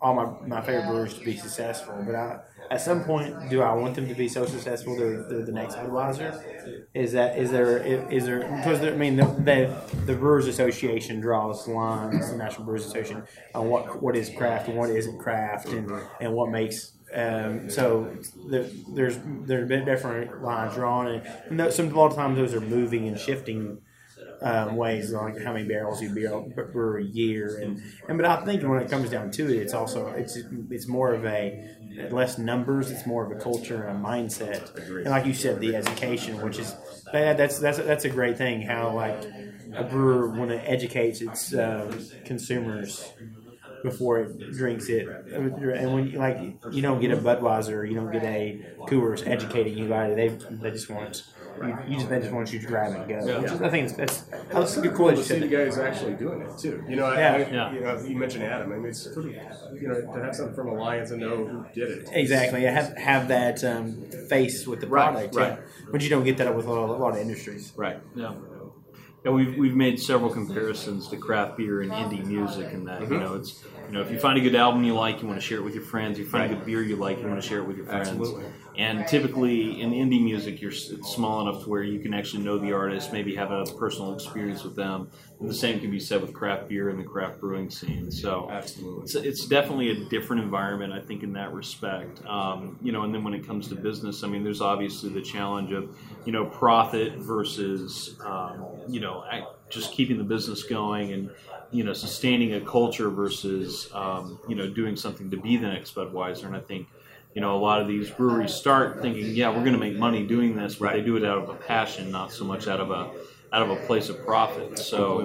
all 0.00 0.14
my, 0.14 0.46
my 0.46 0.60
favorite 0.60 0.86
brewers 0.86 1.14
to 1.14 1.24
be 1.24 1.36
successful, 1.36 2.02
but 2.06 2.14
I, 2.14 2.40
at 2.70 2.80
some 2.80 3.04
point, 3.04 3.48
do 3.48 3.62
I 3.62 3.72
want 3.74 3.94
them 3.94 4.08
to 4.08 4.14
be 4.14 4.28
so 4.28 4.44
successful 4.44 4.96
they're, 4.96 5.22
they're 5.22 5.44
the 5.44 5.52
next 5.52 5.76
Budweiser? 5.76 6.86
Is 6.94 7.12
that 7.12 7.38
is 7.38 7.50
there 7.50 7.78
is 7.78 8.26
there 8.26 8.40
because 8.40 8.80
I 8.82 8.90
mean 8.90 9.16
the, 9.16 9.24
the, 9.24 10.04
the 10.04 10.14
Brewers 10.14 10.46
Association 10.46 11.20
draws 11.20 11.66
lines, 11.66 12.30
the 12.30 12.36
National 12.36 12.64
Brewers 12.64 12.84
Association, 12.84 13.22
on 13.54 13.68
what 13.68 14.02
what 14.02 14.16
is 14.16 14.30
craft 14.36 14.68
and 14.68 14.76
what 14.76 14.90
isn't 14.90 15.18
craft, 15.18 15.68
and 15.68 15.90
and 16.20 16.32
what 16.34 16.50
makes 16.50 16.92
um, 17.14 17.70
so 17.70 18.14
there, 18.50 18.66
there's 18.94 19.18
there's 19.46 19.68
been 19.68 19.84
different 19.84 20.42
lines 20.42 20.74
drawn, 20.74 21.08
and, 21.08 21.60
and 21.60 21.72
some 21.72 21.90
a 21.90 21.96
lot 21.96 22.10
of 22.10 22.16
times 22.16 22.36
those 22.36 22.52
are 22.54 22.60
moving 22.60 23.08
and 23.08 23.18
shifting 23.18 23.78
um, 24.42 24.76
ways, 24.76 25.12
like 25.12 25.40
how 25.42 25.52
many 25.52 25.66
barrels 25.66 26.00
you 26.00 26.10
brew 26.10 26.98
a 26.98 27.04
year, 27.04 27.58
and 27.58 27.78
and 28.08 28.18
but 28.18 28.24
I 28.26 28.36
think 28.44 28.62
when 28.62 28.80
it 28.80 28.90
comes 28.90 29.10
down 29.10 29.30
to 29.32 29.48
it, 29.50 29.58
it's 29.60 29.74
also 29.74 30.12
it's 30.16 30.36
it's 30.70 30.88
more 30.88 31.12
of 31.14 31.24
a 31.24 31.58
less 32.10 32.38
numbers, 32.38 32.90
it's 32.90 33.06
more 33.06 33.24
of 33.24 33.32
a 33.32 33.36
culture 33.36 33.82
and 33.82 33.96
a 34.04 34.08
mindset, 34.08 34.70
and 35.04 35.12
like 35.12 35.26
you 35.26 35.34
said, 35.34 35.60
the 35.60 35.74
education, 35.74 36.40
which 36.40 36.58
is 36.58 36.76
that, 37.12 37.36
that's 37.36 37.58
that's 37.58 37.78
that's 37.78 38.04
a 38.04 38.10
great 38.10 38.38
thing. 38.38 38.62
How 38.62 38.94
like 38.94 39.24
a 39.76 39.84
brewer 39.84 40.28
when 40.34 40.50
it 40.50 40.62
educates 40.66 41.20
its 41.20 41.52
uh, 41.52 41.90
consumers 42.24 43.14
before 43.82 44.20
it 44.20 44.50
drinks 44.52 44.88
it. 44.88 45.16
And 45.32 45.92
when 45.92 46.06
you, 46.08 46.18
like 46.18 46.38
you 46.68 46.82
don't 46.82 47.00
get 47.00 47.10
a 47.12 47.16
Budweiser, 47.16 47.88
you 47.88 47.94
don't 47.94 48.10
get 48.10 48.24
a 48.24 48.60
Coors 48.88 49.22
educating 49.26 49.76
you 49.76 49.86
about 49.86 50.10
it. 50.10 50.16
They 50.16 50.56
they 50.56 50.70
just 50.70 50.88
want 50.90 51.22
you, 51.62 51.78
you 51.88 51.96
just 51.96 52.08
they 52.08 52.20
just 52.20 52.32
want 52.32 52.52
you 52.52 52.58
to 52.58 52.66
grab 52.66 52.92
it 52.92 52.98
and 52.98 53.08
go. 53.08 53.26
Yeah. 53.26 53.42
Is, 53.42 53.62
I 53.62 53.68
think 53.68 53.88
it's, 53.88 53.94
that's 53.94 54.20
that's 54.50 54.76
good. 54.76 54.94
Cool 54.94 55.10
to 55.10 55.24
see 55.24 55.38
the 55.38 55.48
guys 55.48 55.78
actually 55.78 56.14
doing 56.14 56.42
it 56.42 56.58
too. 56.58 56.84
You 56.88 56.96
know, 56.96 57.06
I, 57.06 57.18
yeah. 57.18 57.32
I, 57.32 57.38
yeah. 57.38 57.72
you 57.72 57.80
know, 57.80 58.00
you 58.00 58.16
mentioned 58.16 58.44
Adam. 58.44 58.72
I 58.72 58.76
mean, 58.76 58.86
it's 58.86 59.06
pretty, 59.08 59.38
you 59.80 59.88
know, 59.88 60.00
to 60.00 60.22
have 60.22 60.34
something 60.34 60.54
from 60.54 60.68
Alliance 60.68 61.10
and 61.10 61.20
know 61.20 61.36
who 61.46 61.64
did 61.74 61.90
it. 61.90 62.08
Exactly. 62.12 62.62
Have 62.62 62.96
have 62.96 63.28
that 63.28 63.64
um, 63.64 64.02
face 64.28 64.66
with 64.66 64.80
the 64.80 64.86
product. 64.86 65.34
Right. 65.34 65.52
Yeah. 65.52 65.88
But 65.90 66.02
you 66.02 66.08
don't 66.08 66.24
get 66.24 66.36
that 66.38 66.54
with 66.54 66.66
a 66.66 66.72
lot, 66.72 66.88
a 66.88 66.92
lot 66.92 67.14
of 67.14 67.20
industries. 67.20 67.72
Right. 67.76 67.98
Yeah. 68.14 68.34
Yeah, 69.24 69.32
we've, 69.32 69.58
we've 69.58 69.74
made 69.74 69.98
several 69.98 70.30
comparisons 70.30 71.08
to 71.08 71.16
craft 71.16 71.56
beer 71.56 71.82
and 71.82 71.90
indie 71.90 72.24
music, 72.24 72.72
and 72.72 72.86
that 72.86 73.00
mm-hmm. 73.00 73.14
you 73.14 73.18
know 73.18 73.34
it's 73.34 73.64
you 73.88 73.94
know 73.94 74.00
if 74.00 74.12
you 74.12 74.18
find 74.18 74.38
a 74.38 74.40
good 74.40 74.54
album 74.54 74.84
you 74.84 74.94
like, 74.94 75.20
you 75.20 75.26
want 75.26 75.40
to 75.40 75.44
share 75.44 75.58
it 75.58 75.62
with 75.62 75.74
your 75.74 75.82
friends. 75.82 76.20
You 76.20 76.24
find 76.24 76.44
right. 76.44 76.52
a 76.52 76.54
good 76.54 76.64
beer 76.64 76.82
you 76.82 76.94
like, 76.94 77.18
you 77.20 77.26
want 77.26 77.42
to 77.42 77.46
share 77.46 77.58
it 77.58 77.64
with 77.64 77.76
your 77.76 77.86
friends. 77.86 78.10
Absolutely. 78.10 78.44
And 78.78 79.08
typically 79.08 79.80
in 79.80 79.90
indie 79.90 80.22
music, 80.22 80.60
you're 80.60 80.70
it's 80.70 81.12
small 81.12 81.40
enough 81.40 81.64
to 81.64 81.68
where 81.68 81.82
you 81.82 81.98
can 81.98 82.14
actually 82.14 82.44
know 82.44 82.58
the 82.58 82.72
artist, 82.72 83.12
maybe 83.12 83.34
have 83.34 83.50
a 83.50 83.64
personal 83.64 84.14
experience 84.14 84.62
with 84.62 84.76
them. 84.76 85.10
And 85.40 85.50
the 85.50 85.54
same 85.54 85.80
can 85.80 85.90
be 85.90 85.98
said 85.98 86.22
with 86.22 86.32
craft 86.32 86.68
beer 86.68 86.88
and 86.88 86.98
the 86.98 87.04
craft 87.04 87.40
brewing 87.40 87.70
scene. 87.70 88.08
So 88.12 88.48
absolutely, 88.48 89.02
it's, 89.02 89.14
it's 89.16 89.46
definitely 89.46 89.90
a 89.90 90.08
different 90.08 90.42
environment, 90.42 90.92
I 90.92 91.00
think, 91.00 91.24
in 91.24 91.32
that 91.32 91.52
respect. 91.52 92.24
Um, 92.24 92.78
you 92.80 92.92
know, 92.92 93.02
and 93.02 93.12
then 93.12 93.24
when 93.24 93.34
it 93.34 93.44
comes 93.44 93.66
to 93.68 93.74
business, 93.74 94.22
I 94.22 94.28
mean, 94.28 94.44
there's 94.44 94.60
obviously 94.60 95.10
the 95.10 95.22
challenge 95.22 95.72
of 95.72 95.98
you 96.24 96.30
know 96.30 96.46
profit 96.46 97.14
versus 97.16 98.16
um, 98.24 98.64
you 98.88 99.00
know 99.00 99.24
just 99.70 99.92
keeping 99.92 100.18
the 100.18 100.24
business 100.24 100.62
going 100.62 101.12
and 101.12 101.30
you 101.72 101.82
know 101.82 101.92
sustaining 101.92 102.54
a 102.54 102.60
culture 102.60 103.10
versus 103.10 103.88
um, 103.92 104.38
you 104.48 104.54
know 104.54 104.68
doing 104.68 104.94
something 104.94 105.30
to 105.30 105.36
be 105.36 105.56
the 105.56 105.66
next 105.66 105.96
Budweiser. 105.96 106.44
And 106.44 106.54
I 106.54 106.60
think 106.60 106.86
you 107.34 107.40
know, 107.40 107.56
a 107.56 107.60
lot 107.60 107.80
of 107.80 107.88
these 107.88 108.10
breweries 108.10 108.52
start 108.52 109.00
thinking, 109.00 109.34
yeah, 109.34 109.48
we're 109.48 109.60
going 109.60 109.72
to 109.72 109.78
make 109.78 109.96
money 109.96 110.26
doing 110.26 110.56
this, 110.56 110.76
but 110.76 110.86
right. 110.86 110.96
they 110.96 111.02
do 111.02 111.16
it 111.16 111.24
out 111.24 111.38
of 111.38 111.48
a 111.48 111.54
passion, 111.54 112.10
not 112.10 112.32
so 112.32 112.44
much 112.44 112.66
out 112.66 112.80
of 112.80 112.90
a 112.90 113.10
out 113.52 113.62
of 113.62 113.70
a 113.70 113.76
place 113.86 114.08
of 114.08 114.24
profit. 114.24 114.78
So, 114.78 115.22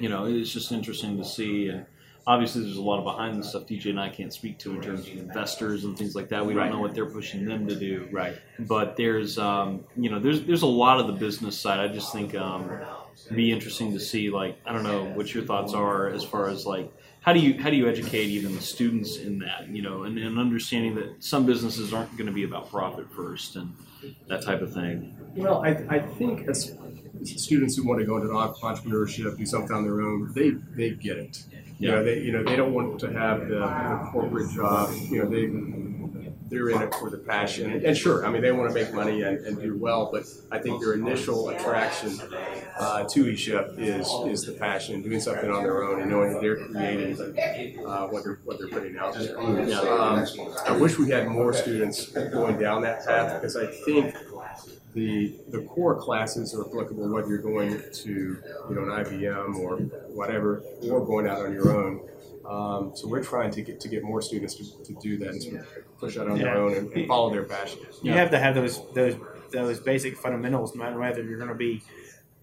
you 0.00 0.08
know, 0.08 0.24
it's 0.26 0.50
just 0.50 0.72
interesting 0.72 1.16
to 1.18 1.24
see. 1.24 1.68
And 1.68 1.86
obviously, 2.26 2.62
there's 2.62 2.76
a 2.76 2.82
lot 2.82 2.98
of 2.98 3.04
behind 3.04 3.38
the 3.38 3.44
stuff 3.44 3.66
DJ 3.66 3.90
and 3.90 4.00
I 4.00 4.08
can't 4.08 4.32
speak 4.32 4.58
to 4.60 4.72
in 4.72 4.80
terms 4.80 5.06
of 5.06 5.16
investors 5.16 5.84
and 5.84 5.96
things 5.96 6.14
like 6.14 6.28
that. 6.30 6.44
We 6.44 6.54
don't 6.54 6.70
know 6.70 6.80
what 6.80 6.94
they're 6.94 7.10
pushing 7.10 7.44
them 7.44 7.68
to 7.68 7.76
do. 7.76 8.08
Right. 8.10 8.36
But 8.58 8.96
there's, 8.96 9.38
um, 9.38 9.84
you 9.96 10.10
know, 10.10 10.18
there's 10.18 10.42
there's 10.42 10.62
a 10.62 10.66
lot 10.66 11.00
of 11.00 11.06
the 11.06 11.12
business 11.12 11.58
side. 11.58 11.80
I 11.80 11.88
just 11.88 12.12
think 12.12 12.34
um, 12.34 12.68
be 13.32 13.52
interesting 13.52 13.92
to 13.92 14.00
see. 14.00 14.30
Like, 14.30 14.58
I 14.66 14.72
don't 14.72 14.84
know 14.84 15.04
what 15.04 15.32
your 15.32 15.44
thoughts 15.44 15.72
are 15.72 16.08
as 16.08 16.24
far 16.24 16.48
as 16.48 16.66
like 16.66 16.92
how 17.26 17.32
do 17.32 17.40
you 17.40 17.60
how 17.60 17.70
do 17.70 17.76
you 17.76 17.88
educate 17.88 18.26
even 18.26 18.54
the 18.54 18.60
students 18.60 19.16
in 19.16 19.40
that 19.40 19.68
you 19.68 19.82
know 19.82 20.04
and, 20.04 20.16
and 20.16 20.38
understanding 20.38 20.94
that 20.94 21.22
some 21.22 21.44
businesses 21.44 21.92
aren't 21.92 22.16
going 22.16 22.28
to 22.28 22.32
be 22.32 22.44
about 22.44 22.70
profit 22.70 23.12
first 23.12 23.56
and 23.56 23.74
that 24.28 24.42
type 24.42 24.62
of 24.62 24.72
thing? 24.72 25.14
Well 25.34 25.62
i, 25.64 25.70
I 25.88 25.98
think 25.98 26.48
as 26.48 26.72
students 27.24 27.76
who 27.76 27.84
want 27.84 27.98
to 27.98 28.06
go 28.06 28.16
into 28.18 28.28
entrepreneurship 28.28 29.36
do 29.36 29.44
something 29.44 29.76
on 29.76 29.82
their 29.82 30.00
own 30.02 30.32
they 30.34 30.50
they 30.76 30.90
get 30.94 31.18
it. 31.18 31.44
You 31.78 31.90
know 31.90 32.04
they 32.04 32.20
you 32.20 32.30
know 32.30 32.44
they 32.44 32.54
don't 32.54 32.72
want 32.72 33.00
to 33.00 33.12
have 33.12 33.40
the, 33.48 33.58
the 33.58 34.08
corporate 34.12 34.50
job 34.52 34.94
you 35.10 35.22
know 35.22 35.28
they 35.28 35.46
they're 36.48 36.70
in 36.70 36.80
it 36.80 36.94
for 36.94 37.10
the 37.10 37.18
passion. 37.18 37.84
And 37.84 37.96
sure, 37.96 38.24
I 38.24 38.30
mean, 38.30 38.42
they 38.42 38.52
want 38.52 38.70
to 38.70 38.74
make 38.74 38.94
money 38.94 39.22
and, 39.22 39.38
and 39.44 39.60
do 39.60 39.76
well, 39.76 40.10
but 40.12 40.24
I 40.50 40.58
think 40.58 40.80
their 40.80 40.94
initial 40.94 41.48
attraction 41.48 42.18
uh, 42.78 43.04
to 43.04 43.24
eShip 43.24 43.78
is 43.78 44.08
is 44.26 44.46
the 44.46 44.52
passion, 44.52 45.02
doing 45.02 45.20
something 45.20 45.50
on 45.50 45.62
their 45.62 45.82
own 45.82 46.00
and 46.00 46.10
knowing 46.10 46.32
that 46.32 46.40
they're 46.40 46.66
creating 46.68 47.20
uh, 47.84 48.06
what 48.06 48.24
they're 48.24 48.40
what 48.44 48.58
they're 48.58 48.68
putting 48.68 48.96
out 48.96 49.14
there. 49.14 49.38
Um, 49.38 50.24
I 50.66 50.72
wish 50.72 50.98
we 50.98 51.10
had 51.10 51.28
more 51.28 51.52
students 51.52 52.06
going 52.06 52.58
down 52.58 52.82
that 52.82 53.04
path 53.04 53.40
because 53.40 53.56
I 53.56 53.66
think 53.66 54.14
the 54.94 55.34
the 55.48 55.62
core 55.62 55.94
classes 55.94 56.54
are 56.54 56.66
applicable 56.66 57.08
whether 57.08 57.28
you're 57.28 57.38
going 57.38 57.82
to 57.92 58.10
you 58.68 58.74
know 58.74 58.82
an 58.82 59.04
IBM 59.04 59.56
or 59.56 59.78
whatever, 60.14 60.62
or 60.90 61.04
going 61.04 61.26
out 61.26 61.44
on 61.44 61.52
your 61.52 61.76
own. 61.76 62.00
Um, 62.48 62.92
so 62.94 63.08
we're 63.08 63.24
trying 63.24 63.50
to 63.52 63.62
get 63.62 63.80
to 63.80 63.88
get 63.88 64.04
more 64.04 64.22
students 64.22 64.54
to, 64.54 64.84
to 64.84 64.94
do 65.00 65.16
that 65.18 65.30
and 65.30 65.42
sort 65.42 65.60
of 65.60 65.98
push 65.98 66.16
out 66.16 66.28
on 66.28 66.36
yeah. 66.36 66.44
their 66.44 66.56
own 66.58 66.74
and, 66.74 66.92
and, 66.92 67.08
follow 67.08 67.30
their 67.30 67.44
passion. 67.44 67.80
You 68.02 68.12
yeah. 68.12 68.16
have 68.16 68.30
to 68.30 68.38
have 68.38 68.54
those 68.54 68.80
those 68.92 69.16
those 69.52 69.80
basic 69.80 70.16
fundamentals, 70.16 70.74
no 70.74 70.84
matter 70.84 70.98
whether 70.98 71.22
you're 71.22 71.38
going 71.38 71.48
to 71.48 71.56
be 71.56 71.82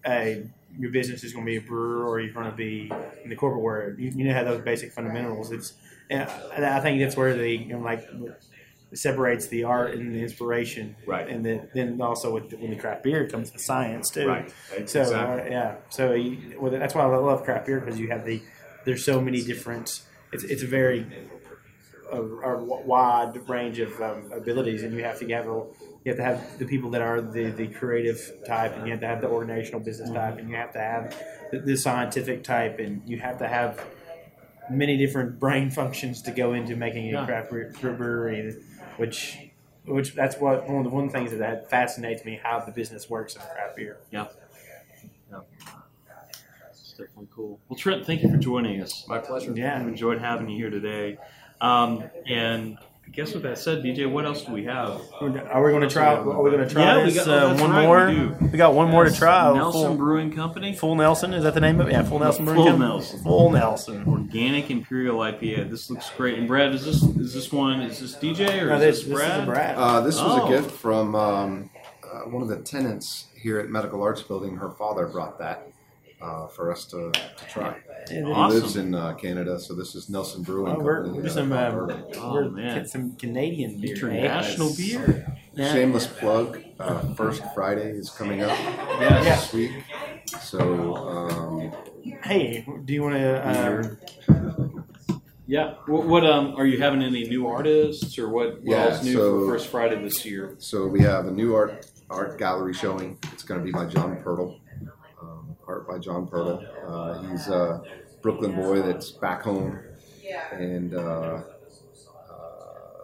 a 0.06 0.44
your 0.78 0.90
business 0.90 1.24
is 1.24 1.32
going 1.32 1.46
to 1.46 1.50
be 1.50 1.56
a 1.56 1.60
brewer 1.60 2.06
or 2.06 2.20
you're 2.20 2.34
going 2.34 2.50
to 2.50 2.56
be 2.56 2.90
in 3.22 3.30
the 3.30 3.36
corporate 3.36 3.62
world. 3.62 3.98
You, 3.98 4.10
you 4.10 4.16
need 4.16 4.24
to 4.24 4.34
have 4.34 4.46
those 4.46 4.60
basic 4.60 4.92
fundamentals. 4.92 5.52
It's 5.52 5.74
and 6.10 6.28
I 6.64 6.80
think 6.80 7.00
that's 7.00 7.16
where 7.16 7.34
the 7.34 7.50
you 7.50 7.74
know, 7.74 7.78
like 7.78 8.06
separates 8.92 9.48
the 9.48 9.64
art 9.64 9.94
and 9.94 10.14
the 10.14 10.20
inspiration, 10.20 10.96
right? 11.06 11.28
And 11.28 11.44
then, 11.44 11.68
then 11.74 12.00
also 12.00 12.32
with 12.32 12.50
the, 12.50 12.56
when 12.56 12.70
the 12.70 12.76
craft 12.76 13.02
beer 13.02 13.28
comes 13.28 13.50
the 13.50 13.58
science 13.58 14.10
too, 14.10 14.28
right? 14.28 14.52
So 14.86 15.02
uh, 15.02 15.46
yeah, 15.48 15.76
so 15.88 16.12
you, 16.12 16.58
well, 16.60 16.70
that's 16.70 16.94
why 16.94 17.02
I 17.02 17.16
love 17.16 17.44
craft 17.44 17.66
beer 17.66 17.80
because 17.80 17.98
you 17.98 18.10
have 18.10 18.24
the 18.24 18.42
there's 18.84 19.04
so 19.04 19.20
many 19.20 19.42
different. 19.42 20.02
It's 20.32 20.44
it's 20.44 20.62
a 20.62 20.66
very 20.66 21.06
a, 22.10 22.20
a 22.20 22.62
wide 22.62 23.48
range 23.48 23.78
of 23.78 24.00
um, 24.00 24.30
abilities, 24.32 24.82
and 24.82 24.94
you 24.94 25.04
have 25.04 25.18
to 25.18 25.28
have 25.28 25.46
a, 25.46 25.64
you 26.04 26.12
have 26.12 26.16
to 26.16 26.22
have 26.22 26.58
the 26.58 26.66
people 26.66 26.90
that 26.90 27.02
are 27.02 27.20
the, 27.20 27.50
the 27.50 27.68
creative 27.68 28.32
type, 28.46 28.76
and 28.76 28.86
you 28.86 28.92
have 28.92 29.00
to 29.00 29.06
have 29.06 29.20
the 29.20 29.28
organizational 29.28 29.80
business 29.80 30.10
type, 30.10 30.38
and 30.38 30.48
you 30.48 30.56
have 30.56 30.72
to 30.72 30.78
have 30.78 31.16
the, 31.50 31.60
the 31.60 31.76
scientific 31.76 32.44
type, 32.44 32.78
and 32.78 33.02
you 33.06 33.18
have 33.18 33.38
to 33.38 33.48
have 33.48 33.84
many 34.70 34.96
different 34.96 35.38
brain 35.38 35.70
functions 35.70 36.22
to 36.22 36.30
go 36.30 36.54
into 36.54 36.76
making 36.76 37.14
a 37.14 37.24
craft 37.26 37.50
brewery, 37.80 38.54
which 38.96 39.38
which 39.86 40.14
that's 40.14 40.36
what 40.36 40.66
one 40.68 40.78
of 40.78 40.84
the 40.84 40.90
one 40.90 41.10
things 41.10 41.30
that, 41.30 41.38
that 41.38 41.70
fascinates 41.70 42.24
me 42.24 42.40
how 42.42 42.58
the 42.60 42.72
business 42.72 43.10
works 43.10 43.34
in 43.34 43.42
craft 43.42 43.76
beer. 43.76 43.98
Yeah. 44.10 44.26
Yeah. 45.30 45.40
It's 46.94 47.00
definitely 47.00 47.28
cool. 47.34 47.58
Well, 47.68 47.76
Trent, 47.76 48.06
thank 48.06 48.22
you 48.22 48.30
for 48.30 48.36
joining 48.36 48.80
us. 48.80 49.04
My 49.08 49.18
pleasure. 49.18 49.52
Yeah. 49.52 49.80
I've 49.80 49.88
enjoyed 49.88 50.20
having 50.20 50.48
you 50.48 50.56
here 50.56 50.70
today. 50.70 51.18
Um, 51.60 52.04
and 52.28 52.78
I 53.04 53.10
guess 53.10 53.34
with 53.34 53.42
that 53.42 53.58
said, 53.58 53.82
DJ, 53.82 54.08
what 54.08 54.24
else 54.24 54.44
do 54.44 54.52
we 54.52 54.64
have? 54.66 55.00
Are 55.20 55.64
we 55.64 55.70
going 55.72 55.80
to 55.80 55.88
try? 55.90 56.14
Are 56.14 56.40
we 56.42 56.50
going 56.52 56.66
to 56.66 56.72
try 56.72 56.82
Yeah, 56.84 56.98
we 57.04 57.10
this? 57.10 57.16
got- 57.26 57.28
oh, 57.28 57.48
uh, 57.48 57.60
one 57.60 57.70
right, 57.72 57.82
more. 57.84 58.06
we. 58.40 58.48
We 58.50 58.58
got 58.58 58.74
one 58.74 58.90
more 58.92 59.02
to 59.04 59.12
try. 59.12 59.52
Nelson 59.52 59.88
Full, 59.88 59.96
Brewing 59.96 60.32
Company. 60.32 60.72
Full 60.72 60.94
Nelson 60.94 61.34
is 61.34 61.42
that 61.42 61.54
the 61.54 61.60
name 61.60 61.80
of 61.80 61.88
it? 61.88 61.92
Yeah, 61.94 62.04
Full 62.04 62.20
Nelson. 62.20 62.44
Brewing 62.44 62.58
Full 62.60 62.66
Company? 62.70 62.88
Nelson. 62.88 63.22
Full 63.24 63.50
Nelson. 63.50 64.04
Organic 64.06 64.70
Imperial 64.70 65.18
IPA. 65.18 65.70
This 65.70 65.90
looks 65.90 66.08
great. 66.10 66.38
And 66.38 66.46
Brad, 66.46 66.72
is 66.76 66.84
this 66.84 67.02
is 67.02 67.34
this 67.34 67.50
one? 67.52 67.80
Is 67.80 67.98
this 67.98 68.14
DJ 68.14 68.62
or 68.62 68.66
No, 68.68 68.74
is 68.76 68.80
this, 68.80 68.98
this, 69.00 69.04
this 69.08 69.14
Brad? 69.18 69.38
is 69.40 69.42
a 69.42 69.46
Brad. 69.50 69.74
Uh, 69.76 70.00
this 70.00 70.20
was 70.20 70.38
Oh. 70.40 70.46
a 70.46 70.48
gift 70.48 70.70
from 70.70 71.16
um, 71.16 71.70
uh, 72.04 72.20
one 72.30 72.42
of 72.42 72.48
the 72.48 72.58
tenants 72.58 73.26
here 73.36 73.58
at 73.58 73.68
Medical 73.68 74.00
Arts 74.02 74.22
Building. 74.22 74.56
Her 74.56 74.70
father 74.70 75.06
brought 75.08 75.38
that 75.40 75.68
uh, 76.24 76.46
for 76.48 76.72
us 76.72 76.84
to, 76.86 77.10
to 77.12 77.44
try. 77.50 77.76
Yeah, 78.10 78.24
He 78.26 78.32
Awesome. 78.32 78.60
lives 78.60 78.76
in 78.76 78.94
uh, 78.94 79.14
Canada, 79.14 79.58
so 79.58 79.74
this 79.74 79.94
is 79.94 80.08
Nelson 80.08 80.42
Brewing 80.42 80.76
Oh, 80.76 80.80
we're, 80.80 81.02
Company. 81.04 81.22
we're 81.22 81.28
uh, 81.28 81.32
some, 81.32 81.52
Alberta. 81.52 82.04
Oh, 82.18 82.32
we're 82.34 82.50
man. 82.50 82.78
get 82.78 82.88
some 82.88 83.14
Canadian 83.16 83.80
beer. 83.80 83.94
International 83.94 84.70
eh? 84.70 84.74
beer. 84.76 85.36
Yeah. 85.54 85.72
Shameless 85.72 86.06
plug. 86.06 86.62
Uh, 86.80 87.14
First 87.14 87.42
Friday 87.54 87.90
is 87.90 88.10
coming 88.10 88.42
up 88.42 88.50
Yes. 89.00 89.50
this 89.50 89.52
week. 89.54 89.70
So 90.40 90.96
um, 90.96 91.72
Hey, 92.24 92.66
do 92.84 92.92
you 92.92 93.02
want 93.02 93.14
to? 93.14 93.98
Um, 94.28 94.84
Yeah. 95.46 95.74
What, 95.86 96.06
what 96.06 96.24
um 96.24 96.54
are 96.56 96.64
you 96.66 96.80
having 96.80 97.02
any 97.02 97.28
new 97.28 97.46
artists 97.46 98.18
or 98.18 98.30
what? 98.30 98.54
What 98.54 98.64
Yeah, 98.64 98.84
else 98.86 99.04
new 99.04 99.12
so- 99.12 99.40
for 99.46 99.52
First 99.52 99.68
Friday 99.68 100.02
this 100.02 100.24
year? 100.24 100.56
So 100.58 100.86
we 100.86 101.00
have 101.02 101.26
a 101.26 101.30
new 101.30 101.54
art 101.54 101.86
art 102.10 102.38
gallery 102.38 102.72
showing. 102.74 103.18
It's 103.32 103.42
going 103.44 103.60
to 103.60 103.64
be 103.64 103.70
by 103.70 103.84
John 103.86 104.16
Pirtle. 104.24 104.58
Art 105.74 105.88
by 105.88 105.98
John 105.98 106.26
Pirtle. 106.26 106.64
Uh, 106.86 107.22
he's 107.28 107.48
a 107.48 107.82
Brooklyn 108.22 108.54
boy 108.54 108.80
that's 108.82 109.10
back 109.10 109.42
home, 109.42 109.78
and 110.52 110.94
uh, 110.94 110.98
uh, 110.98 111.42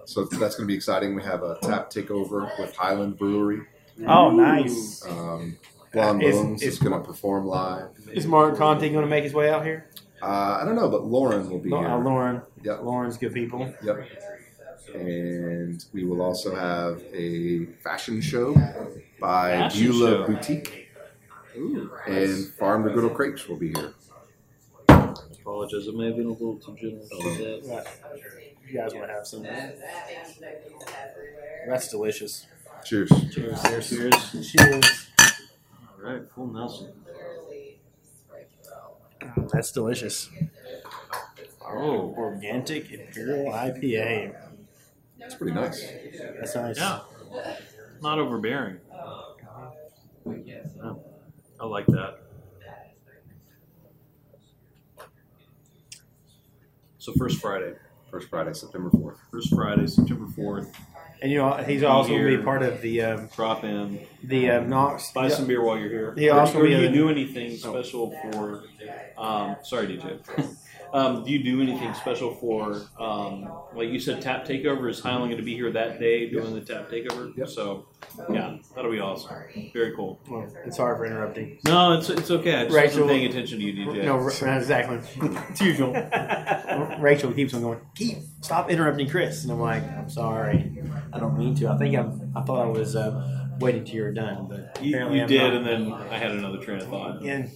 so 0.04 0.24
that's 0.24 0.54
going 0.54 0.66
to 0.66 0.66
be 0.66 0.74
exciting. 0.74 1.14
We 1.16 1.22
have 1.24 1.42
a 1.42 1.58
tap 1.62 1.90
takeover 1.90 2.48
with 2.60 2.74
Highland 2.76 3.18
Brewery. 3.18 3.62
oh, 4.06 4.30
nice. 4.30 5.04
Um, 5.06 5.56
Blonde 5.92 6.22
Is- 6.22 6.36
Bones 6.36 6.62
is, 6.62 6.74
is- 6.74 6.78
going 6.78 6.92
to 6.92 7.04
perform 7.04 7.46
live. 7.46 7.88
Is 8.12 8.24
Mark 8.26 8.56
Conti 8.56 8.88
going 8.88 9.02
to 9.04 9.10
make 9.10 9.24
his 9.24 9.34
way 9.34 9.50
out 9.50 9.64
here? 9.64 9.90
Uh, 10.22 10.58
I 10.60 10.64
don't 10.64 10.76
know, 10.76 10.88
but 10.88 11.04
Lauren 11.04 11.50
will 11.50 11.58
be 11.58 11.72
Uh, 11.72 11.78
here. 11.80 11.88
Lauren. 11.96 12.42
Yep. 12.62 12.82
Lauren's 12.82 13.16
good 13.16 13.34
people. 13.34 13.72
Yep. 13.82 14.06
And 14.94 15.84
we 15.92 16.04
will 16.04 16.20
also 16.22 16.54
have 16.54 17.02
a 17.12 17.64
fashion 17.82 18.20
show 18.20 18.54
by 19.20 19.50
Fashion 19.52 19.86
Beulah 19.90 20.10
show. 20.10 20.26
Boutique. 20.26 20.79
Ooh. 21.60 21.90
And 22.06 22.48
Farm 22.54 22.84
to 22.84 22.90
Griddle 22.90 23.10
Crepes 23.10 23.46
will 23.48 23.56
be 23.56 23.72
here. 23.72 23.92
Apologize, 24.88 25.88
I 25.88 25.92
may 25.96 26.06
have 26.06 26.16
been 26.16 26.26
a 26.26 26.30
little 26.30 26.56
too 26.56 26.76
generous 26.80 27.08
with 27.10 27.38
that. 27.66 27.86
You 28.66 28.78
guys 28.78 28.94
want 28.94 29.08
to 29.08 29.12
have 29.12 29.26
some? 29.26 29.42
That's 31.68 31.88
delicious. 31.88 32.46
Cheers. 32.84 33.10
Cheers. 33.32 33.62
Cheers. 33.62 34.50
Cheers. 34.52 35.08
All 35.18 36.10
right, 36.10 36.22
full 36.34 36.46
Nelson. 36.46 36.92
That's 39.52 39.72
delicious. 39.72 40.30
Oh, 41.62 42.14
Organic 42.16 42.90
Imperial 42.90 43.52
IPA. 43.52 44.34
It's 45.18 45.34
pretty 45.34 45.52
nice. 45.52 45.84
That's 46.38 46.54
nice. 46.54 46.78
yeah. 46.78 47.00
Not 48.00 48.18
overbearing. 48.18 48.78
Yeah, 50.44 50.64
I 51.60 51.66
like 51.66 51.86
that. 51.86 52.20
So 56.98 57.12
first 57.14 57.40
Friday, 57.40 57.74
First 58.10 58.28
Friday, 58.28 58.52
September 58.54 58.90
4th. 58.90 59.16
first 59.30 59.54
Friday, 59.54 59.86
September 59.86 60.26
fourth. 60.34 60.74
And 61.22 61.30
you 61.30 61.38
know 61.38 61.52
he's 61.58 61.82
also 61.82 62.08
going 62.10 62.24
to 62.30 62.38
be 62.38 62.42
part 62.42 62.62
of 62.62 62.80
the 62.82 63.02
um, 63.02 63.28
Drop 63.36 63.62
in, 63.62 64.00
the 64.24 64.50
um, 64.50 64.68
Knox. 64.68 65.12
buy 65.12 65.28
some 65.28 65.46
beer 65.46 65.62
while 65.62 65.78
you're 65.78 65.88
here. 65.90 66.14
Yeah, 66.16 66.32
Or- 66.36 66.40
also 66.40 66.58
or 66.60 66.64
be 66.64 66.70
do 66.70 66.80
you 66.82 66.88
a- 66.88 66.92
do 66.92 67.08
anything 67.08 67.56
special 67.56 68.10
for? 68.32 68.64
Um, 69.18 69.56
sorry, 69.62 69.86
DJ. 69.98 70.18
Um, 70.92 71.24
do 71.24 71.30
you 71.30 71.42
do 71.42 71.60
anything 71.62 71.92
special 71.94 72.34
for? 72.34 72.82
Um, 72.98 73.48
like 73.74 73.88
you 73.90 74.00
said, 74.00 74.20
Tap 74.22 74.44
Takeover 74.46 74.90
is 74.90 75.00
Highland 75.00 75.30
going 75.30 75.36
to 75.38 75.42
be 75.42 75.54
here 75.54 75.70
that 75.72 76.00
day 76.00 76.28
doing 76.28 76.54
the 76.54 76.60
Tap 76.60 76.88
Takeover. 76.90 77.36
Yep. 77.36 77.48
So, 77.48 77.86
yeah, 78.30 78.56
that'll 78.74 78.90
be 78.90 78.98
awesome. 79.00 79.70
Very 79.72 79.94
cool. 79.94 80.20
Well, 80.28 80.46
it's 80.64 80.76
hard 80.76 80.96
for 80.98 81.06
interrupting. 81.06 81.58
No, 81.64 81.92
it's 81.98 82.10
it's 82.10 82.30
okay. 82.30 82.56
I 82.56 82.64
just 82.64 82.74
Rachel- 82.76 83.02
wasn't 83.02 83.08
paying 83.10 83.30
attention 83.30 83.58
to 83.58 83.64
you, 83.64 83.86
DJ. 83.86 84.04
No, 84.04 84.26
exactly. 84.26 84.98
It's 85.50 85.60
usual. 85.60 85.92
Rachel 86.98 87.32
keeps 87.32 87.54
on 87.54 87.62
going. 87.62 87.80
Keep 87.94 88.18
stop 88.40 88.70
interrupting 88.70 89.08
Chris, 89.08 89.42
and 89.44 89.52
I'm 89.52 89.60
like, 89.60 89.82
I'm 89.82 90.08
sorry, 90.10 90.82
I 91.12 91.18
don't 91.18 91.38
mean 91.38 91.54
to. 91.56 91.68
I 91.68 91.78
think 91.78 91.96
I'm. 91.96 92.32
I 92.34 92.42
thought 92.42 92.64
I 92.64 92.68
was 92.68 92.96
uh, 92.96 93.48
waiting 93.60 93.84
till 93.84 93.94
you 93.96 94.02
were 94.02 94.12
done, 94.12 94.46
but 94.48 94.82
you, 94.82 94.94
apparently 94.94 95.18
you 95.18 95.22
I'm 95.24 95.28
did, 95.28 95.38
not. 95.42 95.54
and 95.54 95.66
then 95.66 95.92
I 95.92 96.18
had 96.18 96.30
another 96.32 96.58
train 96.58 96.80
of 96.80 96.88
thought. 96.88 97.22
And, 97.22 97.50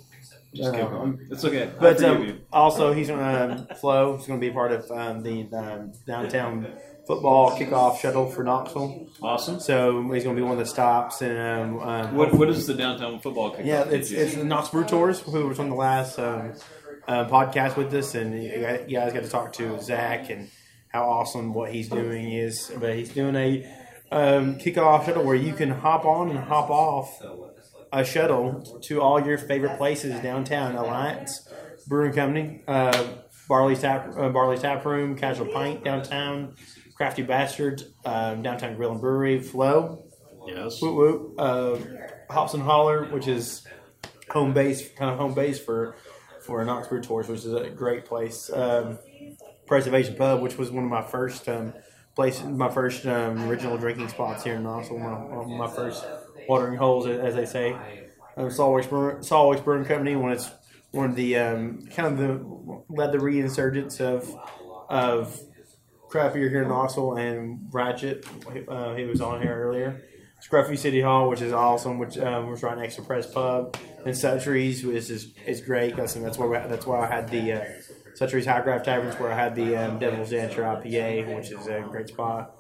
Just 0.55 0.75
uh, 0.75 0.79
keep 0.79 0.89
going. 0.91 1.27
It's 1.31 1.45
okay. 1.45 1.65
I 1.65 1.67
But 1.67 1.97
forgive 1.97 2.17
um, 2.17 2.25
you. 2.27 2.41
also, 2.53 2.93
he's 2.93 3.09
going 3.09 3.21
to 3.21 3.53
um, 3.71 3.77
Flo. 3.77 4.17
He's 4.17 4.27
going 4.27 4.41
to 4.41 4.47
be 4.47 4.53
part 4.53 4.73
of 4.73 4.91
um, 4.91 5.23
the 5.23 5.49
um, 5.53 5.93
downtown 6.07 6.67
football 7.07 7.51
kickoff 7.59 7.99
shuttle 7.99 8.31
for 8.31 8.45
Knoxville. 8.45 9.09
Awesome. 9.23 9.61
So 9.61 10.01
he's 10.13 10.25
going 10.25 10.37
to 10.37 10.41
be 10.41 10.43
one 10.43 10.53
of 10.53 10.59
the 10.59 10.67
stops. 10.67 11.23
And 11.23 11.39
um, 11.39 11.89
um, 11.89 12.15
What 12.17 12.33
what 12.35 12.49
is 12.49 12.67
the 12.67 12.75
downtown 12.75 13.21
football 13.21 13.55
kickoff? 13.55 13.67
Yeah, 13.67 13.85
it's 13.85 14.11
DJ? 14.11 14.17
it's 14.19 14.35
the 14.37 14.45
Knox 14.45 14.69
Brew 14.69 14.85
Tours 14.85 15.21
who 15.21 15.49
was 15.49 15.59
on 15.59 15.69
the 15.69 15.75
last 15.75 16.19
um, 16.19 16.55
uh, 17.09 17.27
podcast 17.27 17.77
with 17.77 17.93
us, 17.95 18.15
and 18.15 18.43
you 18.43 18.61
guys 18.61 18.85
you 18.89 18.97
guys 18.99 19.13
got 19.13 19.25
to 19.25 19.29
talk 19.29 19.53
to 19.55 19.81
Zach 19.83 20.31
and 20.31 20.49
how 20.89 21.03
awesome 21.09 21.53
what 21.53 21.73
he's 21.73 21.89
doing 21.89 22.33
is. 22.33 22.73
But 22.79 22.95
he's 22.97 23.11
doing 23.11 23.35
a 23.37 23.67
um, 24.13 24.59
kickoff 24.59 25.05
shuttle 25.07 25.25
where 25.25 25.35
you 25.35 25.53
can 25.53 25.71
hop 25.71 26.05
on 26.05 26.31
and 26.31 26.39
hop 26.39 26.71
off 26.71 27.21
a 27.95 28.05
shuttle 28.05 28.61
to 28.83 29.01
all 29.01 29.25
your 29.25 29.39
favorite 29.39 29.79
places 29.79 30.21
downtown. 30.21 30.75
Alliance 30.75 31.49
Brewing 31.87 32.13
Company, 32.13 32.63
uh, 32.67 33.07
Barley's 33.49 33.81
Tap 33.81 34.13
uh, 34.19 34.29
Barley's 34.31 34.61
Tap 34.61 34.85
Room, 34.85 35.17
Casual 35.17 35.47
Pint 35.47 35.85
downtown, 35.85 36.57
Crafty 36.97 37.23
Bastards, 37.23 37.85
um, 38.05 38.43
downtown 38.43 38.75
Grill 38.75 38.93
and 38.93 39.01
Brewery, 39.01 39.41
Flow. 39.41 40.05
yes. 40.47 40.83
Whoop 40.83 40.95
whoop. 40.97 41.35
Uh, 41.39 41.77
Hops 42.31 42.55
and 42.55 42.63
Holler, 42.65 43.05
which 43.07 43.29
is 43.29 43.65
home 44.29 44.53
base, 44.53 44.89
kind 44.97 45.11
of 45.13 45.19
home 45.19 45.35
base 45.35 45.61
for 45.61 45.97
for 46.45 46.65
Knox 46.65 46.89
Brew 46.89 47.01
Tours, 47.01 47.29
which 47.29 47.41
is 47.41 47.53
a 47.53 47.71
great 47.71 48.05
place. 48.05 48.51
Um, 48.53 48.99
Preservation 49.67 50.17
Pub, 50.17 50.43
which 50.43 50.59
was 50.59 50.71
one 50.71 50.85
of 50.85 50.91
my 50.91 51.03
first 51.03 51.49
um, 51.49 51.73
places, 52.17 52.45
my 52.45 52.69
first 52.71 53.07
um, 53.07 53.49
original 53.49 53.79
drinking 53.79 54.09
spots 54.09 54.43
here 54.43 54.57
in 54.57 54.65
Knoxville, 54.65 54.99
my, 54.99 55.13
one 55.13 55.53
of 55.53 55.59
my 55.59 55.75
first 55.75 56.05
watering 56.49 56.77
holes, 56.77 57.07
as 57.07 57.35
they 57.35 57.47
say. 57.47 57.77
Um, 58.37 58.51
Saw 58.51 58.71
Works 58.73 58.87
Brewing, 58.89 59.85
Company, 59.85 60.17
when 60.17 60.33
it's 60.33 60.51
one 60.91 61.11
of 61.11 61.17
the 61.17 61.37
um, 61.37 61.87
kind 61.87 62.13
of 62.13 62.19
the 62.19 62.83
led 62.89 63.13
the 63.13 63.19
reinsurgence 63.19 64.01
of 64.01 64.35
of 64.89 65.41
craft 66.09 66.35
beer 66.35 66.49
here 66.49 66.63
in 66.63 66.69
Knoxville 66.69 67.17
and 67.17 67.69
Ratchet. 67.73 68.27
Uh, 68.69 68.95
he 68.95 69.05
was 69.05 69.21
on 69.21 69.43
here 69.43 69.55
earlier. 69.55 70.03
Scruffy 70.45 70.77
City 70.77 71.01
Hall, 71.01 71.29
which 71.29 71.41
is 71.41 71.53
awesome, 71.53 71.99
which 71.99 72.19
um, 72.19 72.51
was 72.51 72.63
right 72.63 72.77
next 72.77 72.97
to 72.97 73.03
Press 73.03 73.27
Pub, 73.27 73.77
and 74.05 74.15
Suttree's, 74.15 74.85
which 74.85 75.11
is 75.11 75.33
is 75.47 75.61
great. 75.61 75.97
That's 75.97 76.15
that's 76.15 76.39
where 76.39 76.49
we, 76.49 76.57
that's 76.57 76.87
where 76.87 76.99
I 76.99 77.07
had 77.07 77.29
the 77.29 77.53
uh, 77.53 77.65
Suttree's 78.15 78.47
High 78.47 78.61
Craft 78.61 78.85
Taverns, 78.85 79.19
where 79.19 79.33
I 79.33 79.35
had 79.35 79.55
the 79.55 79.75
um, 79.77 79.99
Devil's 79.99 80.31
Dancer 80.31 80.63
IPA, 80.63 81.35
which 81.35 81.51
is 81.51 81.67
a 81.67 81.81
great 81.91 82.09
spot. 82.09 82.54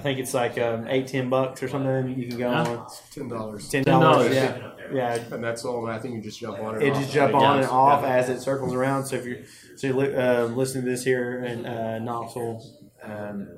I 0.00 0.02
think 0.02 0.18
it's 0.18 0.32
like 0.32 0.58
um, 0.58 0.86
eight 0.88 1.08
ten 1.08 1.28
bucks 1.28 1.62
or 1.62 1.68
something. 1.68 2.18
You 2.18 2.26
can 2.28 2.38
go 2.38 2.50
Yeah. 2.50 2.60
on 2.62 2.86
Ten 3.12 3.28
dollars. 3.28 3.68
ten 3.68 3.82
dollars. 3.84 4.28
$10, 4.30 4.34
Yeah, 4.34 4.70
yeah. 4.94 5.14
And 5.30 5.44
that's 5.44 5.62
all. 5.66 5.86
I 5.88 5.98
think 5.98 6.14
you 6.14 6.22
just 6.22 6.40
jump 6.40 6.58
on 6.58 6.76
it. 6.76 6.84
It 6.84 6.92
off. 6.94 7.00
just 7.02 7.12
jump 7.12 7.32
Yeah. 7.34 7.38
on 7.38 7.58
and 7.58 7.68
off 7.68 8.02
as 8.02 8.30
it 8.30 8.40
circles 8.40 8.72
around. 8.72 9.04
So 9.04 9.16
if 9.16 9.26
you're 9.26 9.38
so 9.76 9.88
you're 9.88 9.96
li- 9.96 10.14
uh, 10.14 10.44
listening 10.46 10.84
to 10.86 10.90
this 10.90 11.04
here 11.04 11.44
in 11.44 11.66
uh, 11.66 11.98
Knoxville, 11.98 12.64
um, 13.02 13.48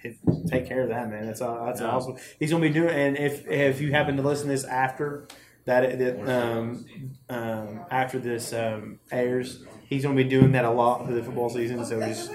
hit- 0.00 0.18
take 0.46 0.68
care 0.68 0.82
of 0.82 0.90
that 0.90 1.10
man. 1.10 1.26
That's 1.26 1.40
uh, 1.42 1.64
that's 1.66 1.80
Yeah. 1.80 1.88
awesome. 1.88 2.14
He's 2.38 2.52
gonna 2.52 2.62
be 2.62 2.70
doing. 2.70 2.90
And 2.94 3.18
if 3.18 3.48
if 3.48 3.80
you 3.80 3.90
happen 3.90 4.16
to 4.16 4.22
listen 4.22 4.46
to 4.46 4.52
this 4.52 4.62
after 4.64 5.26
that, 5.64 5.98
that 5.98 6.20
um, 6.40 6.84
um, 7.28 7.80
after 7.90 8.20
this 8.20 8.52
um, 8.52 9.00
airs, 9.10 9.64
he's 9.88 10.04
gonna 10.04 10.14
be 10.14 10.22
doing 10.22 10.52
that 10.52 10.64
a 10.64 10.70
lot 10.70 11.04
for 11.04 11.12
the 11.12 11.22
football 11.24 11.50
season. 11.50 11.84
So 11.84 11.98
just 12.00 12.30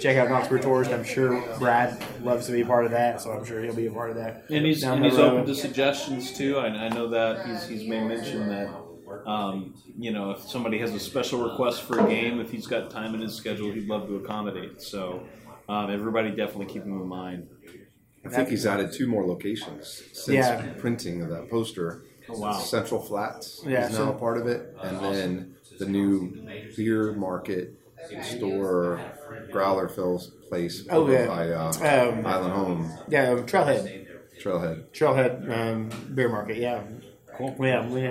check 0.00 0.16
out 0.16 0.28
Knoxville 0.28 0.58
Tours. 0.60 0.88
I'm 0.88 1.04
sure 1.04 1.42
Brad 1.58 1.96
loves 2.22 2.46
to 2.46 2.52
be 2.52 2.62
a 2.62 2.66
part 2.66 2.84
of 2.84 2.90
that. 2.92 3.20
So 3.20 3.30
I'm 3.32 3.44
sure 3.44 3.62
he'll 3.62 3.74
be 3.74 3.86
a 3.86 3.90
part 3.90 4.10
of 4.10 4.16
that. 4.16 4.44
And 4.50 4.64
he's, 4.66 4.82
and 4.82 5.04
he's 5.04 5.18
open 5.18 5.46
to 5.46 5.54
suggestions 5.54 6.32
too. 6.36 6.58
I, 6.58 6.66
I 6.68 6.88
know 6.88 7.08
that 7.08 7.46
he's, 7.46 7.66
he's 7.68 7.88
made 7.88 8.04
mention 8.06 8.48
that, 8.48 8.68
um, 9.26 9.74
you 9.98 10.12
know, 10.12 10.32
if 10.32 10.40
somebody 10.40 10.78
has 10.78 10.92
a 10.94 11.00
special 11.00 11.48
request 11.48 11.82
for 11.82 12.00
a 12.04 12.08
game, 12.08 12.40
if 12.40 12.50
he's 12.50 12.66
got 12.66 12.90
time 12.90 13.14
in 13.14 13.20
his 13.20 13.34
schedule, 13.34 13.70
he'd 13.72 13.88
love 13.88 14.06
to 14.08 14.16
accommodate. 14.16 14.82
So 14.82 15.26
um, 15.68 15.90
everybody 15.90 16.30
definitely 16.30 16.66
keep 16.66 16.82
him 16.84 17.00
in 17.00 17.06
mind. 17.06 17.48
I 18.24 18.28
think 18.28 18.48
he's 18.48 18.66
added 18.66 18.92
two 18.92 19.06
more 19.06 19.24
locations 19.24 20.02
since 20.12 20.28
Yeah. 20.28 20.74
printing 20.78 21.22
of 21.22 21.28
that 21.30 21.48
poster. 21.48 22.02
Oh, 22.28 22.36
wow. 22.40 22.52
Central 22.58 23.00
Flats 23.00 23.62
Yeah, 23.64 23.86
is 23.86 23.92
now 23.92 23.98
so- 24.06 24.10
a 24.10 24.18
part 24.18 24.36
of 24.38 24.48
it, 24.48 24.74
and 24.82 24.98
then 25.00 25.54
the 25.78 25.86
new 25.86 26.32
beer 26.76 27.12
market 27.12 27.74
store, 28.22 29.00
Growler 29.50 29.88
Phil's 29.88 30.28
place 30.48 30.84
Oh, 30.90 31.02
over 31.02 31.12
yeah. 31.12 31.26
by 31.26 31.50
uh, 31.50 32.08
Um, 32.10 32.26
Island 32.26 32.52
Home 32.52 32.92
Yeah, 33.08 33.30
um, 33.32 33.46
Trailhead. 33.46 34.06
Trailhead. 34.40 34.84
Trailhead 34.92 35.50
um, 35.50 35.88
beer 36.14 36.28
market. 36.28 36.58
Yeah. 36.58 36.82
Cool. 37.36 37.54
Yeah. 37.60 37.86
We, 37.88 38.02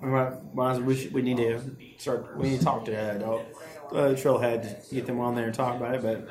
we, 0.00 0.08
might- 0.08 0.82
we, 0.82 0.96
should, 0.96 1.12
we 1.12 1.22
need 1.22 1.36
to 1.38 1.60
start. 1.98 2.36
We 2.36 2.50
need 2.50 2.58
to 2.58 2.64
talk 2.64 2.84
to 2.86 2.96
uh, 2.96 3.18
dog, 3.18 3.40
uh, 3.92 3.94
Trailhead 4.14 4.88
to 4.88 4.94
get 4.94 5.06
them 5.06 5.20
on 5.20 5.34
there 5.34 5.46
and 5.46 5.54
talk 5.54 5.76
about 5.76 5.94
it. 5.96 6.02
But 6.02 6.28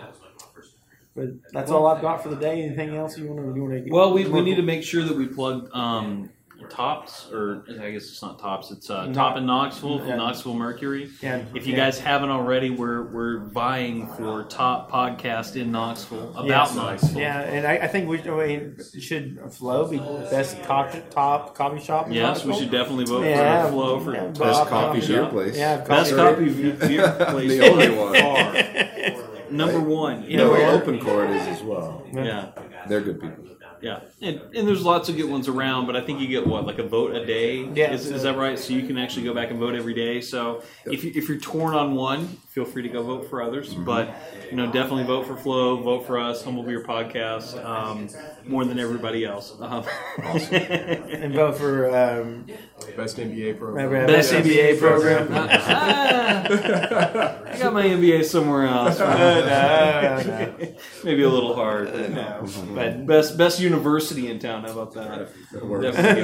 but 1.15 1.51
that's 1.53 1.71
all 1.71 1.87
I've 1.87 2.01
got 2.01 2.21
for 2.23 2.29
the 2.29 2.35
day. 2.35 2.61
Anything 2.63 2.95
else 2.95 3.17
you 3.17 3.27
want 3.27 3.39
to? 3.39 3.55
You 3.55 3.63
want 3.63 3.85
to? 3.85 3.91
Well, 3.91 4.13
we, 4.13 4.25
we 4.27 4.41
need 4.41 4.55
to 4.55 4.61
make 4.61 4.83
sure 4.83 5.03
that 5.03 5.15
we 5.15 5.27
plug 5.27 5.69
um, 5.73 6.29
Tops, 6.69 7.29
or 7.31 7.63
I 7.69 7.91
guess 7.91 8.03
it's 8.09 8.21
not 8.21 8.39
Tops, 8.39 8.71
it's 8.71 8.89
uh, 8.89 9.07
Top 9.13 9.37
in 9.37 9.45
Knoxville 9.45 9.99
from 9.99 10.07
Yeah. 10.07 10.15
Knoxville 10.15 10.55
Mercury. 10.55 11.09
Yeah. 11.21 11.43
If 11.53 11.67
you 11.67 11.73
Yeah. 11.73 11.85
guys 11.85 11.99
haven't 11.99 12.29
already, 12.29 12.69
we're 12.69 13.03
we're 13.03 13.39
vying 13.39 14.07
for 14.07 14.43
top 14.43 14.91
podcast 14.91 15.55
in 15.59 15.71
Knoxville 15.71 16.31
about 16.31 16.45
Yes. 16.47 16.75
Knoxville. 16.75 17.19
Yeah, 17.21 17.39
and 17.41 17.67
I, 17.67 17.73
I 17.77 17.87
think 17.87 18.09
we, 18.09 18.19
I 18.21 18.47
mean, 18.47 18.77
should 18.99 19.39
Flow 19.51 19.87
be 19.87 19.97
best 19.99 20.61
co- 20.63 20.89
top 21.11 21.55
coffee 21.55 21.79
shop? 21.83 22.07
in 22.07 22.13
Yes, 22.13 22.43
we 22.45 22.53
should 22.55 22.71
definitely 22.71 23.05
vote 23.05 23.25
Yeah. 23.25 23.65
for 23.65 23.71
Flow 23.71 23.99
for 23.99 24.13
Yeah, 24.13 24.23
Best 24.27 24.39
Bob- 24.39 24.67
coffee 24.69 24.99
Bob- 25.01 25.07
beer 25.07 25.25
place. 25.27 25.57
Yeah, 25.57 25.77
best 25.77 26.15
coffee- 26.15 26.45
copy 26.45 26.71
beer 26.87 27.11
place. 27.11 27.51
The 27.59 27.69
only 27.69 27.89
one. 27.89 28.15
far. 28.15 29.51
Number 29.51 29.79
one. 29.79 30.23
You 30.23 30.37
No, 30.37 30.53
know, 30.53 30.57
Yeah. 30.59 30.71
Open 30.71 30.99
Court 30.99 31.29
is 31.29 31.47
as 31.47 31.61
well. 31.61 32.03
yeah. 32.11 32.47
They're 32.87 33.01
good 33.01 33.21
people. 33.21 33.43
Yeah, 33.85 33.99
and, 34.19 34.41
and 34.55 34.67
there's 34.67 34.83
lots 34.83 35.09
of 35.09 35.15
good 35.15 35.29
ones 35.29 35.47
around, 35.47 35.85
but 35.85 35.95
I 35.95 36.01
think 36.01 36.19
you 36.19 36.25
get 36.27 36.47
what 36.47 36.65
like 36.65 36.79
a 36.79 36.87
vote 36.87 37.15
a 37.15 37.23
day. 37.23 37.65
Yeah, 37.65 37.91
is, 37.91 38.09
is 38.09 38.23
that 38.23 38.35
right? 38.35 38.57
So 38.57 38.73
you 38.73 38.87
can 38.87 38.97
actually 38.97 39.25
go 39.25 39.33
back 39.35 39.51
and 39.51 39.59
vote 39.59 39.75
every 39.75 39.93
day. 39.93 40.21
So 40.21 40.63
if 40.85 41.03
you, 41.03 41.11
if 41.13 41.29
you're 41.29 41.37
torn 41.37 41.75
on 41.75 41.93
one, 41.93 42.35
feel 42.55 42.63
free 42.63 42.81
to 42.83 42.89
go 42.89 43.03
vote 43.03 43.29
for 43.29 43.43
others. 43.43 43.73
Mm-hmm. 43.73 43.83
But 43.83 44.15
you 44.49 44.55
know, 44.55 44.71
definitely 44.71 45.03
vote 45.03 45.27
for 45.27 45.35
Flow, 45.35 45.75
vote 45.75 46.07
for 46.07 46.17
us, 46.17 46.41
Humble 46.41 46.63
Beer 46.63 46.81
Podcast, 46.81 47.61
um, 47.63 48.07
more 48.47 48.63
than 48.63 48.79
everybody 48.79 49.25
else. 49.25 49.53
Um, 49.59 49.83
and 50.17 51.33
vote 51.33 51.57
for 51.57 51.93
um, 51.93 52.45
Best 52.95 53.17
NBA 53.17 53.59
program. 53.59 54.07
best 54.07 54.31
NBA 54.31 54.79
program. 54.79 55.27
Ah, 55.31 56.45
I 57.51 57.57
got 57.59 57.73
my 57.73 57.83
MBA 57.83 58.23
somewhere 58.23 58.67
else. 58.67 58.99
no, 58.99 59.05
no. 59.05 60.75
Maybe 61.03 61.23
a 61.23 61.29
little 61.29 61.55
hard. 61.55 61.91
but 61.91 62.09
No, 62.11 62.47
but 62.73 63.05
Best 63.05 63.37
best 63.37 63.59
university 63.59 64.29
in 64.29 64.39
town. 64.39 64.63
How 64.63 64.71
about 64.71 64.93
that? 64.93 65.29
That. 65.51 65.81
Definitely 65.81 66.21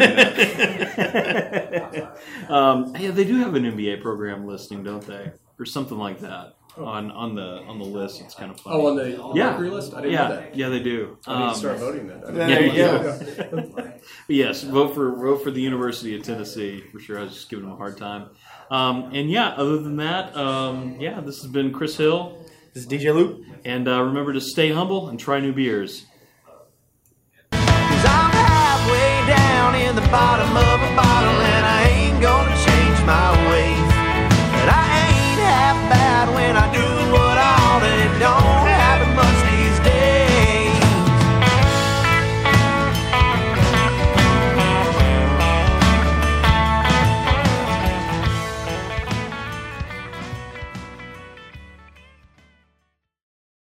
that. 1.90 2.18
um, 2.50 2.96
yeah, 2.98 3.12
they 3.12 3.26
do 3.26 3.38
have 3.38 3.56
an 3.56 3.64
MBA 3.64 4.02
program 4.02 4.46
listing, 4.46 4.84
don't 4.84 5.06
they, 5.06 5.32
or 5.62 5.66
something 5.66 5.98
like 5.98 6.20
that 6.22 6.56
oh. 6.78 6.86
on 6.86 7.12
on 7.12 7.36
the 7.36 7.60
on 7.68 7.78
the 7.78 7.86
list. 7.86 8.20
It's 8.22 8.34
kind 8.34 8.52
of 8.52 8.60
funny. 8.60 8.76
Oh, 8.76 8.88
on 8.88 8.96
the 8.96 9.22
on 9.22 9.36
yeah. 9.36 9.58
list, 9.58 9.94
I 9.94 10.02
didn't 10.02 10.14
yeah. 10.14 10.28
know 10.28 10.36
that. 10.36 10.56
Yeah, 10.56 10.70
they 10.70 10.80
do. 10.82 11.18
I 11.28 11.46
need 11.46 11.54
to 11.54 11.60
start 11.60 11.76
um, 11.76 11.80
voting 11.80 12.08
then. 12.08 12.22
Yeah, 12.26 12.48
there 12.48 12.66
you 12.66 12.74
go. 12.74 13.94
yes, 14.28 14.64
vote 14.64 14.96
for 14.96 15.16
vote 15.16 15.44
for 15.44 15.52
the 15.52 15.62
University 15.62 16.16
of 16.16 16.24
Tennessee 16.24 16.84
for 16.92 17.00
sure. 17.00 17.20
I 17.20 17.24
was 17.24 17.34
just 17.34 17.50
giving 17.50 17.66
them 17.66 17.74
a 17.74 17.78
hard 17.78 17.98
time. 17.98 18.32
Um, 18.72 19.12
and 19.14 19.30
yeah, 19.30 19.50
other 19.50 19.78
than 19.78 19.98
that, 19.98 20.36
um, 20.36 20.98
yeah, 21.00 21.22
this 21.22 21.42
has 21.42 21.52
been 21.52 21.72
Chris 21.72 21.96
Hill. 21.96 22.38
This 22.74 22.86
is 22.86 22.90
DJ 22.90 23.14
Luke. 23.14 23.42
And 23.66 23.88
uh, 23.88 24.02
remember 24.02 24.34
to 24.34 24.42
stay 24.42 24.72
humble 24.72 25.10
and 25.10 25.20
try 25.20 25.40
new 25.40 25.54
beers. 25.54 26.06
Cause 27.52 28.06
I'm 28.06 28.32
halfway 28.32 29.28
down 29.28 29.76
in 29.76 29.96
the 29.96 30.02
bottom 30.10 30.56
of 30.56 30.92
a 30.92 30.96
bottle 30.96 31.42
and 31.42 31.66
I 31.66 31.71